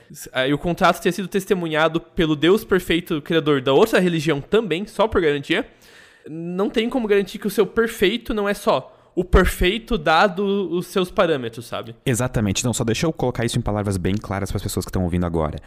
e 0.48 0.54
o 0.54 0.58
contrato 0.58 1.00
tenha 1.02 1.14
sido 1.14 1.28
testemunhado 1.28 2.00
pelo 2.00 2.36
Deus 2.36 2.64
perfeito 2.64 3.22
criador 3.22 3.62
da 3.62 3.74
outra 3.74 4.00
religião 4.00 4.42
também, 4.42 4.88
só 4.88 5.08
por 5.08 5.22
garantia, 5.22 5.68
não 6.28 6.70
tem 6.70 6.90
como 6.90 7.08
garantir 7.08 7.40
que 7.40 7.48
o 7.48 7.52
seu 7.52 7.66
perfeito 7.66 8.34
não 8.34 8.48
é 8.48 8.54
só 8.54 8.96
o 9.20 9.24
perfeito 9.26 9.98
dado 9.98 10.46
os 10.72 10.88
seus 10.88 11.12
parâmetros, 11.12 11.66
sabe? 11.66 11.94
Exatamente. 12.06 12.64
Não, 12.64 12.74
só 12.74 12.86
deixa 12.86 13.06
eu 13.06 13.12
colocar 13.12 13.44
isso 13.44 13.58
em 13.58 13.62
palavras 13.62 13.98
bem 13.98 14.16
claras 14.16 14.50
para 14.50 14.56
as 14.56 14.64
pessoas 14.64 14.86
que 14.86 14.90
estão 14.90 15.04
ouvindo 15.04 15.26
agora. 15.26 15.58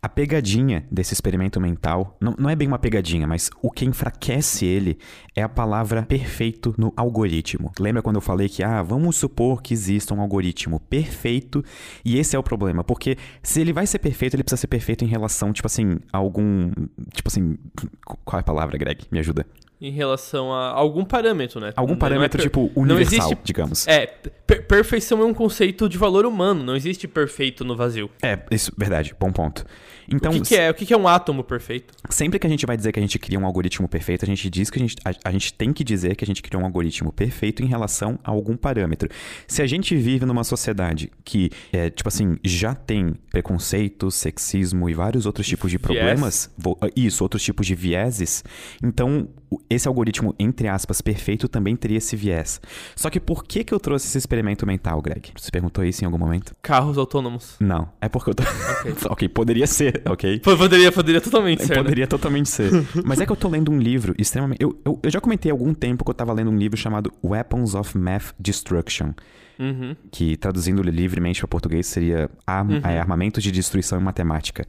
A 0.00 0.08
pegadinha 0.08 0.86
desse 0.90 1.12
experimento 1.12 1.58
mental 1.58 2.16
não, 2.20 2.36
não 2.38 2.50
é 2.50 2.54
bem 2.54 2.68
uma 2.68 2.78
pegadinha, 2.78 3.26
mas 3.26 3.50
o 3.62 3.70
que 3.70 3.84
enfraquece 3.84 4.64
ele 4.64 4.98
é 5.34 5.42
a 5.42 5.48
palavra 5.48 6.02
perfeito 6.02 6.72
no 6.78 6.92
algoritmo. 6.94 7.72
Lembra 7.80 8.00
quando 8.00 8.16
eu 8.16 8.20
falei 8.20 8.48
que, 8.48 8.62
ah, 8.62 8.80
vamos 8.80 9.16
supor 9.16 9.60
que 9.60 9.74
exista 9.74 10.14
um 10.14 10.20
algoritmo 10.20 10.78
perfeito 10.78 11.64
e 12.04 12.16
esse 12.16 12.36
é 12.36 12.38
o 12.38 12.42
problema, 12.44 12.84
porque 12.84 13.16
se 13.42 13.60
ele 13.60 13.72
vai 13.72 13.88
ser 13.88 13.98
perfeito, 13.98 14.36
ele 14.36 14.44
precisa 14.44 14.60
ser 14.60 14.68
perfeito 14.68 15.04
em 15.04 15.08
relação, 15.08 15.52
tipo 15.52 15.66
assim, 15.66 15.96
a 16.12 16.18
algum. 16.18 16.70
Tipo 17.12 17.28
assim. 17.28 17.56
Qual 18.04 18.38
é 18.38 18.40
a 18.40 18.44
palavra, 18.44 18.76
Greg? 18.76 19.06
Me 19.10 19.18
ajuda 19.18 19.44
em 19.80 19.90
relação 19.90 20.52
a 20.52 20.70
algum 20.70 21.04
parâmetro, 21.04 21.60
né? 21.60 21.72
Algum 21.76 21.96
parâmetro, 21.96 22.40
é 22.40 22.42
per... 22.42 22.50
tipo, 22.50 22.70
universal, 22.74 23.26
existe... 23.26 23.38
digamos. 23.44 23.86
É, 23.86 24.06
per 24.46 24.66
perfeição 24.66 25.20
é 25.20 25.24
um 25.24 25.34
conceito 25.34 25.88
de 25.88 25.98
valor 25.98 26.24
humano, 26.24 26.62
não 26.62 26.76
existe 26.76 27.06
perfeito 27.08 27.64
no 27.64 27.76
vazio. 27.76 28.10
É, 28.22 28.38
isso, 28.50 28.72
verdade, 28.76 29.14
bom 29.18 29.32
ponto. 29.32 29.64
Então, 30.08 30.32
o 30.32 30.34
que, 30.34 30.48
que 30.48 30.56
é? 30.56 30.70
O 30.70 30.74
que, 30.74 30.86
que 30.86 30.92
é 30.92 30.96
um 30.96 31.08
átomo 31.08 31.42
perfeito? 31.42 31.94
Sempre 32.10 32.38
que 32.38 32.46
a 32.46 32.50
gente 32.50 32.66
vai 32.66 32.76
dizer 32.76 32.92
que 32.92 32.98
a 32.98 33.02
gente 33.02 33.18
cria 33.18 33.38
um 33.38 33.46
algoritmo 33.46 33.88
perfeito, 33.88 34.24
a 34.24 34.26
gente 34.26 34.48
diz 34.50 34.70
que 34.70 34.78
a 34.78 34.82
gente, 34.82 34.96
a, 35.04 35.28
a 35.28 35.32
gente 35.32 35.52
tem 35.54 35.72
que 35.72 35.82
dizer 35.82 36.14
que 36.14 36.24
a 36.24 36.26
gente 36.26 36.42
criou 36.42 36.62
um 36.62 36.66
algoritmo 36.66 37.12
perfeito 37.12 37.62
em 37.62 37.66
relação 37.66 38.18
a 38.22 38.30
algum 38.30 38.56
parâmetro. 38.56 39.08
Se 39.46 39.62
a 39.62 39.66
gente 39.66 39.96
vive 39.96 40.26
numa 40.26 40.44
sociedade 40.44 41.10
que, 41.24 41.50
é, 41.72 41.90
tipo 41.90 42.08
assim, 42.08 42.36
já 42.44 42.74
tem 42.74 43.14
preconceito, 43.30 44.10
sexismo 44.10 44.88
e 44.88 44.94
vários 44.94 45.26
outros 45.26 45.46
tipos 45.46 45.70
de 45.70 45.78
problemas, 45.78 46.50
vou, 46.56 46.78
isso, 46.94 47.24
outros 47.24 47.42
tipos 47.42 47.66
de 47.66 47.74
vieses, 47.74 48.44
então 48.82 49.28
esse 49.68 49.88
algoritmo, 49.88 50.34
entre 50.38 50.68
aspas, 50.68 51.00
perfeito 51.00 51.48
também 51.48 51.76
teria 51.76 51.98
esse 51.98 52.16
viés. 52.16 52.60
Só 52.94 53.10
que 53.10 53.20
por 53.20 53.44
que, 53.44 53.64
que 53.64 53.72
eu 53.72 53.80
trouxe 53.80 54.06
esse 54.06 54.18
experimento 54.18 54.66
mental, 54.66 55.00
Greg? 55.00 55.30
Você 55.36 55.50
perguntou 55.50 55.84
isso 55.84 56.02
em 56.02 56.06
algum 56.06 56.18
momento? 56.18 56.54
Carros 56.62 56.98
autônomos. 56.98 57.56
Não, 57.60 57.88
é 58.00 58.08
porque 58.08 58.30
eu 58.30 58.34
tô. 58.34 58.42
Ok, 58.42 58.94
ok, 59.10 59.28
poderia 59.28 59.66
ser, 59.66 60.02
ok? 60.06 60.40
Poderia, 60.40 60.92
poderia 60.92 61.20
totalmente 61.20 61.64
ser. 61.64 61.76
Né? 61.76 61.82
Poderia 61.82 62.04
né? 62.04 62.08
totalmente 62.08 62.48
ser. 62.48 62.70
Mas 63.04 63.20
é 63.20 63.26
que 63.26 63.32
eu 63.32 63.36
tô 63.36 63.48
lendo 63.48 63.70
um 63.70 63.78
livro 63.78 64.14
extremamente. 64.18 64.62
Eu, 64.62 64.78
eu, 64.84 64.98
eu 65.02 65.10
já 65.10 65.20
comentei 65.20 65.50
há 65.50 65.54
algum 65.54 65.74
tempo 65.74 66.04
que 66.04 66.10
eu 66.10 66.14
tava 66.14 66.32
lendo 66.32 66.50
um 66.50 66.56
livro 66.56 66.76
chamado 66.76 67.12
Weapons 67.22 67.74
of 67.74 67.96
Math 67.96 68.34
Destruction. 68.38 69.12
Uhum. 69.58 69.94
Que 70.10 70.36
traduzindo 70.36 70.82
livremente 70.82 71.40
para 71.40 71.48
português 71.48 71.86
seria 71.86 72.28
uhum. 72.48 72.80
É, 72.82 72.98
Armamento 72.98 73.40
de 73.40 73.52
Destruição 73.52 74.00
em 74.00 74.02
Matemática. 74.02 74.66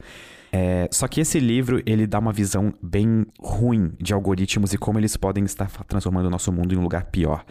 É, 0.58 0.88
só 0.90 1.06
que 1.06 1.20
esse 1.20 1.38
livro, 1.38 1.82
ele 1.84 2.06
dá 2.06 2.18
uma 2.18 2.32
visão 2.32 2.72
bem 2.82 3.26
ruim 3.38 3.92
de 4.00 4.14
algoritmos 4.14 4.72
e 4.72 4.78
como 4.78 4.98
eles 4.98 5.14
podem 5.14 5.44
estar 5.44 5.68
transformando 5.84 6.26
o 6.26 6.30
nosso 6.30 6.50
mundo 6.50 6.74
em 6.74 6.78
um 6.78 6.82
lugar 6.82 7.04
pior. 7.04 7.44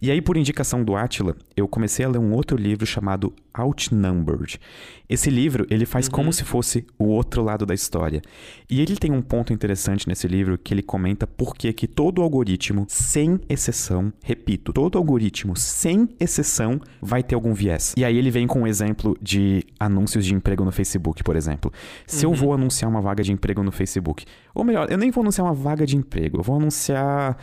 E 0.00 0.12
aí, 0.12 0.22
por 0.22 0.36
indicação 0.36 0.84
do 0.84 0.94
Atila, 0.94 1.34
eu 1.56 1.66
comecei 1.66 2.04
a 2.04 2.08
ler 2.08 2.18
um 2.18 2.32
outro 2.32 2.56
livro 2.56 2.86
chamado 2.86 3.34
Outnumbered. 3.52 4.60
Esse 5.08 5.28
livro, 5.28 5.66
ele 5.68 5.84
faz 5.84 6.06
uhum. 6.06 6.12
como 6.12 6.32
se 6.32 6.44
fosse 6.44 6.86
o 6.98 7.04
outro 7.04 7.42
lado 7.42 7.66
da 7.66 7.74
história. 7.74 8.22
E 8.70 8.80
ele 8.80 8.96
tem 8.96 9.12
um 9.12 9.20
ponto 9.20 9.52
interessante 9.52 10.08
nesse 10.08 10.26
livro 10.26 10.56
que 10.56 10.72
ele 10.72 10.82
comenta 10.82 11.26
por 11.26 11.54
que 11.54 11.86
todo 11.86 12.22
algoritmo, 12.22 12.86
sem 12.88 13.38
exceção, 13.48 14.12
repito, 14.22 14.72
todo 14.72 14.96
algoritmo, 14.96 15.54
sem 15.56 16.08
exceção, 16.18 16.80
vai 17.00 17.22
ter 17.22 17.34
algum 17.34 17.52
viés. 17.52 17.92
E 17.96 18.04
aí 18.04 18.16
ele 18.16 18.30
vem 18.30 18.46
com 18.46 18.62
um 18.62 18.66
exemplo 18.66 19.16
de 19.20 19.64
anúncios 19.78 20.24
de 20.24 20.34
emprego 20.34 20.64
no 20.64 20.72
Facebook, 20.72 21.22
por 21.22 21.36
exemplo. 21.36 21.70
Se 22.06 22.24
uhum. 22.24 22.32
eu 22.32 22.38
vou 22.38 22.51
anunciar 22.54 22.90
uma 22.90 23.00
vaga 23.00 23.22
de 23.22 23.32
emprego 23.32 23.62
no 23.62 23.72
Facebook. 23.72 24.24
Ou 24.54 24.64
melhor, 24.64 24.90
eu 24.90 24.98
nem 24.98 25.10
vou 25.10 25.22
anunciar 25.22 25.46
uma 25.46 25.54
vaga 25.54 25.86
de 25.86 25.96
emprego, 25.96 26.38
eu 26.38 26.42
vou 26.42 26.56
anunciar 26.56 27.36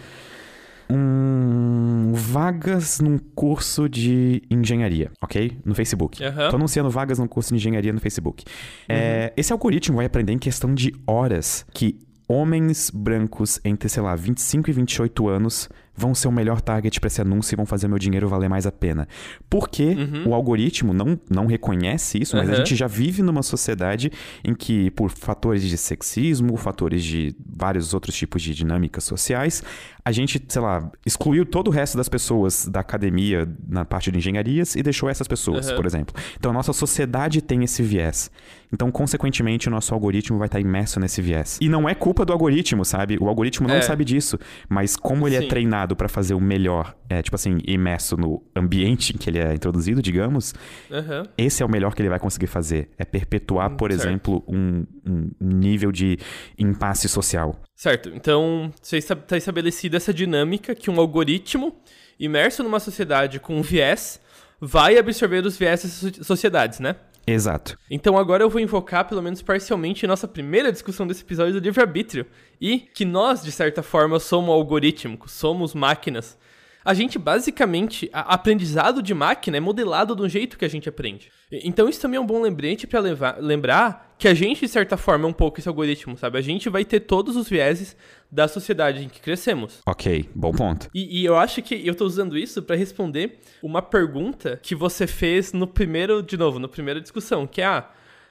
um, 0.90 2.12
vagas 2.14 3.00
num 3.00 3.18
curso 3.18 3.88
de 3.88 4.42
engenharia, 4.50 5.12
ok? 5.22 5.58
No 5.64 5.76
Facebook. 5.76 6.24
Uhum. 6.24 6.50
Tô 6.50 6.56
anunciando 6.56 6.90
vagas 6.90 7.20
num 7.20 7.28
curso 7.28 7.50
de 7.50 7.56
engenharia 7.58 7.94
no 7.94 8.00
Facebook. 8.00 8.44
É, 8.88 8.94
uhum. 8.94 9.00
É, 9.00 9.34
esse 9.38 9.54
algoritmo 9.54 9.98
vai 9.98 10.06
aprender 10.06 10.34
em 10.34 10.40
questão 10.40 10.74
de 10.74 10.94
horas 11.06 11.66
que 11.74 12.00
homens 12.28 12.92
brancos 12.92 13.60
entre, 13.64 13.90
sei 13.90 14.04
lá, 14.04 14.16
25 14.16 14.70
e 14.70 14.74
28 14.74 15.28
anos 15.28 15.70
vão 15.96 16.16
ser 16.16 16.28
o 16.28 16.32
melhor 16.32 16.62
target 16.62 17.00
para 17.00 17.08
esse 17.08 17.22
anúncio 17.22 17.56
e 17.56 17.58
vão 17.58 17.66
fazer 17.66 17.88
meu 17.88 18.00
dinheiro 18.00 18.28
valer 18.28 18.50
mais 18.50 18.66
a 18.66 18.72
pena. 18.72 19.08
Porque 19.50 19.84
uhum. 19.84 20.30
o 20.30 20.34
algoritmo 20.34 20.94
não, 20.94 21.20
não 21.30 21.46
reconhece 21.46 22.22
isso, 22.22 22.36
mas 22.38 22.48
uhum. 22.48 22.54
a 22.54 22.58
gente 22.58 22.76
já 22.76 22.88
vive 22.88 23.22
numa 23.22 23.44
sociedade 23.44 24.12
em 24.44 24.54
que, 24.54 24.92
por 24.92 25.10
fatores 25.12 25.64
de 25.64 25.78
sexismo, 25.78 26.56
fatores 26.58 27.04
de 27.04 27.36
vários 27.46 27.94
outros 27.94 28.16
tipos 28.16 28.42
de 28.42 28.54
dinâmicas 28.54 29.04
sociais, 29.04 29.64
a 30.04 30.12
gente, 30.12 30.42
sei 30.48 30.62
lá, 30.62 30.90
excluiu 31.06 31.46
todo 31.46 31.68
o 31.68 31.72
resto 31.72 31.98
das 31.98 32.08
pessoas 32.08 32.68
da 32.68 32.80
academia 32.80 33.48
na 33.68 33.84
parte 33.86 34.12
de 34.12 34.18
engenharias 34.18 34.76
e 34.76 34.82
deixou 34.82 35.10
essas 35.10 35.28
pessoas, 35.28 35.70
uhum. 35.70 35.76
por 35.76 35.86
exemplo. 35.86 36.16
Então 36.38 36.52
a 36.52 36.54
nossa 36.54 36.74
sociedade 36.74 37.42
tem 37.42 37.64
esse 37.64 37.84
viés. 37.84 38.32
Então, 38.72 38.92
consequentemente, 38.92 39.68
o 39.68 39.72
nosso 39.72 39.94
algoritmo 39.94 40.38
vai 40.38 40.48
estar 40.48 40.60
imerso 40.60 41.00
nesse 41.00 41.22
viés. 41.22 41.58
E 41.60 41.68
não 41.68 41.90
é 41.90 41.96
culpa 41.96 42.24
do 42.24 42.32
algoritmo, 42.32 42.86
sabe? 42.86 43.18
O 43.20 43.28
algoritmo 43.28 43.68
não 43.68 43.76
é. 43.76 43.82
sabe 43.82 44.06
disso, 44.06 44.38
mas 44.70 44.96
como 44.96 45.28
ele 45.28 45.36
é 45.36 45.40
Sim. 45.40 45.46
é 45.46 45.50
treinado 45.50 45.79
para 45.96 46.08
fazer 46.08 46.34
o 46.34 46.40
melhor, 46.40 46.96
é, 47.10 47.22
tipo 47.22 47.36
assim, 47.36 47.58
imerso 47.66 48.18
no 48.18 48.44
ambiente 48.56 49.14
em 49.14 49.18
que 49.18 49.30
ele 49.30 49.40
é 49.40 49.54
introduzido, 49.54 50.02
digamos, 50.02 50.54
uhum. 50.90 51.24
esse 51.38 51.62
é 51.64 51.66
o 51.66 51.70
melhor 51.70 51.94
que 51.94 52.02
ele 52.02 52.10
vai 52.10 52.20
conseguir 52.20 52.48
fazer. 52.48 52.90
É 52.98 53.06
perpetuar, 53.06 53.72
hum, 53.72 53.78
por 53.78 53.92
certo. 53.92 54.04
exemplo, 54.08 54.44
um, 54.48 54.86
um 55.06 55.30
nível 55.40 55.92
de 55.92 56.18
impasse 56.58 57.08
social. 57.08 57.60
Certo. 57.76 58.10
Então, 58.10 58.72
está 58.92 59.38
estabelecida 59.38 59.98
essa 59.98 60.14
dinâmica 60.14 60.76
que 60.76 60.90
um 60.90 61.00
algoritmo 61.00 61.76
imerso 62.20 62.64
numa 62.64 62.80
sociedade 62.80 63.40
com 63.40 63.58
um 63.58 63.62
viés 63.62 64.20
vai 64.60 64.98
absorver 64.98 65.46
os 65.46 65.58
viés 65.58 65.84
dessas 65.84 66.26
sociedades, 66.26 66.80
né? 66.80 66.96
Exato. 67.32 67.78
Então 67.90 68.18
agora 68.18 68.44
eu 68.44 68.50
vou 68.50 68.60
invocar, 68.62 69.08
pelo 69.08 69.22
menos 69.22 69.42
parcialmente, 69.42 70.08
nossa 70.08 70.28
primeira 70.28 70.72
discussão 70.72 71.06
desse 71.06 71.24
episódio 71.24 71.54
do 71.54 71.60
livre-arbítrio. 71.60 72.26
E 72.60 72.80
que 72.80 73.06
nós, 73.06 73.44
de 73.44 73.52
certa 73.52 73.84
forma, 73.84 74.20
somos 74.20 74.50
algorítmicos, 74.50 75.32
somos 75.32 75.74
máquinas. 75.74 76.38
A 76.84 76.94
gente, 76.94 77.20
basicamente, 77.20 78.10
a 78.14 78.34
aprendizado 78.34 79.04
de 79.04 79.14
máquina 79.14 79.58
é 79.58 79.60
modelado 79.60 80.16
do 80.16 80.28
jeito 80.30 80.58
que 80.58 80.66
a 80.66 80.70
gente 80.70 80.88
aprende. 80.88 81.30
Então 81.52 81.90
isso 81.90 82.02
também 82.02 82.18
é 82.18 82.22
um 82.22 82.26
bom 82.26 82.42
lembrete 82.42 82.88
para 82.88 83.02
lembrar 83.40 84.16
que 84.18 84.28
a 84.28 84.34
gente, 84.34 84.62
de 84.62 84.68
certa 84.68 84.98
forma, 84.98 85.26
é 85.26 85.30
um 85.30 85.34
pouco 85.34 85.60
esse 85.60 85.68
algoritmo, 85.68 86.18
sabe? 86.18 86.38
A 86.38 86.42
gente 86.42 86.70
vai 86.70 86.86
ter 86.86 87.02
todos 87.02 87.36
os 87.36 87.50
vieses 87.50 87.96
da 88.32 88.48
sociedade 88.48 89.04
em 89.04 89.10
que 89.10 89.20
crescemos. 89.20 89.80
Ok, 89.86 90.30
bom 90.36 90.52
ponto. 90.52 90.90
E, 90.94 91.22
e 91.22 91.26
eu 91.26 91.38
acho 91.38 91.62
que 91.62 91.86
eu 91.86 91.96
tô 91.96 92.06
usando 92.06 92.38
isso 92.38 92.62
para 92.62 92.76
responder 92.76 93.40
uma 93.62 93.82
pergunta 93.82 94.60
que 94.62 94.76
você 94.76 95.08
fez 95.08 95.52
no 95.52 95.68
primeiro, 95.68 96.22
de 96.22 96.38
novo, 96.38 96.60
na 96.60 96.68
primeira 96.68 97.02
discussão, 97.02 97.48
que 97.48 97.62
é, 97.62 97.66
ah, 97.66 97.90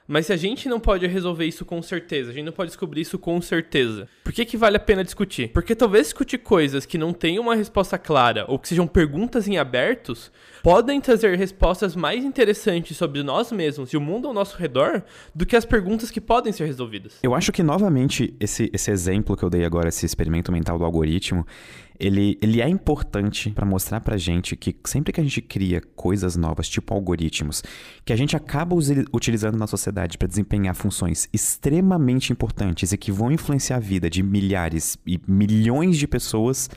mas 0.09 0.25
se 0.25 0.33
a 0.33 0.37
gente 0.37 0.67
não 0.67 0.79
pode 0.79 1.05
resolver 1.05 1.45
isso 1.45 1.63
com 1.63 1.79
certeza, 1.83 2.31
a 2.31 2.33
gente 2.33 2.45
não 2.45 2.51
pode 2.51 2.71
descobrir 2.71 3.01
isso 3.01 3.19
com 3.19 3.39
certeza, 3.39 4.07
por 4.23 4.33
que, 4.33 4.43
que 4.43 4.57
vale 4.57 4.75
a 4.75 4.79
pena 4.79 5.03
discutir? 5.03 5.49
Porque 5.49 5.75
talvez 5.75 6.07
discutir 6.07 6.39
coisas 6.39 6.83
que 6.83 6.97
não 6.97 7.13
tenham 7.13 7.43
uma 7.43 7.53
resposta 7.53 7.95
clara 7.95 8.43
ou 8.47 8.57
que 8.57 8.67
sejam 8.67 8.87
perguntas 8.87 9.47
em 9.47 9.59
abertos 9.59 10.31
podem 10.63 10.99
trazer 10.99 11.37
respostas 11.37 11.95
mais 11.95 12.25
interessantes 12.25 12.97
sobre 12.97 13.21
nós 13.21 13.51
mesmos 13.51 13.93
e 13.93 13.97
o 13.97 14.01
mundo 14.01 14.27
ao 14.27 14.33
nosso 14.33 14.57
redor 14.57 15.03
do 15.33 15.45
que 15.45 15.55
as 15.55 15.63
perguntas 15.63 16.09
que 16.09 16.19
podem 16.19 16.51
ser 16.51 16.65
resolvidas. 16.65 17.19
Eu 17.21 17.35
acho 17.35 17.51
que, 17.51 17.61
novamente, 17.61 18.33
esse, 18.39 18.69
esse 18.73 18.89
exemplo 18.89 19.37
que 19.37 19.43
eu 19.43 19.49
dei 19.49 19.63
agora, 19.63 19.89
esse 19.89 20.07
experimento 20.07 20.51
mental 20.51 20.79
do 20.79 20.83
algoritmo, 20.83 21.45
ele, 21.99 22.37
ele 22.41 22.61
é 22.61 22.69
importante 22.69 23.49
para 23.49 23.65
mostrar 23.65 23.99
pra 23.99 24.15
gente 24.15 24.55
que 24.55 24.75
sempre 24.85 25.11
que 25.11 25.19
a 25.19 25.23
gente 25.23 25.41
cria 25.41 25.81
coisas 25.95 26.37
novas, 26.37 26.69
tipo 26.69 26.93
algoritmos, 26.93 27.61
que 28.05 28.13
a 28.13 28.15
gente 28.15 28.35
acaba 28.37 28.75
utilizando 29.13 29.57
na 29.57 29.67
sociedade 29.67 30.17
para 30.17 30.27
desempenhar 30.27 30.73
funções 30.75 31.27
extremamente 31.33 32.31
importantes 32.31 32.93
e 32.93 32.97
que 32.97 33.11
vão 33.11 33.31
influenciar 33.31 33.77
a 33.77 33.81
vida 33.81 34.09
de 34.09 34.23
milhares 34.23 34.97
e 35.05 35.19
milhões 35.27 35.97
de 35.97 36.07
pessoas, 36.07 36.69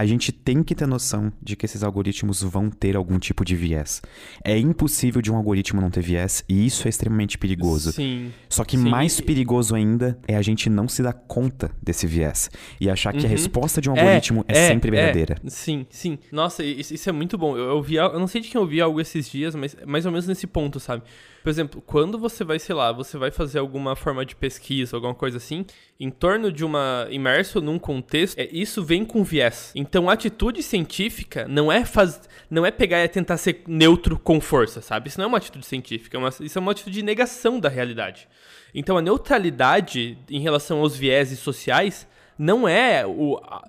a 0.00 0.06
gente 0.06 0.32
tem 0.32 0.62
que 0.62 0.74
ter 0.74 0.86
noção 0.86 1.30
de 1.42 1.54
que 1.54 1.66
esses 1.66 1.82
algoritmos 1.82 2.42
vão 2.42 2.70
ter 2.70 2.96
algum 2.96 3.18
tipo 3.18 3.44
de 3.44 3.54
viés. 3.54 4.00
É 4.42 4.56
impossível 4.56 5.20
de 5.20 5.30
um 5.30 5.36
algoritmo 5.36 5.78
não 5.78 5.90
ter 5.90 6.00
viés 6.00 6.42
e 6.48 6.64
isso 6.64 6.86
é 6.86 6.88
extremamente 6.88 7.36
perigoso. 7.36 7.92
Sim. 7.92 8.32
Só 8.48 8.64
que 8.64 8.78
sim. 8.78 8.88
mais 8.88 9.20
perigoso 9.20 9.74
ainda 9.74 10.18
é 10.26 10.36
a 10.36 10.42
gente 10.42 10.70
não 10.70 10.88
se 10.88 11.02
dar 11.02 11.12
conta 11.12 11.70
desse 11.82 12.06
viés 12.06 12.50
e 12.80 12.88
achar 12.88 13.12
que 13.12 13.18
uhum. 13.18 13.26
a 13.26 13.28
resposta 13.28 13.78
de 13.78 13.90
um 13.90 13.92
algoritmo 13.92 14.42
é, 14.48 14.56
é, 14.56 14.64
é 14.64 14.68
sempre 14.68 14.88
é. 14.88 14.92
verdadeira. 14.92 15.36
É. 15.44 15.50
Sim, 15.50 15.86
sim. 15.90 16.18
Nossa, 16.32 16.64
isso, 16.64 16.94
isso, 16.94 17.06
é 17.10 17.12
muito 17.12 17.36
bom. 17.36 17.54
Eu, 17.54 17.64
eu 17.64 17.82
vi, 17.82 17.96
eu 17.96 18.18
não 18.18 18.26
sei 18.26 18.40
de 18.40 18.48
quem 18.48 18.58
eu 18.58 18.66
vi 18.66 18.80
algo 18.80 19.02
esses 19.02 19.28
dias, 19.28 19.54
mas 19.54 19.76
mais 19.86 20.06
ou 20.06 20.12
menos 20.12 20.26
nesse 20.26 20.46
ponto, 20.46 20.80
sabe? 20.80 21.02
Por 21.42 21.48
exemplo, 21.48 21.80
quando 21.80 22.18
você 22.18 22.44
vai, 22.44 22.58
sei 22.58 22.74
lá, 22.74 22.92
você 22.92 23.16
vai 23.16 23.30
fazer 23.30 23.58
alguma 23.58 23.96
forma 23.96 24.26
de 24.26 24.36
pesquisa, 24.36 24.96
alguma 24.96 25.14
coisa 25.14 25.38
assim, 25.38 25.64
em 25.98 26.10
torno 26.10 26.52
de 26.52 26.64
uma. 26.64 27.06
imerso 27.10 27.60
num 27.60 27.78
contexto, 27.78 28.38
é, 28.38 28.48
isso 28.52 28.84
vem 28.84 29.04
com 29.04 29.24
viés. 29.24 29.72
Então 29.74 30.10
a 30.10 30.12
atitude 30.12 30.62
científica 30.62 31.46
não 31.48 31.72
é 31.72 31.84
faz, 31.84 32.20
não 32.50 32.66
é 32.66 32.70
pegar 32.70 33.02
e 33.02 33.08
tentar 33.08 33.38
ser 33.38 33.62
neutro 33.66 34.18
com 34.18 34.40
força, 34.40 34.82
sabe? 34.82 35.08
Isso 35.08 35.18
não 35.18 35.24
é 35.24 35.28
uma 35.28 35.38
atitude 35.38 35.64
científica, 35.64 36.16
é 36.16 36.20
uma, 36.20 36.28
isso 36.28 36.58
é 36.58 36.60
uma 36.60 36.72
atitude 36.72 36.96
de 36.96 37.02
negação 37.02 37.58
da 37.58 37.68
realidade. 37.68 38.28
Então 38.74 38.98
a 38.98 39.02
neutralidade 39.02 40.18
em 40.28 40.40
relação 40.40 40.80
aos 40.80 40.96
vieses 40.96 41.38
sociais 41.38 42.06
não 42.38 42.68
é 42.68 43.06
o, 43.06 43.38
a, 43.42 43.66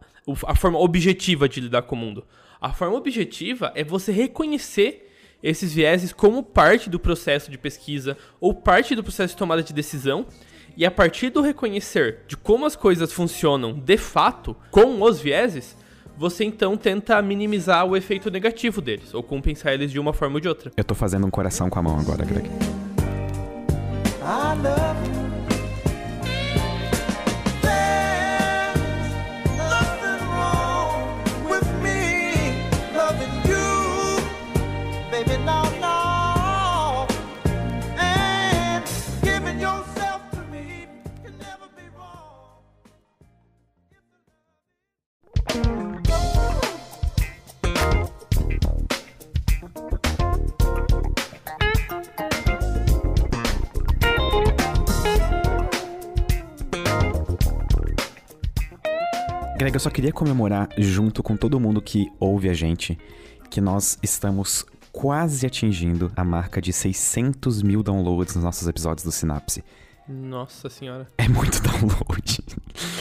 a 0.48 0.56
forma 0.56 0.80
objetiva 0.80 1.48
de 1.48 1.62
lidar 1.62 1.84
com 1.84 1.96
o 1.96 2.00
mundo. 2.00 2.26
A 2.60 2.74
forma 2.74 2.98
objetiva 2.98 3.72
é 3.76 3.84
você 3.84 4.12
reconhecer 4.12 5.11
esses 5.44 5.74
vieses 5.74 6.14
como 6.14 6.44
parte 6.44 6.90
do 6.90 7.00
processo 7.00 7.50
de 7.50 7.58
pesquisa 7.58 8.18
ou 8.40 8.54
parte 8.54 8.96
do 8.96 9.04
processo 9.04 9.34
de 9.34 9.38
tomada 9.38 9.64
de 9.64 9.74
decisão. 9.74 10.26
E 10.78 10.86
a 10.86 10.92
partir 10.92 11.30
do 11.30 11.42
reconhecer 11.42 12.20
de 12.28 12.38
como 12.38 12.66
as 12.66 12.76
coisas 12.76 13.12
funcionam 13.12 13.74
de 13.74 13.98
fato 13.98 14.56
com 14.70 15.02
os 15.02 15.20
vieses, 15.20 15.76
você 16.18 16.46
então 16.46 16.78
tenta 16.78 17.22
minimizar 17.22 17.86
o 17.86 17.98
efeito 17.98 18.32
negativo 18.32 18.80
deles 18.80 19.14
ou 19.14 19.22
compensar 19.22 19.74
eles 19.74 19.92
de 19.92 20.00
uma 20.00 20.14
forma 20.14 20.36
ou 20.36 20.40
de 20.40 20.48
outra. 20.48 20.72
Eu 20.78 20.84
tô 20.84 20.96
fazendo 20.96 21.28
um 21.28 21.32
coração 21.32 21.70
com 21.70 21.80
a 21.80 21.82
mão 21.82 22.00
agora, 22.00 22.24
Greg. 22.24 22.50
I 24.24 24.56
love 24.62 25.16
you. 25.16 25.21
Greg, 59.72 59.76
eu 59.76 59.80
só 59.80 59.90
queria 59.90 60.12
comemorar 60.12 60.68
junto 60.78 61.24
com 61.24 61.38
todo 61.38 61.60
mundo 61.60 61.82
que 61.82 62.12
ouve 62.20 62.50
a 62.50 62.54
gente 62.54 62.98
que 63.50 63.62
nós 63.62 63.98
estamos 64.04 64.66
quase 64.92 65.46
atingindo 65.46 66.12
a 66.16 66.26
marca 66.26 66.62
de 66.62 66.74
600 66.74 67.62
mil 67.62 67.82
downloads 67.82 68.36
nos 68.36 68.44
nossos 68.44 68.68
episódios 68.68 69.04
do 69.06 69.12
Sinapse. 69.12 69.64
Nossa 70.08 70.70
senhora. 70.70 71.08
É 71.18 71.28
muito 71.28 71.62
download. 71.64 72.44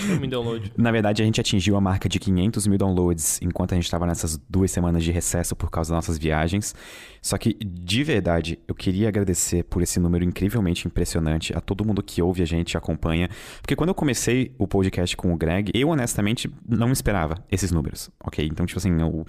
É 0.09 0.27
download. 0.27 0.73
Na 0.77 0.91
verdade, 0.91 1.23
a 1.23 1.25
gente 1.25 1.41
atingiu 1.41 1.77
a 1.77 1.81
marca 1.81 2.09
de 2.09 2.19
500 2.19 2.67
mil 2.67 2.79
downloads 2.79 3.41
enquanto 3.43 3.73
a 3.73 3.75
gente 3.75 3.85
estava 3.85 4.07
nessas 4.07 4.37
duas 4.49 4.71
semanas 4.71 5.03
de 5.03 5.11
recesso 5.11 5.55
por 5.57 5.71
causa 5.71 5.91
das 5.91 5.97
nossas 5.97 6.19
viagens. 6.19 6.75
Só 7.23 7.37
que, 7.37 7.55
de 7.55 8.03
verdade, 8.03 8.59
eu 8.67 8.75
queria 8.75 9.09
agradecer 9.09 9.65
por 9.65 9.83
esse 9.83 10.01
número 10.01 10.25
incrivelmente 10.25 10.87
impressionante 10.87 11.57
a 11.57 11.61
todo 11.61 11.85
mundo 11.85 12.03
que 12.03 12.23
ouve 12.23 12.43
a 12.43 12.47
gente 12.47 12.73
e 12.73 12.77
acompanha. 12.77 13.29
Porque 13.61 13.77
quando 13.77 13.91
eu 13.91 13.95
comecei 13.95 14.55
o 14.59 14.67
podcast 14.67 15.17
com 15.17 15.33
o 15.33 15.37
Greg, 15.37 15.71
eu 15.75 15.89
honestamente 15.91 16.51
não 16.67 16.91
esperava 16.91 17.45
esses 17.51 17.71
números, 17.71 18.11
ok? 18.25 18.47
Então, 18.51 18.65
tipo 18.65 18.79
assim, 18.79 18.99
eu, 19.01 19.27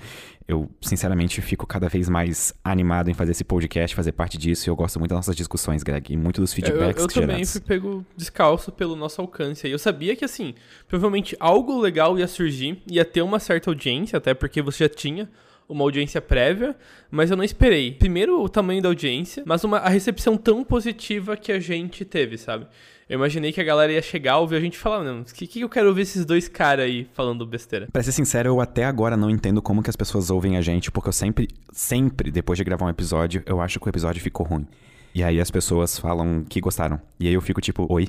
eu 0.48 0.70
sinceramente 0.82 1.42
fico 1.42 1.68
cada 1.68 1.90
vez 1.90 2.08
mais 2.08 2.54
animado 2.64 3.10
em 3.10 3.14
fazer 3.14 3.32
esse 3.32 3.44
podcast, 3.44 3.96
fazer 3.96 4.14
parte 4.14 4.38
disso. 4.38 4.68
E 4.68 4.70
eu 4.70 4.76
gosto 4.76 4.98
muito 4.98 5.10
das 5.10 5.18
nossas 5.18 5.36
discussões, 5.36 5.84
Greg, 5.84 6.14
e 6.14 6.18
muito 6.18 6.40
dos 6.40 6.54
feedbacks 6.54 6.98
eu, 6.98 7.04
eu 7.04 7.08
que 7.08 7.20
Eu 7.20 7.22
também 7.22 7.46
fui 7.46 7.62
pego 7.62 8.06
descalço 8.16 8.72
pelo 8.72 8.96
nosso 8.96 9.20
alcance. 9.20 9.68
Eu 9.68 9.80
sabia 9.80 10.16
que, 10.16 10.24
assim, 10.24 10.54
provavelmente 10.88 11.36
algo 11.40 11.80
legal 11.80 12.18
ia 12.18 12.28
surgir, 12.28 12.82
ia 12.90 13.06
ter 13.06 13.22
uma 13.22 13.40
certa 13.40 13.70
audiência, 13.70 14.18
até 14.18 14.34
porque 14.34 14.62
você 14.62 14.86
já 14.86 14.90
tinha 14.90 15.30
uma 15.72 15.84
audiência 15.84 16.22
prévia, 16.22 16.76
mas 17.10 17.32
eu 17.32 17.38
não 17.38 17.44
esperei. 17.44 17.94
Primeiro, 17.94 18.42
o 18.42 18.50
tamanho 18.50 18.82
da 18.82 18.90
audiência, 18.90 19.44
mas 19.46 19.64
uma, 19.64 19.78
a 19.78 19.90
recepção 19.90 20.36
tão 20.36 20.64
positiva 20.64 21.38
que 21.38 21.52
a 21.52 21.60
gente 21.60 22.04
teve, 22.04 22.38
sabe? 22.38 22.68
Eu 23.08 23.16
imaginei 23.16 23.52
que 23.52 23.60
a 23.60 23.64
galera 23.64 23.92
ia 23.92 24.02
chegar, 24.02 24.38
ouvir 24.38 24.56
a 24.56 24.60
gente 24.60 24.78
falar, 24.78 25.04
não, 25.04 25.22
o 25.22 25.26
que, 25.26 25.48
que 25.48 25.62
eu 25.62 25.70
quero 25.70 25.90
ouvir 25.90 26.04
esses 26.04 26.26
dois 26.26 26.48
caras 26.48 26.86
aí 26.86 27.10
falando 27.14 27.46
besteira? 27.46 27.88
Pra 27.92 28.04
ser 28.04 28.12
sincero, 28.12 28.50
eu 28.50 28.62
até 28.62 28.86
agora 28.86 29.18
não 29.18 29.30
entendo 29.30 29.62
como 29.62 29.84
que 29.84 29.90
as 29.90 29.96
pessoas 29.96 30.30
ouvem 30.30 30.56
a 30.56 30.62
gente, 30.62 30.92
porque 30.92 31.10
eu 31.10 31.14
sempre, 31.14 31.48
sempre, 31.74 32.32
depois 32.32 32.58
de 32.58 32.64
gravar 32.64 32.86
um 32.86 32.90
episódio, 32.90 33.44
eu 33.46 33.60
acho 33.60 33.80
que 33.80 33.88
o 33.88 33.90
episódio 33.90 34.22
ficou 34.22 34.46
ruim. 34.46 34.66
E 35.14 35.24
aí 35.24 35.42
as 35.42 35.52
pessoas 35.52 36.00
falam 36.00 36.46
que 36.48 36.62
gostaram. 36.62 37.02
E 37.20 37.28
aí 37.28 37.34
eu 37.34 37.42
fico 37.42 37.60
tipo, 37.60 37.86
oi? 37.90 38.08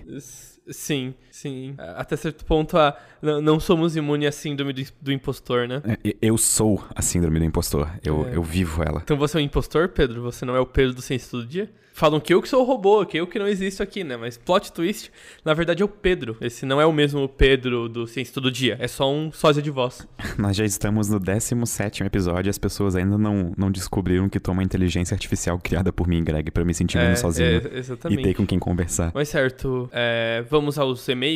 Sim, 0.68 1.14
sim. 1.42 1.74
Até 1.96 2.16
certo 2.16 2.44
ponto, 2.44 2.76
a, 2.78 2.96
não 3.20 3.58
somos 3.58 3.96
imunes 3.96 4.28
à 4.28 4.32
síndrome 4.32 4.72
do, 4.72 4.82
do 5.00 5.12
impostor, 5.12 5.66
né? 5.66 5.82
É, 6.04 6.16
eu 6.22 6.38
sou 6.38 6.82
a 6.94 7.02
síndrome 7.02 7.38
do 7.38 7.44
impostor. 7.44 7.90
Eu, 8.04 8.26
é. 8.26 8.36
eu 8.36 8.42
vivo 8.42 8.82
ela. 8.82 9.00
Então 9.02 9.16
você 9.16 9.36
é 9.36 9.40
um 9.40 9.44
impostor, 9.44 9.88
Pedro? 9.88 10.22
Você 10.22 10.44
não 10.44 10.54
é 10.54 10.60
o 10.60 10.66
Pedro 10.66 10.94
do 10.94 11.02
Ciência 11.02 11.36
do 11.36 11.46
Dia? 11.46 11.68
Falam 11.92 12.18
que 12.20 12.32
eu 12.32 12.40
que 12.40 12.48
sou 12.48 12.62
o 12.62 12.64
robô, 12.64 13.04
que 13.04 13.18
eu 13.18 13.26
que 13.26 13.38
não 13.38 13.46
existo 13.46 13.82
aqui, 13.82 14.02
né? 14.02 14.16
Mas 14.16 14.38
plot 14.38 14.72
twist, 14.72 15.10
na 15.44 15.52
verdade 15.52 15.82
é 15.82 15.84
o 15.84 15.88
Pedro. 15.88 16.36
Esse 16.40 16.64
não 16.64 16.80
é 16.80 16.86
o 16.86 16.92
mesmo 16.92 17.28
Pedro 17.28 17.86
do 17.86 18.06
Ciência 18.06 18.32
Todo 18.32 18.50
Dia, 18.50 18.78
é 18.80 18.88
só 18.88 19.12
um 19.12 19.30
sósia 19.30 19.62
de 19.62 19.70
voz. 19.70 20.06
Nós 20.38 20.56
já 20.56 20.64
estamos 20.64 21.10
no 21.10 21.20
17 21.20 22.02
episódio 22.02 22.48
e 22.48 22.50
as 22.50 22.56
pessoas 22.56 22.96
ainda 22.96 23.18
não, 23.18 23.52
não 23.56 23.70
descobriram 23.70 24.28
que 24.28 24.40
tô 24.40 24.52
uma 24.52 24.62
inteligência 24.62 25.14
artificial 25.14 25.58
criada 25.58 25.92
por 25.92 26.08
mim, 26.08 26.24
Greg, 26.24 26.50
para 26.50 26.64
me 26.64 26.72
sentir 26.72 26.96
menos 26.96 27.18
é, 27.18 27.22
sozinho 27.22 27.48
é, 27.48 28.12
e 28.12 28.22
ter 28.22 28.34
com 28.34 28.46
quem 28.46 28.58
conversar. 28.58 29.12
Mas 29.14 29.28
certo, 29.28 29.88
é, 29.92 30.44
vamos 30.48 30.78
aos 30.78 31.06
e-mails? 31.08 31.31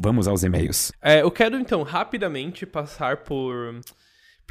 Vamos 0.00 0.26
aos 0.26 0.42
e-mails. 0.42 0.92
É, 1.02 1.22
eu 1.22 1.30
quero 1.30 1.56
então 1.56 1.82
rapidamente 1.82 2.64
passar 2.64 3.18
por 3.18 3.74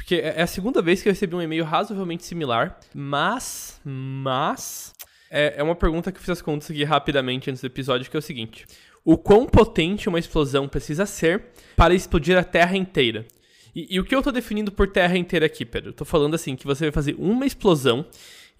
porque 0.02 0.16
é, 0.16 0.34
é 0.38 0.42
a 0.42 0.46
segunda 0.46 0.82
vez 0.82 1.00
que 1.00 1.08
eu 1.08 1.12
recebi 1.12 1.34
um 1.34 1.42
e-mail 1.42 1.64
razoavelmente 1.64 2.24
similar, 2.24 2.78
mas, 2.92 3.80
mas, 3.84 4.92
é, 5.30 5.54
é 5.58 5.62
uma 5.62 5.76
pergunta 5.76 6.10
que 6.10 6.18
eu 6.18 6.20
fiz 6.20 6.30
as 6.30 6.42
contas 6.42 6.70
aqui 6.70 6.82
rapidamente 6.82 7.48
antes 7.48 7.62
do 7.62 7.66
episódio, 7.66 8.10
que 8.10 8.16
é 8.16 8.18
o 8.18 8.22
seguinte: 8.22 8.66
O 9.04 9.16
quão 9.16 9.46
potente 9.46 10.08
uma 10.08 10.18
explosão 10.18 10.68
precisa 10.68 11.06
ser 11.06 11.44
para 11.76 11.94
explodir 11.94 12.36
a 12.36 12.44
Terra 12.44 12.76
inteira? 12.76 13.24
E, 13.74 13.94
e 13.94 14.00
o 14.00 14.04
que 14.04 14.14
eu 14.14 14.18
estou 14.18 14.32
definindo 14.32 14.72
por 14.72 14.88
Terra 14.88 15.16
inteira 15.16 15.46
aqui, 15.46 15.64
Pedro? 15.64 15.90
Eu 15.90 15.94
tô 15.94 16.04
falando 16.04 16.34
assim, 16.34 16.56
que 16.56 16.66
você 16.66 16.86
vai 16.86 16.92
fazer 16.92 17.14
uma 17.18 17.46
explosão 17.46 18.04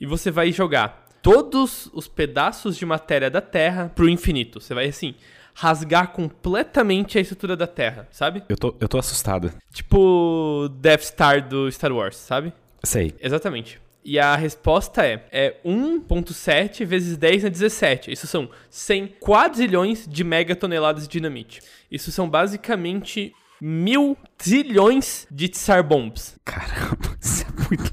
e 0.00 0.06
você 0.06 0.30
vai 0.30 0.52
jogar 0.52 1.06
todos 1.20 1.90
os 1.92 2.08
pedaços 2.08 2.76
de 2.76 2.86
matéria 2.86 3.28
da 3.28 3.40
Terra 3.40 3.90
pro 3.94 4.08
infinito. 4.08 4.60
Você 4.60 4.74
vai, 4.74 4.86
assim, 4.86 5.14
rasgar 5.54 6.08
completamente 6.12 7.18
a 7.18 7.20
estrutura 7.20 7.56
da 7.56 7.66
Terra, 7.66 8.08
sabe? 8.10 8.42
Eu 8.48 8.56
tô, 8.56 8.74
eu 8.80 8.88
tô 8.88 8.98
assustado. 8.98 9.52
Tipo 9.72 10.68
Death 10.80 11.02
Star 11.02 11.46
do 11.46 11.70
Star 11.70 11.92
Wars, 11.92 12.16
sabe? 12.16 12.52
Sei. 12.82 13.14
Exatamente. 13.20 13.80
E 14.04 14.18
a 14.18 14.34
resposta 14.34 15.06
é, 15.06 15.24
é 15.30 15.56
1.7 15.64 16.84
vezes 16.84 17.16
10 17.16 17.44
na 17.44 17.48
17. 17.48 18.10
Isso 18.10 18.26
são 18.26 18.50
100 18.68 19.14
quadrilhões 19.20 20.08
de 20.08 20.24
megatoneladas 20.24 21.04
de 21.04 21.12
dinamite. 21.12 21.62
Isso 21.90 22.10
são 22.10 22.28
basicamente 22.28 23.32
mil 23.60 24.16
trilhões 24.36 25.26
de 25.30 25.48
tsar 25.48 25.84
bombs. 25.84 26.34
Caramba, 26.44 27.16
isso 27.22 27.44
é 27.44 27.68
muito... 27.68 27.92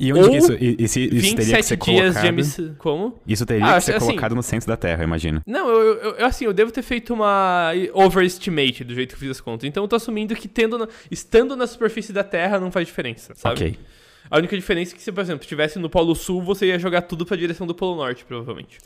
E 0.00 0.14
onde 0.14 0.30
Ou 0.30 0.34
isso, 0.34 0.52
isso, 0.54 0.98
isso 0.98 1.36
teria 1.36 1.56
que 1.58 1.62
ser 1.62 1.76
dias 1.76 1.98
colocado? 1.98 2.22
de 2.22 2.28
emissão. 2.28 2.74
Como? 2.78 3.20
Isso 3.26 3.44
teria 3.44 3.66
ah, 3.66 3.74
que 3.74 3.82
ser 3.82 3.96
assim, 3.96 4.06
colocado 4.06 4.34
no 4.34 4.42
centro 4.42 4.66
da 4.66 4.76
Terra, 4.76 5.04
imagino. 5.04 5.42
Não, 5.46 5.68
eu, 5.68 6.14
eu, 6.14 6.26
assim, 6.26 6.46
eu 6.46 6.54
devo 6.54 6.72
ter 6.72 6.80
feito 6.80 7.12
uma 7.12 7.70
overestimate 7.92 8.82
do 8.82 8.94
jeito 8.94 9.10
que 9.10 9.16
eu 9.16 9.18
fiz 9.18 9.30
as 9.32 9.42
contas. 9.42 9.68
Então 9.68 9.84
eu 9.84 9.88
tô 9.88 9.96
assumindo 9.96 10.34
que 10.34 10.48
tendo 10.48 10.78
na, 10.78 10.88
estando 11.10 11.54
na 11.54 11.66
superfície 11.66 12.14
da 12.14 12.24
Terra 12.24 12.58
não 12.58 12.72
faz 12.72 12.86
diferença, 12.86 13.34
sabe? 13.34 13.54
Ok. 13.54 13.78
A 14.30 14.38
única 14.38 14.56
diferença 14.56 14.94
é 14.94 14.96
que 14.96 15.02
se, 15.02 15.12
por 15.12 15.20
exemplo, 15.20 15.42
estivesse 15.42 15.78
no 15.78 15.90
Polo 15.90 16.14
Sul, 16.14 16.40
você 16.40 16.66
ia 16.66 16.78
jogar 16.78 17.02
tudo 17.02 17.26
pra 17.26 17.36
direção 17.36 17.66
do 17.66 17.74
Polo 17.74 17.96
Norte, 17.96 18.24
provavelmente. 18.24 18.78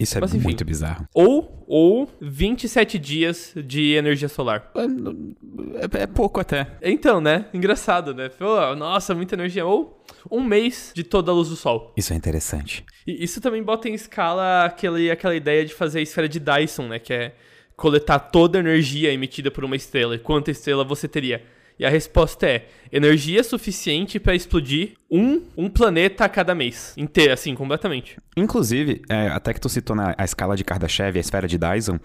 Isso 0.00 0.16
é 0.16 0.20
Mas, 0.22 0.34
enfim, 0.34 0.44
muito 0.44 0.64
bizarro. 0.64 1.06
Ou, 1.12 1.62
ou 1.68 2.10
27 2.22 2.98
dias 2.98 3.52
de 3.54 3.92
energia 3.92 4.30
solar. 4.30 4.72
É, 4.74 5.98
é, 6.00 6.02
é 6.04 6.06
pouco 6.06 6.40
até. 6.40 6.66
Então, 6.80 7.20
né? 7.20 7.44
Engraçado, 7.52 8.14
né? 8.14 8.30
Pô, 8.30 8.74
nossa, 8.74 9.14
muita 9.14 9.34
energia. 9.34 9.66
Ou 9.66 9.99
um 10.30 10.42
mês 10.42 10.92
de 10.94 11.04
toda 11.04 11.30
a 11.30 11.34
luz 11.34 11.48
do 11.48 11.56
sol. 11.56 11.92
Isso 11.96 12.12
é 12.12 12.16
interessante. 12.16 12.84
E 13.06 13.22
isso 13.22 13.40
também 13.40 13.62
bota 13.62 13.88
em 13.88 13.94
escala 13.94 14.64
aquele, 14.64 15.10
aquela 15.10 15.34
ideia 15.34 15.64
de 15.64 15.74
fazer 15.74 16.00
a 16.00 16.02
esfera 16.02 16.28
de 16.28 16.40
Dyson, 16.40 16.88
né? 16.88 16.98
Que 16.98 17.12
é 17.12 17.34
coletar 17.76 18.18
toda 18.18 18.58
a 18.58 18.60
energia 18.60 19.12
emitida 19.12 19.50
por 19.50 19.64
uma 19.64 19.76
estrela. 19.76 20.14
E 20.14 20.18
quanta 20.18 20.50
estrela 20.50 20.84
você 20.84 21.08
teria? 21.08 21.42
E 21.80 21.86
a 21.86 21.88
resposta 21.88 22.46
é 22.46 22.66
energia 22.92 23.42
suficiente 23.42 24.20
para 24.20 24.34
explodir 24.34 24.96
um, 25.10 25.40
um 25.56 25.66
planeta 25.70 26.26
a 26.26 26.28
cada 26.28 26.54
mês. 26.54 26.92
Inteiro, 26.94 27.32
assim, 27.32 27.54
completamente. 27.54 28.18
Inclusive, 28.36 29.00
é, 29.08 29.28
até 29.28 29.54
que 29.54 29.60
tu 29.60 29.66
citou 29.70 29.96
na 29.96 30.14
a 30.18 30.22
escala 30.22 30.54
de 30.54 30.62
Kardashev, 30.62 31.16
a 31.16 31.20
esfera 31.20 31.48
de 31.48 31.56
Dyson, 31.56 31.98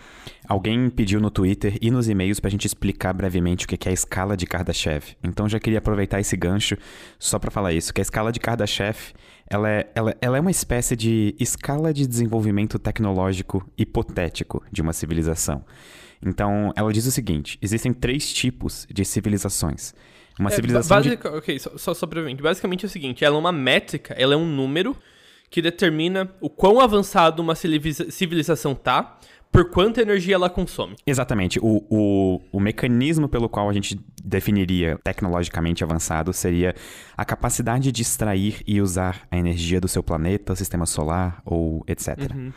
alguém 0.48 0.90
pediu 0.90 1.20
no 1.20 1.30
Twitter 1.30 1.78
e 1.82 1.92
nos 1.92 2.08
e-mails 2.08 2.40
pra 2.40 2.50
gente 2.50 2.66
explicar 2.66 3.12
brevemente 3.12 3.66
o 3.66 3.68
que 3.68 3.86
é 3.86 3.92
a 3.92 3.94
escala 3.94 4.38
de 4.38 4.46
Kardashev. 4.46 5.18
Então 5.22 5.50
já 5.50 5.60
queria 5.60 5.80
aproveitar 5.80 6.22
esse 6.22 6.38
gancho 6.38 6.78
só 7.20 7.38
para 7.38 7.52
falar 7.52 7.74
isso, 7.74 7.94
que 7.94 8.00
a 8.00 8.04
escala 8.04 8.32
de 8.32 8.40
Kardashev 8.40 8.96
ela 9.50 9.70
é, 9.70 9.92
ela, 9.94 10.16
ela 10.22 10.38
é 10.38 10.40
uma 10.40 10.52
espécie 10.52 10.96
de 10.96 11.36
escala 11.38 11.94
de 11.94 12.08
desenvolvimento 12.08 12.80
tecnológico 12.80 13.70
hipotético 13.78 14.64
de 14.72 14.82
uma 14.82 14.94
civilização. 14.94 15.66
Então, 16.26 16.74
ela 16.76 16.92
diz 16.92 17.06
o 17.06 17.12
seguinte: 17.12 17.58
existem 17.62 17.94
três 17.94 18.34
tipos 18.34 18.88
de 18.92 19.06
civilizações. 19.06 19.94
Uma 20.40 20.50
é, 20.50 20.54
civilização. 20.54 20.98
Basic, 20.98 21.22
de... 21.22 21.28
Ok, 21.28 21.60
só, 21.60 21.78
só 21.78 21.94
sobrevive. 21.94 22.42
Basicamente 22.42 22.86
é 22.86 22.88
o 22.88 22.90
seguinte: 22.90 23.24
ela 23.24 23.36
é 23.36 23.40
uma 23.40 23.52
métrica, 23.52 24.14
ela 24.18 24.34
é 24.34 24.38
um 24.38 24.46
número 24.46 24.96
que 25.50 25.62
determina 25.62 26.30
o 26.42 26.50
quão 26.50 26.80
avançado 26.82 27.42
uma 27.42 27.56
civilização 27.56 28.74
tá 28.76 29.20
por 29.56 29.70
quanta 29.70 30.02
energia 30.02 30.36
ela 30.36 30.50
consome. 30.50 30.96
Exatamente. 31.08 31.60
O, 31.62 31.86
o, 31.90 32.42
o 32.52 32.60
mecanismo 32.60 33.30
pelo 33.30 33.48
qual 33.48 33.70
a 33.70 33.74
gente 33.74 33.98
definiria 34.22 35.00
tecnologicamente 35.02 35.82
avançado 35.82 36.34
seria 36.34 36.76
a 37.16 37.24
capacidade 37.24 37.90
de 37.90 38.02
extrair 38.02 38.62
e 38.68 38.82
usar 38.82 39.26
a 39.32 39.38
energia 39.38 39.80
do 39.80 39.88
seu 39.88 40.04
planeta, 40.04 40.56
sistema 40.58 40.86
solar 40.86 41.42
ou 41.46 41.86
etc. 41.88 42.18
Uhum. 42.34 42.52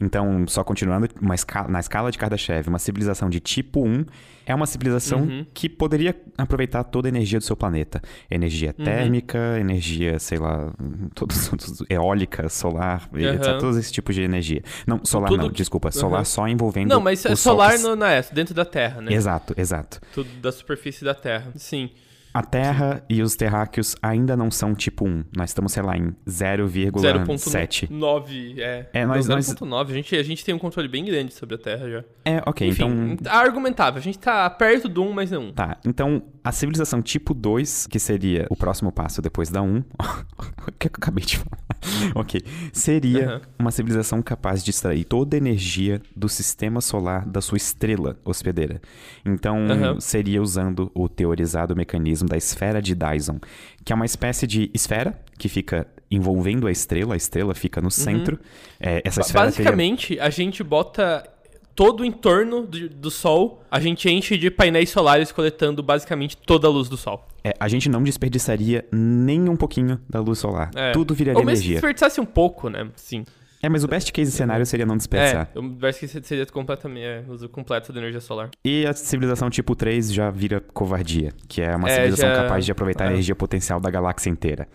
Então, 0.00 0.46
só 0.46 0.62
continuando, 0.62 1.08
escala, 1.34 1.68
na 1.68 1.80
escala 1.80 2.10
de 2.10 2.18
Kardashev, 2.18 2.68
uma 2.68 2.78
civilização 2.78 3.28
de 3.28 3.40
tipo 3.40 3.84
1 3.84 4.04
é 4.46 4.54
uma 4.54 4.66
civilização 4.66 5.20
uhum. 5.20 5.46
que 5.52 5.68
poderia 5.68 6.16
aproveitar 6.38 6.82
toda 6.84 7.06
a 7.06 7.10
energia 7.10 7.38
do 7.38 7.44
seu 7.44 7.54
planeta. 7.54 8.00
Energia 8.30 8.74
uhum. 8.78 8.84
térmica, 8.84 9.38
energia, 9.60 10.18
sei 10.18 10.38
lá, 10.38 10.72
todos, 11.14 11.48
todos, 11.48 11.82
eólica, 11.90 12.48
solar, 12.48 13.08
uhum. 13.12 13.20
etc. 13.20 13.58
Todos 13.60 13.76
esses 13.76 13.92
tipos 13.92 14.14
de 14.14 14.22
energia. 14.22 14.62
Não, 14.86 15.04
solar 15.04 15.28
Tudo 15.28 15.42
não, 15.42 15.50
desculpa. 15.50 15.90
Solar 15.90 16.24
só 16.24 16.48
envolvendo 16.48 16.88
Não, 16.88 17.00
mas 17.00 17.24
o 17.26 17.36
solar 17.36 17.76
sol... 17.76 17.94
não 17.94 18.06
é 18.06 18.22
dentro 18.32 18.54
da 18.54 18.64
Terra, 18.64 19.02
né? 19.02 19.12
Exato, 19.12 19.52
exato. 19.56 20.00
Tudo 20.14 20.30
da 20.40 20.50
superfície 20.50 21.04
da 21.04 21.14
Terra, 21.14 21.52
sim. 21.56 21.90
A 22.38 22.42
Terra 22.44 23.04
e 23.08 23.20
os 23.20 23.34
terráqueos 23.34 23.96
ainda 24.00 24.36
não 24.36 24.48
são 24.48 24.72
tipo 24.72 25.04
1. 25.04 25.24
Nós 25.36 25.50
estamos, 25.50 25.72
sei 25.72 25.82
lá, 25.82 25.96
em 25.96 26.14
0,7. 26.24 27.88
0.9, 27.88 28.58
é. 28.60 28.88
É, 28.92 29.04
nós... 29.04 29.26
0.9, 29.26 29.66
nós... 29.66 29.90
a, 29.90 29.92
gente, 29.92 30.14
a 30.14 30.22
gente 30.22 30.44
tem 30.44 30.54
um 30.54 30.58
controle 30.58 30.86
bem 30.86 31.04
grande 31.04 31.34
sobre 31.34 31.56
a 31.56 31.58
Terra 31.58 31.90
já. 31.90 32.04
É, 32.24 32.40
ok, 32.46 32.68
Enfim, 32.68 32.84
então... 33.10 33.32
argumentável. 33.32 33.98
A 33.98 34.02
gente 34.02 34.20
tá 34.20 34.48
perto 34.50 34.88
do 34.88 35.02
1, 35.02 35.12
mas 35.12 35.32
não 35.32 35.48
1. 35.48 35.52
Tá, 35.52 35.78
então 35.84 36.22
a 36.44 36.52
civilização 36.52 37.02
tipo 37.02 37.34
2, 37.34 37.88
que 37.88 37.98
seria 37.98 38.46
o 38.50 38.54
próximo 38.54 38.92
passo 38.92 39.20
depois 39.20 39.50
da 39.50 39.60
1... 39.60 39.82
o 39.98 40.72
que 40.78 40.86
eu 40.86 40.92
acabei 40.94 41.24
de 41.24 41.38
falar? 41.38 41.58
ok. 42.14 42.42
Seria 42.72 43.34
uhum. 43.34 43.40
uma 43.58 43.70
civilização 43.70 44.22
capaz 44.22 44.62
de 44.64 44.70
extrair 44.70 45.04
toda 45.04 45.36
a 45.36 45.38
energia 45.38 46.00
do 46.14 46.28
sistema 46.28 46.80
solar 46.80 47.26
da 47.26 47.40
sua 47.40 47.56
estrela 47.56 48.16
hospedeira. 48.24 48.80
Então, 49.24 49.58
uhum. 49.58 50.00
seria 50.00 50.42
usando 50.42 50.90
o 50.94 51.08
teorizado 51.08 51.74
mecanismo 51.74 52.27
da 52.28 52.36
esfera 52.36 52.80
de 52.80 52.94
Dyson, 52.94 53.38
que 53.84 53.92
é 53.92 53.96
uma 53.96 54.06
espécie 54.06 54.46
de 54.46 54.70
esfera 54.74 55.18
que 55.38 55.48
fica 55.48 55.86
envolvendo 56.10 56.66
a 56.66 56.70
estrela, 56.70 57.14
a 57.14 57.16
estrela 57.16 57.54
fica 57.54 57.80
no 57.80 57.86
uhum. 57.86 57.90
centro. 57.90 58.36
Uhum. 58.36 58.42
É, 58.80 59.02
essa 59.04 59.20
esfera 59.20 59.46
Basicamente, 59.46 60.08
teria... 60.08 60.24
a 60.24 60.30
gente 60.30 60.62
bota 60.62 61.28
todo 61.74 62.00
o 62.00 62.04
entorno 62.04 62.66
do, 62.66 62.88
do, 62.88 63.10
Sol, 63.10 63.62
a 63.70 63.78
gente 63.78 64.10
enche 64.10 64.36
de 64.36 64.50
painéis 64.50 64.90
solares 64.90 65.30
coletando 65.30 65.80
basicamente 65.80 66.36
toda 66.36 66.66
a 66.66 66.70
luz 66.70 66.88
do 66.88 66.96
Sol. 66.96 67.24
É, 67.44 67.54
a 67.60 67.68
gente 67.68 67.88
não 67.88 68.02
desperdiçaria 68.02 68.84
nem 68.90 69.48
um 69.48 69.54
pouquino 69.54 70.00
da 70.10 70.18
luz 70.18 70.40
solar. 70.40 70.70
É. 70.74 70.90
Tudo 70.90 71.14
viraria 71.14 71.38
Ou 71.38 71.44
mesmo 71.44 71.60
energia. 71.60 71.68
se 71.68 71.74
desperdiçasse 71.74 72.20
um 72.20 72.24
pouco, 72.24 72.68
né? 72.68 72.88
Sim. 72.96 73.24
É, 73.62 73.68
mas 73.68 73.82
o 73.82 73.88
best 73.88 74.12
case 74.12 74.30
cenário 74.30 74.64
seria 74.64 74.86
não 74.86 74.96
desperdiçar. 74.96 75.50
É, 75.54 75.58
o 75.58 75.62
best 75.62 76.00
case 76.00 76.22
seria 76.22 76.46
completamente 76.46 77.04
é, 77.04 77.24
uso 77.28 77.48
completo 77.48 77.92
da 77.92 77.98
energia 77.98 78.20
solar. 78.20 78.50
E 78.64 78.86
a 78.86 78.92
civilização 78.92 79.50
tipo 79.50 79.74
3 79.74 80.12
já 80.12 80.30
vira 80.30 80.60
covardia, 80.60 81.32
que 81.48 81.60
é 81.60 81.74
uma 81.74 81.88
é, 81.88 81.94
civilização 81.94 82.28
já... 82.28 82.42
capaz 82.42 82.64
de 82.64 82.72
aproveitar 82.72 83.04
a 83.04 83.06
é. 83.08 83.10
energia 83.12 83.34
potencial 83.34 83.80
da 83.80 83.90
galáxia 83.90 84.30
inteira. 84.30 84.68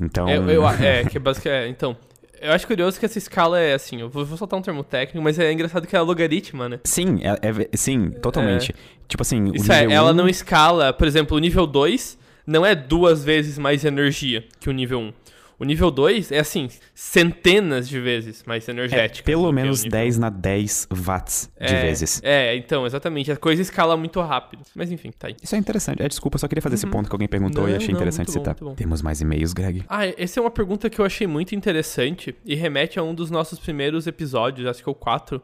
Então. 0.00 0.28
Eu, 0.28 0.48
eu, 0.48 0.68
é, 0.68 1.04
que 1.10 1.16
é 1.16 1.20
basicamente. 1.20 1.64
É, 1.64 1.68
então. 1.68 1.96
Eu 2.40 2.52
acho 2.52 2.68
curioso 2.68 3.00
que 3.00 3.04
essa 3.04 3.18
escala 3.18 3.58
é 3.58 3.74
assim, 3.74 4.00
eu 4.00 4.08
vou, 4.08 4.24
soltar 4.24 4.56
um 4.56 4.62
termo 4.62 4.84
técnico, 4.84 5.20
mas 5.24 5.40
é 5.40 5.52
engraçado 5.52 5.88
que 5.88 5.96
é 5.96 5.98
a 5.98 6.02
logaritma, 6.02 6.68
né? 6.68 6.78
Sim, 6.84 7.18
é, 7.20 7.30
é 7.48 7.76
sim, 7.76 8.12
totalmente. 8.22 8.72
Tipo 9.08 9.22
assim, 9.22 9.50
Isso 9.52 9.72
é, 9.72 9.92
ela 9.92 10.12
não 10.12 10.28
escala, 10.28 10.92
por 10.92 11.08
exemplo, 11.08 11.36
o 11.36 11.40
nível 11.40 11.66
2 11.66 12.16
não 12.46 12.64
é 12.64 12.76
duas 12.76 13.24
vezes 13.24 13.58
mais 13.58 13.84
energia 13.84 14.44
que 14.60 14.70
o 14.70 14.72
nível 14.72 15.00
1. 15.00 15.12
O 15.58 15.64
nível 15.64 15.90
2 15.90 16.30
é 16.30 16.38
assim, 16.38 16.68
centenas 16.94 17.88
de 17.88 18.00
vezes 18.00 18.44
mais 18.44 18.68
energético. 18.68 19.28
É 19.28 19.32
pelo 19.32 19.50
menos 19.50 19.82
10 19.82 20.18
na 20.18 20.30
10 20.30 20.88
watts 20.90 21.50
de 21.60 21.74
é, 21.74 21.82
vezes. 21.82 22.20
É, 22.22 22.56
então, 22.56 22.86
exatamente. 22.86 23.32
A 23.32 23.36
coisa 23.36 23.60
escala 23.60 23.96
muito 23.96 24.20
rápido. 24.20 24.62
Mas 24.74 24.92
enfim, 24.92 25.10
tá 25.10 25.26
aí. 25.26 25.36
Isso 25.42 25.56
é 25.56 25.58
interessante. 25.58 26.00
É, 26.00 26.08
desculpa, 26.08 26.38
só 26.38 26.46
queria 26.46 26.62
fazer 26.62 26.74
uhum. 26.74 26.78
esse 26.78 26.86
ponto 26.86 27.08
que 27.08 27.14
alguém 27.14 27.28
perguntou 27.28 27.64
não, 27.64 27.70
e 27.70 27.74
achei 27.74 27.88
não, 27.88 27.96
interessante 27.96 28.30
citar. 28.30 28.54
Bom, 28.60 28.74
Temos 28.74 29.02
mais 29.02 29.20
e-mails, 29.20 29.52
Greg? 29.52 29.82
Ah, 29.88 30.06
essa 30.06 30.38
é 30.38 30.40
uma 30.40 30.50
pergunta 30.50 30.88
que 30.88 31.00
eu 31.00 31.04
achei 31.04 31.26
muito 31.26 31.54
interessante 31.54 32.36
e 32.44 32.54
remete 32.54 32.98
a 32.98 33.02
um 33.02 33.12
dos 33.12 33.28
nossos 33.28 33.58
primeiros 33.58 34.06
episódios, 34.06 34.68
acho 34.68 34.82
que 34.82 34.88
é 34.88 34.92
o 34.92 34.94
4 34.94 35.42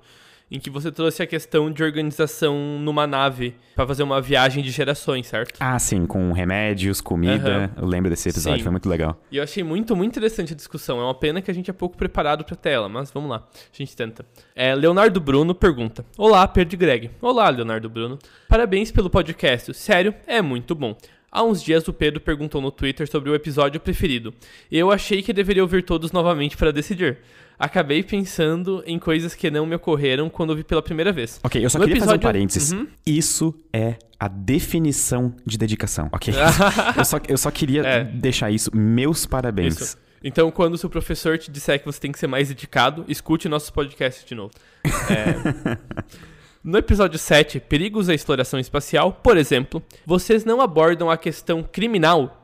em 0.51 0.61
que 0.61 0.71
você 0.71 0.93
trouxe 0.93 1.23
a 1.23 1.27
questão 1.27 1.71
de 1.71 1.83
organização 1.83 2.79
numa 2.79 3.07
nave 3.07 3.55
para 3.75 3.87
fazer 3.87 4.03
uma 4.03 4.21
viagem 4.21 4.63
de 4.63 4.71
gerações, 4.71 5.27
certo? 5.27 5.57
Ah, 5.59 5.79
sim, 5.79 6.07
com 6.07 6.33
remédios, 6.33 7.01
comida. 7.01 7.73
Uhum. 7.77 7.83
Eu 7.83 7.89
lembro 7.89 8.11
desse 8.11 8.29
episódio, 8.29 8.59
sim. 8.59 8.63
foi 8.63 8.73
muito 8.73 8.89
legal. 8.89 9.21
E 9.31 9.39
eu 9.39 9.43
achei 9.43 9.65
muito, 9.65 9.97
muito 9.97 10.13
interessante 10.13 10.53
a 10.53 10.57
discussão. 10.57 11.01
É 11.01 11.05
uma 11.05 11.15
pena 11.15 11.41
que 11.41 11.51
a 11.51 11.55
gente 11.55 11.71
é 11.71 11.73
pouco 11.73 11.97
preparado 11.97 12.45
para 12.45 12.57
tela, 12.57 12.89
mas 12.89 13.11
vamos 13.11 13.31
lá, 13.31 13.39
a 13.39 13.77
gente 13.77 13.97
tenta. 13.97 14.25
É, 14.55 14.75
Leonardo 14.75 15.21
Bruno 15.21 15.55
pergunta: 15.55 16.05
Olá, 16.17 16.47
Pedro 16.47 16.75
e 16.75 16.79
Greg. 16.79 17.11
Olá, 17.21 17.49
Leonardo 17.49 17.89
Bruno. 17.89 18.19
Parabéns 18.49 18.91
pelo 18.91 19.11
podcast. 19.11 19.73
Sério, 19.75 20.15
é 20.27 20.41
muito 20.41 20.75
bom. 20.75 20.97
Há 21.35 21.43
uns 21.43 21.61
dias 21.61 21.89
o 21.89 21.93
Pedro 21.93 22.21
perguntou 22.21 22.61
no 22.61 22.71
Twitter 22.71 23.11
sobre 23.11 23.29
o 23.29 23.35
episódio 23.35 23.81
preferido. 23.81 24.33
Eu 24.71 24.93
achei 24.93 25.21
que 25.21 25.33
deveria 25.33 25.65
ouvir 25.65 25.83
todos 25.83 26.13
novamente 26.13 26.57
para 26.57 26.73
decidir 26.73 27.19
acabei 27.59 28.03
pensando 28.03 28.83
em 28.87 28.99
coisas 28.99 29.35
que 29.35 29.51
não 29.51 29.67
me 29.67 29.75
ocorreram 29.75 30.29
quando 30.29 30.51
eu 30.51 30.57
vi 30.57 30.65
pela 30.65 30.83
primeira 30.83 31.13
vez. 31.13 31.41
Ok, 31.43 31.65
eu 31.65 31.71
só 31.71 31.79
no 31.79 31.85
queria 31.85 31.99
episódio... 31.99 32.21
fazer 32.21 32.29
um 32.29 32.33
parênteses. 32.33 32.73
Uhum. 32.73 32.87
Isso 33.07 33.55
é 33.73 33.97
a 34.19 34.29
definição 34.29 35.35
de 35.45 35.59
dedicação, 35.59 36.09
ok? 36.13 36.35
eu, 36.97 37.05
só, 37.05 37.21
eu 37.29 37.39
só 37.39 37.51
queria 37.51 37.83
é. 37.83 38.05
deixar 38.05 38.51
isso. 38.51 38.71
Meus 38.75 39.27
parabéns. 39.27 39.81
Isso. 39.81 39.99
Então, 40.23 40.51
quando 40.51 40.75
o 40.75 40.79
seu 40.79 40.89
professor 40.89 41.37
te 41.37 41.51
disser 41.51 41.79
que 41.79 41.85
você 41.85 42.01
tem 42.01 42.11
que 42.11 42.19
ser 42.19 42.27
mais 42.27 42.49
dedicado, 42.49 43.05
escute 43.09 43.49
nossos 43.49 43.69
podcasts 43.71 44.25
de 44.25 44.35
novo. 44.35 44.53
É... 44.85 45.77
No 46.65 46.79
episódio 46.79 47.19
7, 47.19 47.61
Perigos 47.61 48.07
da 48.07 48.15
Exploração 48.15 48.59
Espacial, 48.59 49.13
por 49.13 49.37
exemplo, 49.37 49.83
vocês 50.07 50.47
não 50.47 50.63
abordam 50.63 51.11
a 51.11 51.19
questão 51.19 51.63
criminal 51.63 52.41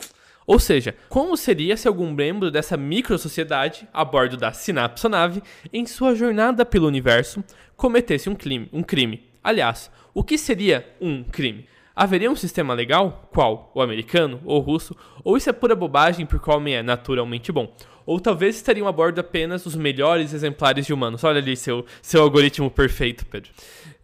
ou 0.51 0.59
seja, 0.59 0.97
como 1.09 1.37
seria 1.37 1.77
se 1.77 1.87
algum 1.87 2.13
membro 2.13 2.51
dessa 2.51 2.77
microsociedade, 2.77 3.87
a 3.93 4.05
bordo 4.05 4.37
da 4.37 4.53
Sinapsonave, 4.53 5.41
em 5.73 5.87
sua 5.87 6.13
jornada 6.13 6.67
pelo 6.67 6.89
universo, 6.89 7.45
cometesse 7.77 8.29
um 8.29 8.35
crime, 8.35 8.69
um 8.73 8.83
crime? 8.83 9.23
Aliás, 9.45 9.93
o 10.13 10.25
que 10.25 10.37
seria 10.37 10.85
um 11.01 11.23
crime? 11.23 11.69
Haveria 11.95 12.29
um 12.29 12.35
sistema 12.35 12.75
legal? 12.75 13.29
Qual? 13.33 13.71
O 13.73 13.81
americano? 13.81 14.41
Ou 14.45 14.59
o 14.59 14.61
russo? 14.61 14.97
Ou 15.23 15.37
isso 15.37 15.49
é 15.49 15.53
pura 15.53 15.77
bobagem 15.77 16.27
porque 16.27 16.51
o 16.51 16.57
homem 16.57 16.75
é 16.75 16.83
naturalmente 16.83 17.53
bom? 17.53 17.73
Ou 18.05 18.19
talvez 18.19 18.57
estariam 18.57 18.89
a 18.89 18.93
bordo 18.93 19.21
apenas 19.21 19.67
os 19.67 19.77
melhores 19.77 20.35
exemplares 20.35 20.85
de 20.85 20.93
humanos. 20.93 21.23
Olha 21.23 21.39
ali 21.39 21.57
seu, 21.57 21.87
seu 22.03 22.23
algoritmo 22.23 22.69
perfeito, 22.69 23.25
Pedro. 23.25 23.53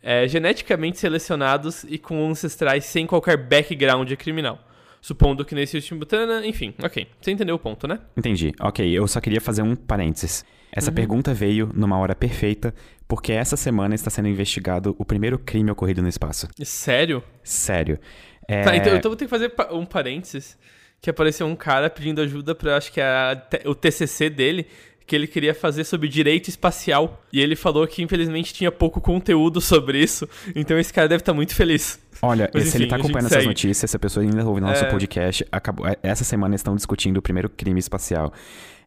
É, 0.00 0.28
geneticamente 0.28 1.00
selecionados 1.00 1.82
e 1.88 1.98
com 1.98 2.30
ancestrais 2.30 2.84
sem 2.84 3.04
qualquer 3.04 3.36
background 3.36 4.12
criminal. 4.12 4.60
Supondo 5.06 5.44
que 5.44 5.54
nesse 5.54 5.76
último. 5.76 6.02
Enfim, 6.44 6.74
ok. 6.82 7.06
Você 7.20 7.30
entendeu 7.30 7.54
o 7.54 7.58
ponto, 7.60 7.86
né? 7.86 8.00
Entendi. 8.16 8.52
Ok, 8.58 8.84
eu 8.90 9.06
só 9.06 9.20
queria 9.20 9.40
fazer 9.40 9.62
um 9.62 9.76
parênteses. 9.76 10.44
Essa 10.72 10.90
uhum. 10.90 10.96
pergunta 10.96 11.32
veio 11.32 11.70
numa 11.72 11.96
hora 11.96 12.12
perfeita, 12.12 12.74
porque 13.06 13.30
essa 13.30 13.56
semana 13.56 13.94
está 13.94 14.10
sendo 14.10 14.26
investigado 14.26 14.96
o 14.98 15.04
primeiro 15.04 15.38
crime 15.38 15.70
ocorrido 15.70 16.02
no 16.02 16.08
espaço. 16.08 16.48
Sério? 16.64 17.22
Sério. 17.44 18.00
É... 18.48 18.64
Tá, 18.64 18.74
então 18.74 18.92
eu 18.92 19.00
vou 19.00 19.14
ter 19.14 19.26
que 19.26 19.30
fazer 19.30 19.52
um 19.70 19.86
parênteses. 19.86 20.58
Que 21.00 21.08
apareceu 21.08 21.46
um 21.46 21.54
cara 21.54 21.88
pedindo 21.88 22.20
ajuda 22.20 22.52
para 22.52 22.76
acho 22.76 22.92
que 22.92 23.00
é 23.00 23.44
o 23.64 23.76
TCC 23.76 24.28
dele, 24.28 24.66
que 25.06 25.14
ele 25.14 25.28
queria 25.28 25.54
fazer 25.54 25.84
sobre 25.84 26.08
direito 26.08 26.48
espacial. 26.48 27.22
E 27.32 27.40
ele 27.40 27.54
falou 27.54 27.86
que 27.86 28.02
infelizmente 28.02 28.52
tinha 28.52 28.72
pouco 28.72 29.00
conteúdo 29.00 29.60
sobre 29.60 30.02
isso. 30.02 30.28
Então 30.56 30.76
esse 30.76 30.92
cara 30.92 31.06
deve 31.06 31.22
estar 31.22 31.32
muito 31.32 31.54
feliz. 31.54 32.04
Olha, 32.22 32.50
Mas, 32.52 32.64
se 32.64 32.68
enfim, 32.70 32.78
ele 32.78 32.86
tá 32.88 32.96
acompanhando 32.96 33.26
essas 33.26 33.38
segue. 33.38 33.46
notícias, 33.46 33.84
essa 33.84 33.98
pessoa 33.98 34.24
ainda 34.24 34.44
ouve 34.44 34.60
nosso 34.60 34.84
é... 34.84 34.90
podcast, 34.90 35.46
acabou, 35.50 35.86
é, 35.86 35.96
essa 36.02 36.24
semana 36.24 36.54
estão 36.54 36.74
discutindo 36.74 37.18
o 37.18 37.22
primeiro 37.22 37.48
crime 37.48 37.78
espacial. 37.78 38.32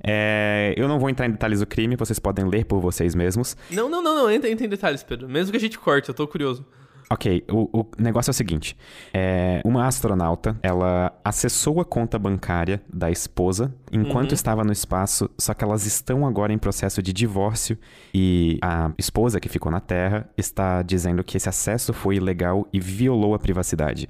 É, 0.02 0.74
eu 0.78 0.88
não 0.88 0.98
vou 0.98 1.10
entrar 1.10 1.28
em 1.28 1.32
detalhes 1.32 1.60
do 1.60 1.68
crime, 1.68 1.96
vocês 1.96 2.20
podem 2.20 2.46
ler 2.46 2.66
por 2.66 2.80
vocês 2.80 3.14
mesmos. 3.14 3.58
Não, 3.70 3.90
não, 3.90 4.02
não, 4.02 4.16
não, 4.16 4.32
entra, 4.32 4.50
entra 4.50 4.66
em 4.66 4.70
detalhes, 4.70 5.04
Pedro. 5.04 5.28
Mesmo 5.28 5.52
que 5.52 5.58
a 5.58 5.60
gente 5.60 5.78
corte, 5.78 6.10
eu 6.10 6.16
tô 6.16 6.28
curioso. 6.28 6.66
Ok, 7.12 7.44
o, 7.50 7.80
o, 7.80 7.88
negócio 7.98 8.30
é 8.30 8.34
o 8.34 8.34
seguinte: 8.34 8.78
é, 9.14 9.62
uma 9.66 9.88
astronauta 9.88 10.56
ela 10.62 11.12
acessou 11.24 11.82
a 11.82 11.86
conta 11.86 12.20
bancária 12.20 12.82
da 12.92 13.10
esposa 13.10 13.74
enquanto 13.92 14.30
uhum. 14.30 14.36
estava 14.36 14.64
no 14.64 14.72
espaço, 14.72 15.30
só 15.38 15.54
que 15.56 15.64
elas 15.64 15.86
estão 15.88 16.26
agora 16.28 16.54
em 16.54 16.58
processo 16.58 17.02
de 17.02 17.12
divórcio 17.12 17.78
e 18.14 18.60
a 18.62 18.92
esposa 18.98 19.40
que 19.40 19.50
ficou 19.50 19.72
na 19.72 19.80
Terra 19.80 20.30
está 20.38 20.84
dizendo 20.84 21.24
que 21.24 21.36
esse 21.36 21.50
acesso 21.50 21.94
foi 21.94 22.18
ilegal 22.18 22.68
e 22.72 22.80
violou 22.80 23.34
a 23.34 23.40
privacidade. 23.40 24.08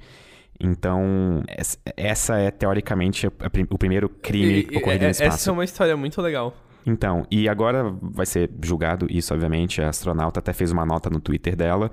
Então, 0.62 1.42
essa 1.96 2.36
é 2.36 2.50
teoricamente 2.50 3.26
o 3.26 3.78
primeiro 3.78 4.10
crime 4.10 4.68
e, 4.70 4.76
ocorrido 4.76 5.06
no 5.06 5.10
espaço. 5.10 5.36
Essa 5.36 5.50
é 5.50 5.52
uma 5.54 5.64
história 5.64 5.96
muito 5.96 6.20
legal. 6.20 6.54
Então, 6.86 7.26
e 7.30 7.48
agora 7.48 7.94
vai 8.00 8.26
ser 8.26 8.50
julgado 8.62 9.06
isso, 9.10 9.32
obviamente. 9.34 9.82
A 9.82 9.88
astronauta 9.88 10.40
até 10.40 10.52
fez 10.52 10.72
uma 10.72 10.84
nota 10.84 11.10
no 11.10 11.20
Twitter 11.20 11.54
dela. 11.54 11.90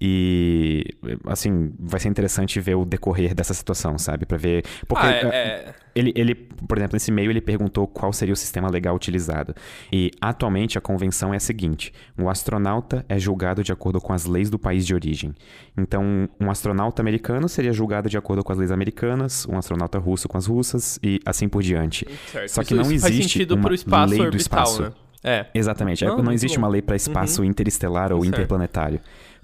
E, 0.00 0.84
assim, 1.26 1.72
vai 1.78 2.00
ser 2.00 2.08
interessante 2.08 2.60
ver 2.60 2.74
o 2.74 2.84
decorrer 2.84 3.34
dessa 3.34 3.54
situação, 3.54 3.98
sabe? 3.98 4.26
Pra 4.26 4.36
ver. 4.36 4.64
Porque. 4.86 5.06
Ah, 5.06 5.10
é, 5.10 5.24
é... 5.24 5.74
Ele, 5.96 6.12
ele, 6.14 6.34
por 6.34 6.76
exemplo, 6.76 6.94
nesse 6.94 7.10
e-mail 7.10 7.30
ele 7.30 7.40
perguntou 7.40 7.88
qual 7.88 8.12
seria 8.12 8.34
o 8.34 8.36
sistema 8.36 8.70
legal 8.70 8.94
utilizado. 8.94 9.54
E, 9.90 10.10
atualmente, 10.20 10.76
a 10.76 10.80
convenção 10.80 11.32
é 11.32 11.38
a 11.38 11.40
seguinte: 11.40 11.92
um 12.18 12.28
astronauta 12.28 13.04
é 13.08 13.18
julgado 13.18 13.64
de 13.64 13.72
acordo 13.72 13.98
com 14.00 14.12
as 14.12 14.26
leis 14.26 14.50
do 14.50 14.58
país 14.58 14.86
de 14.86 14.94
origem. 14.94 15.34
Então, 15.76 16.28
um 16.38 16.50
astronauta 16.50 17.00
americano 17.00 17.48
seria 17.48 17.72
julgado 17.72 18.10
de 18.10 18.18
acordo 18.18 18.44
com 18.44 18.52
as 18.52 18.58
leis 18.58 18.70
americanas, 18.70 19.46
um 19.48 19.56
astronauta 19.56 19.98
russo 19.98 20.28
com 20.28 20.36
as 20.36 20.46
russas 20.46 21.00
e 21.02 21.18
assim 21.24 21.48
por 21.48 21.62
diante. 21.62 22.06
Certo. 22.30 22.48
Só 22.48 22.62
que 22.62 22.74
isso, 22.74 22.82
não 22.82 22.92
isso 22.92 23.08
existe 23.08 23.46
uma 23.86 24.04
lei 24.04 24.20
orbital, 24.20 24.30
do 24.30 24.36
espaço. 24.36 24.82
Né? 24.82 24.92
É. 25.24 25.46
Exatamente. 25.54 26.04
Não, 26.04 26.18
não 26.18 26.32
existe 26.32 26.58
uma 26.58 26.68
lei 26.68 26.82
para 26.82 26.94
espaço 26.94 27.40
uhum. 27.40 27.48
interestelar 27.48 28.12
ou 28.12 28.22
certo. 28.22 28.34
interplanetário. 28.34 29.00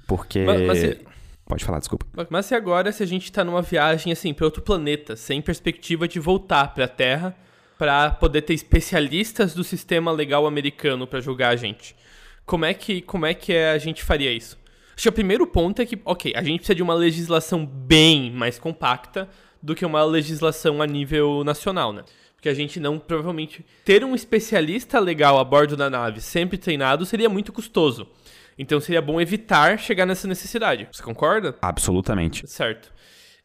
Porque. 0.07 0.45
Mas, 0.45 0.67
mas. 0.67 1.12
Pode 1.53 1.67
falar, 1.67 1.81
desculpa. 1.81 2.07
Mas 2.31 2.51
e 2.51 2.55
agora 2.55 2.91
se 2.91 3.03
a 3.03 3.07
gente 3.07 3.31
tá 3.31 3.45
numa 3.45 3.61
viagem 3.61 4.11
assim 4.11 4.33
para 4.33 4.47
outro 4.47 4.63
planeta, 4.63 5.15
sem 5.15 5.43
perspectiva 5.43 6.09
de 6.09 6.19
voltar 6.19 6.73
para 6.73 6.87
a 6.87 6.89
Terra, 6.89 7.37
para 7.77 8.11
poder 8.11 8.41
ter 8.41 8.55
especialistas 8.55 9.53
do 9.53 9.63
sistema 9.63 10.11
legal 10.11 10.47
americano 10.47 11.07
para 11.07 11.21
julgar 11.21 11.53
a 11.53 11.57
gente? 11.57 11.95
Como 12.47 12.65
é 12.65 12.73
que 12.73 13.03
como 13.03 13.27
é 13.27 13.35
que 13.35 13.55
a 13.55 13.77
gente 13.77 14.03
faria 14.03 14.33
isso? 14.33 14.59
Acho 14.95 15.03
que 15.03 15.09
o 15.11 15.13
primeiro 15.13 15.47
ponto 15.47 15.83
é 15.83 15.85
que, 15.85 16.01
ok, 16.07 16.33
a 16.35 16.43
gente 16.43 16.61
precisa 16.61 16.75
de 16.75 16.83
uma 16.83 16.95
legislação 16.95 17.67
bem 17.67 18.31
mais 18.31 18.59
compacta 18.59 19.29
do 19.63 19.75
que 19.75 19.85
uma 19.85 20.03
legislação 20.05 20.81
a 20.81 20.87
nível 20.87 21.45
nacional, 21.45 21.93
né? 21.93 22.03
Porque 22.35 22.49
a 22.49 22.55
gente 22.55 22.81
não, 22.81 22.99
provavelmente, 22.99 23.63
ter 23.85 24.03
um 24.03 24.15
especialista 24.15 24.99
legal 24.99 25.39
a 25.39 25.45
bordo 25.45 25.77
da 25.77 25.91
nave 25.91 26.23
sempre 26.23 26.57
treinado 26.57 27.05
seria 27.05 27.29
muito 27.29 27.53
custoso. 27.53 28.09
Então 28.59 28.81
seria 28.81 29.03
bom 29.03 29.21
evitar 29.21 29.79
chegar 29.79 30.07
nessa 30.07 30.29
necessidade. 30.29 30.89
Você 30.93 31.03
concorda? 31.03 31.57
Absolutamente. 31.63 32.47
Certo. 32.47 32.93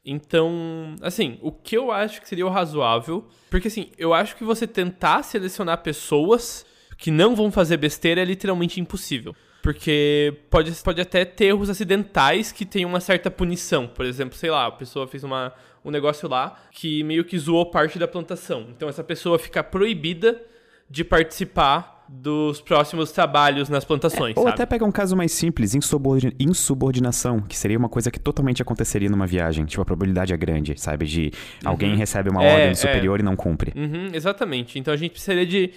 Então, 0.09 0.95
assim, 1.01 1.37
o 1.41 1.51
que 1.51 1.75
eu 1.75 1.91
acho 1.91 2.21
que 2.21 2.29
seria 2.29 2.45
o 2.45 2.49
razoável, 2.49 3.27
porque 3.49 3.67
assim, 3.67 3.91
eu 3.97 4.13
acho 4.13 4.37
que 4.37 4.43
você 4.43 4.65
tentar 4.65 5.21
selecionar 5.23 5.79
pessoas 5.79 6.65
que 6.97 7.11
não 7.11 7.35
vão 7.35 7.51
fazer 7.51 7.75
besteira 7.75 8.21
é 8.21 8.25
literalmente 8.25 8.79
impossível. 8.79 9.35
Porque 9.61 10.33
pode, 10.49 10.71
pode 10.81 11.01
até 11.01 11.25
ter 11.25 11.47
erros 11.47 11.69
acidentais 11.69 12.53
que 12.53 12.65
tem 12.65 12.85
uma 12.85 13.01
certa 13.01 13.29
punição. 13.29 13.85
Por 13.85 14.05
exemplo, 14.05 14.37
sei 14.37 14.49
lá, 14.49 14.67
a 14.67 14.71
pessoa 14.71 15.07
fez 15.07 15.25
uma, 15.25 15.53
um 15.83 15.91
negócio 15.91 16.29
lá 16.29 16.57
que 16.71 17.03
meio 17.03 17.25
que 17.25 17.37
zoou 17.37 17.65
parte 17.65 17.99
da 17.99 18.07
plantação. 18.07 18.67
Então 18.69 18.87
essa 18.87 19.03
pessoa 19.03 19.37
fica 19.37 19.61
proibida 19.61 20.41
de 20.89 21.03
participar 21.03 21.96
dos 22.09 22.61
próximos 22.61 23.11
trabalhos 23.11 23.69
nas 23.69 23.83
plantações. 23.83 24.35
É, 24.35 24.39
ou 24.39 24.45
sabe? 24.45 24.55
até 24.55 24.65
pega 24.65 24.85
um 24.85 24.91
caso 24.91 25.15
mais 25.15 25.31
simples, 25.31 25.73
insubordinação, 25.75 27.41
que 27.41 27.57
seria 27.57 27.77
uma 27.77 27.89
coisa 27.89 28.09
que 28.09 28.19
totalmente 28.19 28.61
aconteceria 28.61 29.09
numa 29.09 29.27
viagem. 29.27 29.65
Tipo, 29.65 29.81
a 29.81 29.85
probabilidade 29.85 30.33
é 30.33 30.37
grande, 30.37 30.79
sabe? 30.79 31.05
De 31.05 31.31
alguém 31.63 31.91
uhum. 31.91 31.97
recebe 31.97 32.29
uma 32.29 32.43
é, 32.43 32.53
ordem 32.53 32.69
é. 32.69 32.75
superior 32.75 33.19
é. 33.19 33.21
e 33.21 33.25
não 33.25 33.35
cumpre. 33.35 33.73
Uhum, 33.75 34.09
exatamente. 34.13 34.79
Então 34.79 34.93
a 34.93 34.97
gente 34.97 35.11
precisaria 35.11 35.45
de. 35.45 35.71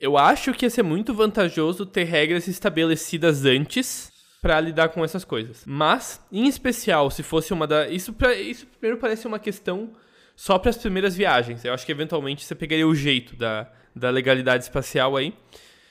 Eu 0.00 0.18
acho 0.18 0.52
que 0.52 0.66
ia 0.66 0.70
ser 0.70 0.82
muito 0.82 1.14
vantajoso 1.14 1.86
ter 1.86 2.04
regras 2.04 2.48
estabelecidas 2.48 3.44
antes 3.44 4.10
para 4.42 4.60
lidar 4.60 4.88
com 4.88 5.04
essas 5.04 5.24
coisas. 5.24 5.62
Mas, 5.64 6.20
em 6.32 6.48
especial, 6.48 7.10
se 7.10 7.22
fosse 7.22 7.52
uma 7.52 7.66
da. 7.66 7.88
Isso, 7.88 8.12
pra... 8.12 8.34
Isso 8.34 8.66
primeiro 8.66 9.00
parece 9.00 9.26
uma 9.26 9.38
questão 9.38 9.90
só 10.34 10.58
para 10.58 10.70
as 10.70 10.76
primeiras 10.76 11.16
viagens. 11.16 11.64
Eu 11.64 11.72
acho 11.72 11.86
que 11.86 11.92
eventualmente 11.92 12.44
você 12.44 12.54
pegaria 12.54 12.86
o 12.86 12.94
jeito 12.94 13.36
da 13.36 13.70
da 13.94 14.10
legalidade 14.10 14.64
espacial 14.64 15.16
aí. 15.16 15.34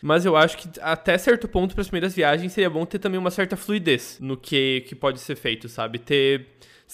Mas 0.02 0.26
eu 0.26 0.36
acho 0.36 0.58
que 0.58 0.68
até 0.82 1.18
certo 1.18 1.48
ponto, 1.48 1.76
para 1.76 1.82
as 1.82 1.88
primeiras 1.88 2.16
viagens, 2.16 2.52
seria 2.52 2.70
bom 2.70 2.86
ter 2.86 2.98
também 2.98 3.20
uma 3.20 3.30
certa 3.30 3.56
fluidez 3.56 4.18
no 4.20 4.36
que, 4.36 4.82
que 4.88 4.96
pode 4.96 5.20
ser 5.20 5.36
feito, 5.36 5.70
sabe? 5.70 6.00
Ter. 6.00 6.48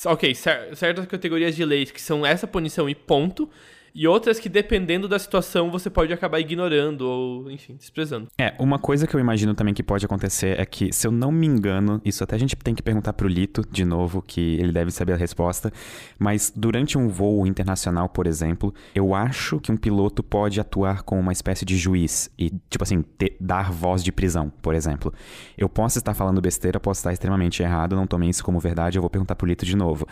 Ok, 0.05 0.35
certas 0.35 1.05
categorias 1.07 1.55
de 1.55 1.65
leis 1.65 1.89
que 1.89 2.01
são 2.01 2.25
essa 2.25 2.45
punição 2.45 2.87
e 2.87 2.93
ponto, 2.93 3.49
e 3.97 4.07
outras 4.07 4.39
que, 4.39 4.47
dependendo 4.47 5.07
da 5.07 5.17
situação, 5.17 5.71
você 5.71 5.89
pode 5.89 6.13
acabar 6.13 6.39
ignorando 6.39 7.01
ou, 7.01 7.49
enfim, 7.49 7.75
desprezando. 7.75 8.27
É, 8.37 8.53
uma 8.59 8.77
coisa 8.77 9.07
que 9.07 9.15
eu 9.15 9.19
imagino 9.19 9.55
também 9.55 9.73
que 9.73 9.81
pode 9.81 10.05
acontecer 10.05 10.59
é 10.59 10.63
que, 10.67 10.93
se 10.93 11.07
eu 11.07 11.11
não 11.11 11.31
me 11.31 11.47
engano, 11.47 11.99
isso 12.05 12.23
até 12.23 12.35
a 12.35 12.39
gente 12.39 12.55
tem 12.55 12.75
que 12.75 12.83
perguntar 12.83 13.13
pro 13.13 13.27
Lito 13.27 13.63
de 13.71 13.83
novo, 13.83 14.21
que 14.21 14.53
ele 14.59 14.71
deve 14.71 14.91
saber 14.91 15.13
a 15.13 15.17
resposta, 15.17 15.73
mas 16.19 16.53
durante 16.55 16.95
um 16.95 17.09
voo 17.09 17.47
internacional, 17.47 18.07
por 18.07 18.27
exemplo, 18.27 18.71
eu 18.93 19.15
acho 19.15 19.59
que 19.59 19.71
um 19.71 19.77
piloto 19.77 20.21
pode 20.21 20.59
atuar 20.59 21.01
como 21.01 21.19
uma 21.19 21.31
espécie 21.31 21.65
de 21.65 21.75
juiz 21.75 22.29
e, 22.37 22.51
tipo 22.69 22.83
assim, 22.83 23.01
ter, 23.01 23.35
dar 23.41 23.71
voz 23.71 24.03
de 24.03 24.11
prisão, 24.11 24.53
por 24.61 24.75
exemplo. 24.75 25.11
Eu 25.57 25.67
posso 25.67 25.97
estar 25.97 26.13
falando 26.13 26.39
besteira, 26.39 26.79
posso 26.79 26.99
estar 26.99 27.13
extremamente 27.13 27.63
errado, 27.63 27.95
não 27.95 28.05
tomei 28.05 28.29
isso 28.29 28.43
como 28.43 28.59
verdade, 28.59 28.99
eu 28.99 29.01
vou 29.01 29.09
perguntar 29.09 29.35
pro 29.35 29.47
Lito 29.47 29.65
de 29.65 29.75
novo. 29.75 30.07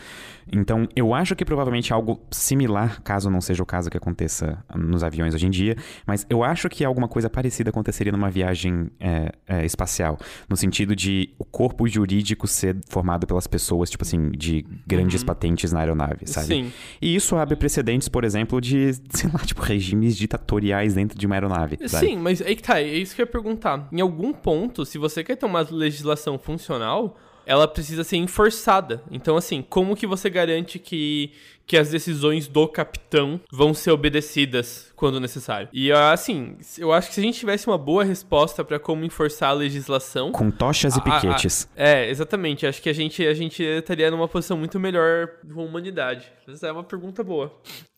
Então, 0.51 0.87
eu 0.95 1.13
acho 1.13 1.35
que 1.35 1.45
provavelmente 1.45 1.93
algo 1.93 2.19
similar, 2.31 2.99
caso 3.03 3.29
não 3.29 3.41
seja 3.41 3.61
o 3.61 3.65
caso 3.65 3.74
que 3.89 3.97
aconteça 3.97 4.63
nos 4.75 5.03
aviões 5.03 5.33
hoje 5.33 5.47
em 5.47 5.49
dia, 5.49 5.75
mas 6.05 6.25
eu 6.29 6.43
acho 6.43 6.69
que 6.69 6.83
alguma 6.83 7.07
coisa 7.07 7.29
parecida 7.29 7.69
aconteceria 7.69 8.11
numa 8.11 8.29
viagem 8.29 8.89
é, 8.99 9.31
é, 9.47 9.65
espacial, 9.65 10.17
no 10.49 10.55
sentido 10.55 10.95
de 10.95 11.33
o 11.37 11.45
corpo 11.45 11.87
jurídico 11.87 12.47
ser 12.47 12.77
formado 12.89 13.27
pelas 13.27 13.47
pessoas, 13.47 13.89
tipo 13.89 14.03
assim, 14.03 14.31
de 14.31 14.65
grandes 14.85 15.21
uhum. 15.21 15.27
patentes 15.27 15.71
na 15.71 15.79
aeronave, 15.79 16.27
sabe? 16.27 16.47
Sim. 16.47 16.73
E 17.01 17.15
isso 17.15 17.35
abre 17.35 17.55
precedentes, 17.55 18.07
por 18.07 18.23
exemplo, 18.23 18.59
de, 18.61 18.93
sei 19.11 19.29
lá, 19.33 19.39
tipo, 19.39 19.61
regimes 19.61 20.15
ditatoriais 20.15 20.93
dentro 20.93 21.17
de 21.17 21.25
uma 21.25 21.35
aeronave. 21.35 21.77
Sabe? 21.87 22.07
Sim, 22.07 22.17
mas 22.17 22.41
aí 22.41 22.55
que 22.55 22.63
tá, 22.63 22.79
é 22.79 22.85
isso 22.85 23.15
que 23.15 23.21
eu 23.21 23.25
ia 23.25 23.31
perguntar. 23.31 23.87
Em 23.91 24.01
algum 24.01 24.33
ponto, 24.33 24.85
se 24.85 24.97
você 24.97 25.23
quer 25.23 25.35
ter 25.35 25.45
uma 25.45 25.65
legislação 25.69 26.37
funcional, 26.37 27.17
ela 27.45 27.67
precisa 27.67 28.03
ser 28.03 28.17
enforçada. 28.17 29.03
Então, 29.11 29.37
assim, 29.37 29.61
como 29.61 29.95
que 29.95 30.07
você 30.07 30.29
garante 30.29 30.79
que, 30.79 31.31
que 31.65 31.77
as 31.77 31.89
decisões 31.89 32.47
do 32.47 32.67
capitão 32.67 33.39
vão 33.51 33.73
ser 33.73 33.91
obedecidas 33.91 34.91
quando 34.95 35.19
necessário? 35.19 35.67
E, 35.73 35.91
assim, 35.91 36.57
eu 36.77 36.91
acho 36.91 37.09
que 37.09 37.15
se 37.15 37.19
a 37.19 37.23
gente 37.23 37.39
tivesse 37.39 37.67
uma 37.67 37.77
boa 37.77 38.03
resposta 38.03 38.63
para 38.63 38.79
como 38.79 39.03
enforçar 39.03 39.49
a 39.49 39.53
legislação... 39.53 40.31
Com 40.31 40.51
tochas 40.51 40.95
e 40.95 41.01
piquetes. 41.01 41.67
A, 41.75 41.83
a, 41.83 41.87
é, 41.87 42.09
exatamente. 42.09 42.65
Acho 42.65 42.81
que 42.81 42.89
a 42.89 42.93
gente, 42.93 43.25
a 43.25 43.33
gente 43.33 43.63
estaria 43.63 44.09
numa 44.11 44.27
posição 44.27 44.57
muito 44.57 44.79
melhor 44.79 45.29
com 45.53 45.61
a 45.61 45.63
humanidade. 45.63 46.31
Essa 46.47 46.67
é 46.67 46.71
uma 46.71 46.83
pergunta 46.83 47.23
boa. 47.23 47.51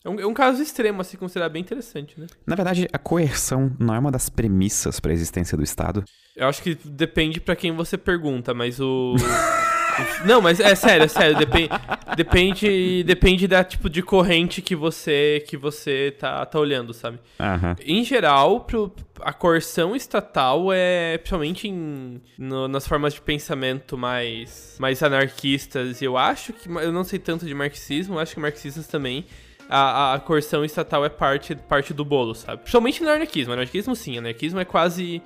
É 0.03 0.09
um, 0.09 0.19
é 0.19 0.25
um 0.25 0.33
caso 0.33 0.61
extremo, 0.61 1.01
assim, 1.01 1.17
considerar 1.17 1.49
bem 1.49 1.61
interessante, 1.61 2.19
né? 2.19 2.27
Na 2.45 2.55
verdade, 2.55 2.87
a 2.93 2.97
coerção 2.97 3.75
não 3.79 3.93
é 3.93 3.99
uma 3.99 4.11
das 4.11 4.29
premissas 4.29 4.99
para 4.99 5.11
a 5.11 5.13
existência 5.13 5.57
do 5.57 5.63
Estado? 5.63 6.03
Eu 6.35 6.47
acho 6.47 6.61
que 6.61 6.75
depende 6.85 7.41
para 7.41 7.55
quem 7.55 7.71
você 7.71 7.97
pergunta, 7.97 8.53
mas 8.53 8.79
o. 8.79 9.15
Não, 10.25 10.41
mas 10.41 10.59
é 10.59 10.75
sério, 10.75 11.05
é 11.05 11.07
sério. 11.07 11.37
Depende, 11.37 11.69
depende, 12.15 13.03
depende 13.03 13.47
da 13.47 13.63
tipo 13.63 13.89
de 13.89 14.01
corrente 14.01 14.61
que 14.61 14.75
você 14.75 15.43
que 15.47 15.57
você 15.57 16.15
tá, 16.17 16.45
tá 16.45 16.59
olhando, 16.59 16.93
sabe? 16.93 17.19
Uhum. 17.39 17.75
Em 17.85 18.03
geral, 18.03 18.61
pro, 18.61 18.93
a 19.21 19.33
coerção 19.33 19.95
estatal 19.95 20.71
é, 20.71 21.17
principalmente 21.17 21.67
em, 21.67 22.21
no, 22.37 22.67
nas 22.67 22.87
formas 22.87 23.13
de 23.13 23.21
pensamento 23.21 23.97
mais, 23.97 24.75
mais 24.79 25.01
anarquistas, 25.01 26.01
eu 26.01 26.17
acho 26.17 26.53
que, 26.53 26.67
eu 26.69 26.91
não 26.91 27.03
sei 27.03 27.19
tanto 27.19 27.45
de 27.45 27.53
marxismo, 27.53 28.19
acho 28.19 28.33
que 28.33 28.39
marxistas 28.39 28.87
também, 28.87 29.25
a, 29.69 30.13
a 30.15 30.19
coerção 30.19 30.63
estatal 30.63 31.03
é 31.05 31.09
parte, 31.09 31.55
parte 31.55 31.93
do 31.93 32.05
bolo, 32.05 32.33
sabe? 32.33 32.59
Principalmente 32.59 33.03
no 33.03 33.09
anarquismo. 33.09 33.53
Anarquismo, 33.53 33.95
sim. 33.95 34.17
Anarquismo 34.17 34.59
é 34.59 34.65
quase 34.65 35.21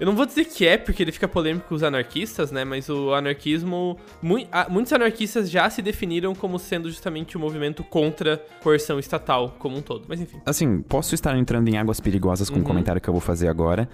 eu 0.00 0.06
não 0.06 0.16
vou 0.16 0.26
dizer 0.26 0.44
que 0.46 0.66
é, 0.66 0.76
porque 0.76 1.02
ele 1.02 1.12
fica 1.12 1.28
polêmico 1.28 1.68
com 1.68 1.74
os 1.74 1.82
anarquistas, 1.82 2.50
né? 2.50 2.64
Mas 2.64 2.88
o 2.88 3.12
anarquismo. 3.12 3.98
Mu 4.20 4.38
muitos 4.68 4.92
anarquistas 4.92 5.50
já 5.50 5.68
se 5.70 5.82
definiram 5.82 6.34
como 6.34 6.58
sendo 6.58 6.88
justamente 6.88 7.36
o 7.36 7.40
um 7.40 7.42
movimento 7.42 7.84
contra 7.84 8.44
coerção 8.62 8.98
estatal 8.98 9.56
como 9.58 9.76
um 9.76 9.82
todo. 9.82 10.04
Mas 10.08 10.20
enfim. 10.20 10.40
Assim, 10.44 10.82
posso 10.82 11.14
estar 11.14 11.36
entrando 11.36 11.68
em 11.68 11.76
águas 11.76 12.00
perigosas 12.00 12.48
com 12.48 12.56
o 12.56 12.58
uhum. 12.58 12.64
um 12.64 12.66
comentário 12.66 13.00
que 13.00 13.08
eu 13.08 13.14
vou 13.14 13.20
fazer 13.20 13.48
agora. 13.48 13.88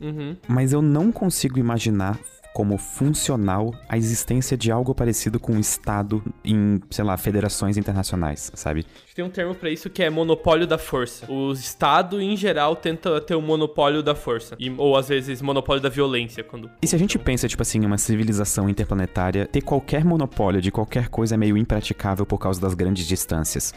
Uhum. 0.00 0.36
Mas 0.46 0.72
eu 0.72 0.80
não 0.80 1.10
consigo 1.10 1.58
imaginar 1.58 2.18
como 2.52 2.76
funcional 2.76 3.72
a 3.88 3.96
existência 3.96 4.56
de 4.56 4.70
algo 4.70 4.94
parecido 4.94 5.38
com 5.38 5.52
o 5.52 5.60
Estado 5.60 6.22
em, 6.44 6.80
sei 6.90 7.04
lá, 7.04 7.16
federações 7.16 7.76
internacionais, 7.76 8.50
sabe? 8.54 8.84
Tem 9.14 9.24
um 9.24 9.30
termo 9.30 9.54
para 9.54 9.68
isso 9.68 9.90
que 9.90 10.02
é 10.02 10.08
monopólio 10.08 10.66
da 10.66 10.78
força. 10.78 11.30
O 11.30 11.52
Estado, 11.52 12.20
em 12.20 12.36
geral, 12.36 12.76
tenta 12.76 13.20
ter 13.20 13.34
o 13.34 13.38
um 13.38 13.42
monopólio 13.42 14.02
da 14.02 14.14
força. 14.14 14.56
E, 14.60 14.70
ou, 14.70 14.96
às 14.96 15.08
vezes, 15.08 15.42
monopólio 15.42 15.82
da 15.82 15.88
violência. 15.88 16.44
quando. 16.44 16.70
E 16.80 16.86
se 16.86 16.94
a 16.94 16.98
gente 16.98 17.18
pensa, 17.18 17.48
tipo 17.48 17.60
assim, 17.60 17.80
em 17.80 17.84
uma 17.84 17.98
civilização 17.98 18.68
interplanetária, 18.68 19.46
ter 19.46 19.60
qualquer 19.60 20.04
monopólio 20.04 20.60
de 20.60 20.70
qualquer 20.70 21.08
coisa 21.08 21.34
é 21.34 21.38
meio 21.38 21.56
impraticável 21.56 22.24
por 22.24 22.38
causa 22.38 22.60
das 22.60 22.74
grandes 22.74 23.08
distâncias. 23.08 23.74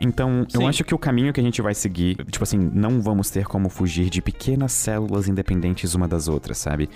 Então, 0.00 0.46
Sim. 0.48 0.62
eu 0.62 0.68
acho 0.68 0.84
que 0.84 0.94
o 0.94 0.98
caminho 0.98 1.32
que 1.32 1.40
a 1.40 1.42
gente 1.42 1.62
vai 1.62 1.74
seguir, 1.74 2.16
tipo 2.26 2.42
assim, 2.42 2.58
não 2.58 3.00
vamos 3.00 3.30
ter 3.30 3.44
como 3.46 3.68
fugir 3.68 4.10
de 4.10 4.20
pequenas 4.20 4.72
células 4.72 5.28
independentes 5.28 5.94
uma 5.94 6.08
das 6.08 6.28
outras, 6.28 6.58
sabe? 6.58 6.88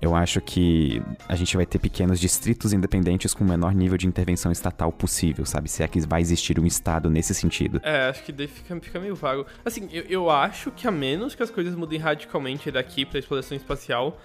Eu 0.00 0.14
acho 0.14 0.40
que 0.40 1.02
a 1.28 1.36
gente 1.36 1.56
vai 1.56 1.66
ter 1.66 1.78
pequenos 1.78 2.18
distritos 2.18 2.72
independentes 2.72 3.34
com 3.34 3.44
o 3.44 3.46
menor 3.46 3.74
nível 3.74 3.98
de 3.98 4.06
intervenção 4.06 4.50
estatal 4.50 4.90
possível, 4.90 5.44
sabe? 5.44 5.68
Se 5.68 5.82
é 5.82 5.88
que 5.88 6.00
vai 6.00 6.20
existir 6.20 6.58
um 6.58 6.66
Estado 6.66 7.10
nesse 7.10 7.34
sentido. 7.34 7.80
É, 7.82 8.08
acho 8.08 8.22
que 8.22 8.32
daí 8.32 8.46
fica, 8.46 8.78
fica 8.80 9.00
meio 9.00 9.14
vago. 9.14 9.46
Assim, 9.64 9.88
eu, 9.92 10.04
eu 10.04 10.30
acho 10.30 10.70
que 10.70 10.86
a 10.86 10.90
menos 10.90 11.34
que 11.34 11.42
as 11.42 11.50
coisas 11.50 11.74
mudem 11.74 11.98
radicalmente 11.98 12.70
daqui 12.70 13.04
pra 13.04 13.18
exploração 13.18 13.56
espacial, 13.56 14.20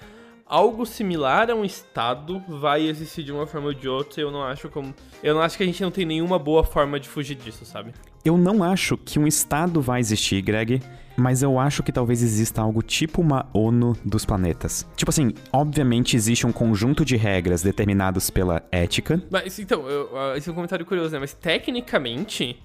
algo 0.45 0.86
similar 0.86 1.49
a 1.49 1.55
um 1.55 1.63
estado 1.63 2.43
vai 2.47 2.86
existir 2.88 3.23
de 3.23 3.32
uma 3.32 3.47
forma 3.47 3.67
ou 3.67 3.73
de 3.73 3.88
outra. 3.88 4.21
Eu 4.21 4.32
não 4.32 4.43
acho 4.43 4.69
como, 4.69 4.93
eu 5.23 5.34
não 5.34 5.41
acho 5.41 5.55
que 5.55 5.63
a 5.63 5.65
gente 5.65 5.82
não 5.82 5.91
tem 5.91 6.05
nenhuma 6.05 6.38
boa 6.38 6.63
forma 6.63 6.99
de 6.99 7.07
fugir 7.07 7.36
disso, 7.36 7.65
sabe? 7.65 7.93
Eu 8.24 8.38
não 8.38 8.63
acho 8.63 8.97
que 8.97 9.17
um 9.17 9.28
estado 9.28 9.82
vai 9.82 9.99
existir, 9.99 10.41
Greg. 10.41 10.82
Mas 11.17 11.43
eu 11.43 11.59
acho 11.59 11.84
que 11.84 11.91
talvez 11.91 12.24
exista 12.24 12.61
algo 12.61 12.82
tipo 12.82 13.22
uma 13.22 13.45
ONU 13.53 13.97
dos 14.03 14.26
planetas. 14.26 14.88
Tipo 14.95 15.09
assim, 15.11 15.34
obviamente 15.51 16.15
existe 16.15 16.47
um 16.47 16.53
conjunto 16.53 17.03
de 17.03 17.17
regras 17.17 17.61
determinados 17.61 18.30
pela 18.30 18.63
ética. 18.72 19.22
Mas 19.30 19.59
então, 19.59 19.88
eu, 19.89 20.05
uh, 20.05 20.38
esse 20.38 20.47
é 20.47 20.51
um 20.51 20.55
comentário 20.55 20.86
curioso, 20.86 21.11
né? 21.11 21.19
Mas 21.19 21.34
tecnicamente 21.34 22.57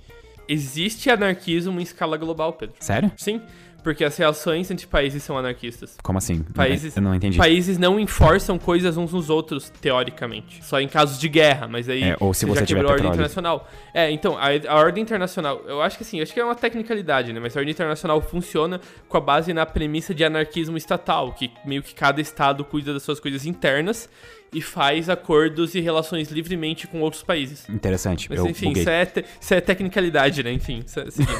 existe 0.48 1.10
anarquismo 1.10 1.78
em 1.80 1.82
escala 1.82 2.16
global, 2.16 2.52
Pedro. 2.52 2.76
Sério? 2.78 3.10
Sim. 3.16 3.42
Porque 3.86 4.04
as 4.04 4.16
relações 4.16 4.68
entre 4.68 4.84
países 4.84 5.22
são 5.22 5.38
anarquistas. 5.38 5.96
Como 6.02 6.18
assim? 6.18 6.42
Países, 6.42 6.96
eu 6.96 7.00
não 7.00 7.14
entendi. 7.14 7.38
Países 7.38 7.78
não 7.78 8.00
enforçam 8.00 8.58
coisas 8.58 8.96
uns 8.96 9.12
nos 9.12 9.30
outros, 9.30 9.70
teoricamente. 9.80 10.64
Só 10.64 10.80
em 10.80 10.88
casos 10.88 11.20
de 11.20 11.28
guerra, 11.28 11.68
mas 11.68 11.88
aí 11.88 12.02
é, 12.02 12.16
ou 12.18 12.34
se 12.34 12.44
você, 12.46 12.62
já 12.62 12.66
quebrou 12.66 12.90
a 12.90 12.94
ordem 12.94 13.08
internacional. 13.08 13.70
É, 13.94 14.10
então, 14.10 14.36
a, 14.36 14.46
a, 14.68 14.74
ordem 14.74 15.04
internacional, 15.04 15.62
eu 15.68 15.80
acho 15.80 15.96
que 15.96 16.02
assim, 16.02 16.20
acho 16.20 16.34
que 16.34 16.40
é 16.40 16.44
uma 16.44 16.56
tecnicalidade, 16.56 17.32
né? 17.32 17.38
Mas 17.38 17.56
a 17.56 17.60
ordem 17.60 17.70
internacional 17.70 18.20
funciona 18.20 18.80
com 19.08 19.16
a 19.18 19.20
base 19.20 19.54
na 19.54 19.64
premissa 19.64 20.12
de 20.12 20.24
anarquismo 20.24 20.76
estatal, 20.76 21.32
que 21.34 21.52
meio 21.64 21.80
que 21.80 21.94
cada 21.94 22.20
estado 22.20 22.64
cuida 22.64 22.92
das 22.92 23.04
suas 23.04 23.20
coisas 23.20 23.46
internas 23.46 24.08
e 24.52 24.60
faz 24.60 25.08
acordos 25.08 25.76
e 25.76 25.80
relações 25.80 26.28
livremente 26.32 26.88
com 26.88 27.00
outros 27.02 27.22
países. 27.22 27.68
Interessante. 27.68 28.28
Mas, 28.28 28.44
enfim, 28.44 28.72
isso 28.72 28.90
é, 28.90 29.12
isso 29.40 29.54
é, 29.54 29.60
tecnicalidade, 29.60 30.42
né? 30.42 30.50
Enfim, 30.50 30.82
seguimos. 30.84 31.38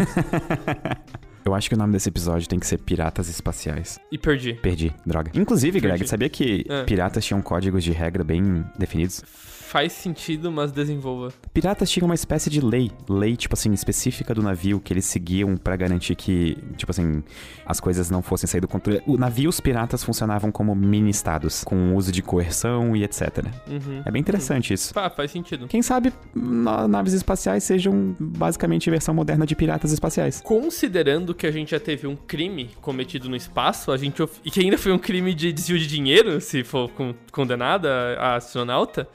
Eu 1.47 1.55
acho 1.55 1.69
que 1.69 1.77
o 1.77 1.79
nome 1.79 1.93
desse 1.93 2.09
episódio 2.09 2.49
tem 2.49 2.59
que 2.59 2.67
ser 2.67 2.77
Piratas 2.79 3.29
Espaciais. 3.29 4.01
E 4.11 4.19
perdi. 4.19 4.55
Perdi, 4.55 4.93
droga. 5.07 5.31
Inclusive, 5.33 5.81
Perdi. 5.81 5.99
Greg, 5.99 6.09
sabia 6.09 6.29
que 6.29 6.67
é. 6.69 6.83
piratas 6.83 7.25
tinham 7.25 7.41
códigos 7.41 7.85
de 7.85 7.93
regra 7.93 8.25
bem 8.25 8.65
definidos? 8.77 9.23
Faz 9.67 9.93
sentido, 9.93 10.51
mas 10.51 10.71
desenvolva. 10.71 11.33
Piratas 11.53 11.91
tinham 11.91 12.07
uma 12.07 12.15
espécie 12.15 12.49
de 12.49 12.61
lei, 12.61 12.91
lei, 13.09 13.37
tipo 13.37 13.55
assim, 13.55 13.73
específica 13.73 14.33
do 14.33 14.43
navio 14.43 14.81
que 14.81 14.93
eles 14.93 15.05
seguiam 15.05 15.57
para 15.57 15.75
garantir 15.77 16.15
que, 16.15 16.57
tipo 16.77 16.91
assim, 16.91 17.23
as 17.67 17.81
coisas 17.81 18.09
não 18.09 18.23
fossem 18.23 18.47
sair 18.47 18.61
do 18.61 18.69
controle. 18.69 19.03
O 19.07 19.17
navio, 19.17 19.51
os 19.51 19.61
piratas 19.61 20.05
funcionavam 20.05 20.53
como 20.53 20.75
mini-estados, 20.75 21.65
com 21.65 21.95
uso 21.97 22.13
de 22.13 22.23
coerção 22.23 22.95
e 22.95 23.03
etc. 23.03 23.47
Uhum. 23.69 24.03
É 24.05 24.11
bem 24.11 24.21
interessante 24.21 24.71
uhum. 24.71 24.75
isso. 24.75 24.93
Ah, 24.97 25.11
faz 25.11 25.31
sentido. 25.33 25.67
Quem 25.67 25.83
sabe 25.83 26.13
naves 26.35 27.13
espaciais 27.13 27.65
sejam 27.65 28.15
basicamente 28.21 28.89
a 28.89 28.93
versão 28.93 29.15
moderna 29.15 29.45
de 29.45 29.57
piratas 29.57 29.93
espaciais. 29.93 30.41
Considerando 30.43 31.35
que 31.35 31.47
a 31.47 31.51
gente 31.51 31.73
já 31.73 31.81
teve 31.81 32.07
um 32.07 32.15
crime 32.15 32.71
cometido 32.81 33.29
no 33.29 33.35
espaço, 33.35 33.91
a 33.91 33.97
gente 33.97 34.17
e 34.45 34.51
que 34.51 34.61
ainda 34.61 34.79
foi 34.79 34.93
um 34.93 34.99
crime 34.99 35.35
de 35.35 35.53
desvio 35.53 35.79
de 35.79 35.87
dinheiro, 35.87 36.41
se 36.41 36.63
for 36.63 36.91
condenada 37.31 38.17
a 38.19 38.37
astronauta, 38.37 39.09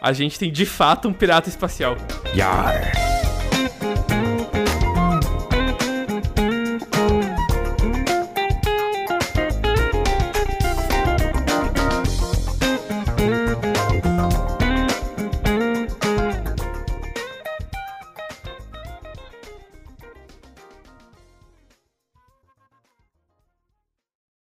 a 0.00 0.12
gente 0.12 0.38
tem 0.38 0.50
de 0.50 0.66
fato 0.66 1.08
um 1.08 1.12
pirata 1.12 1.48
espacial. 1.48 1.96
Yar. 2.34 2.92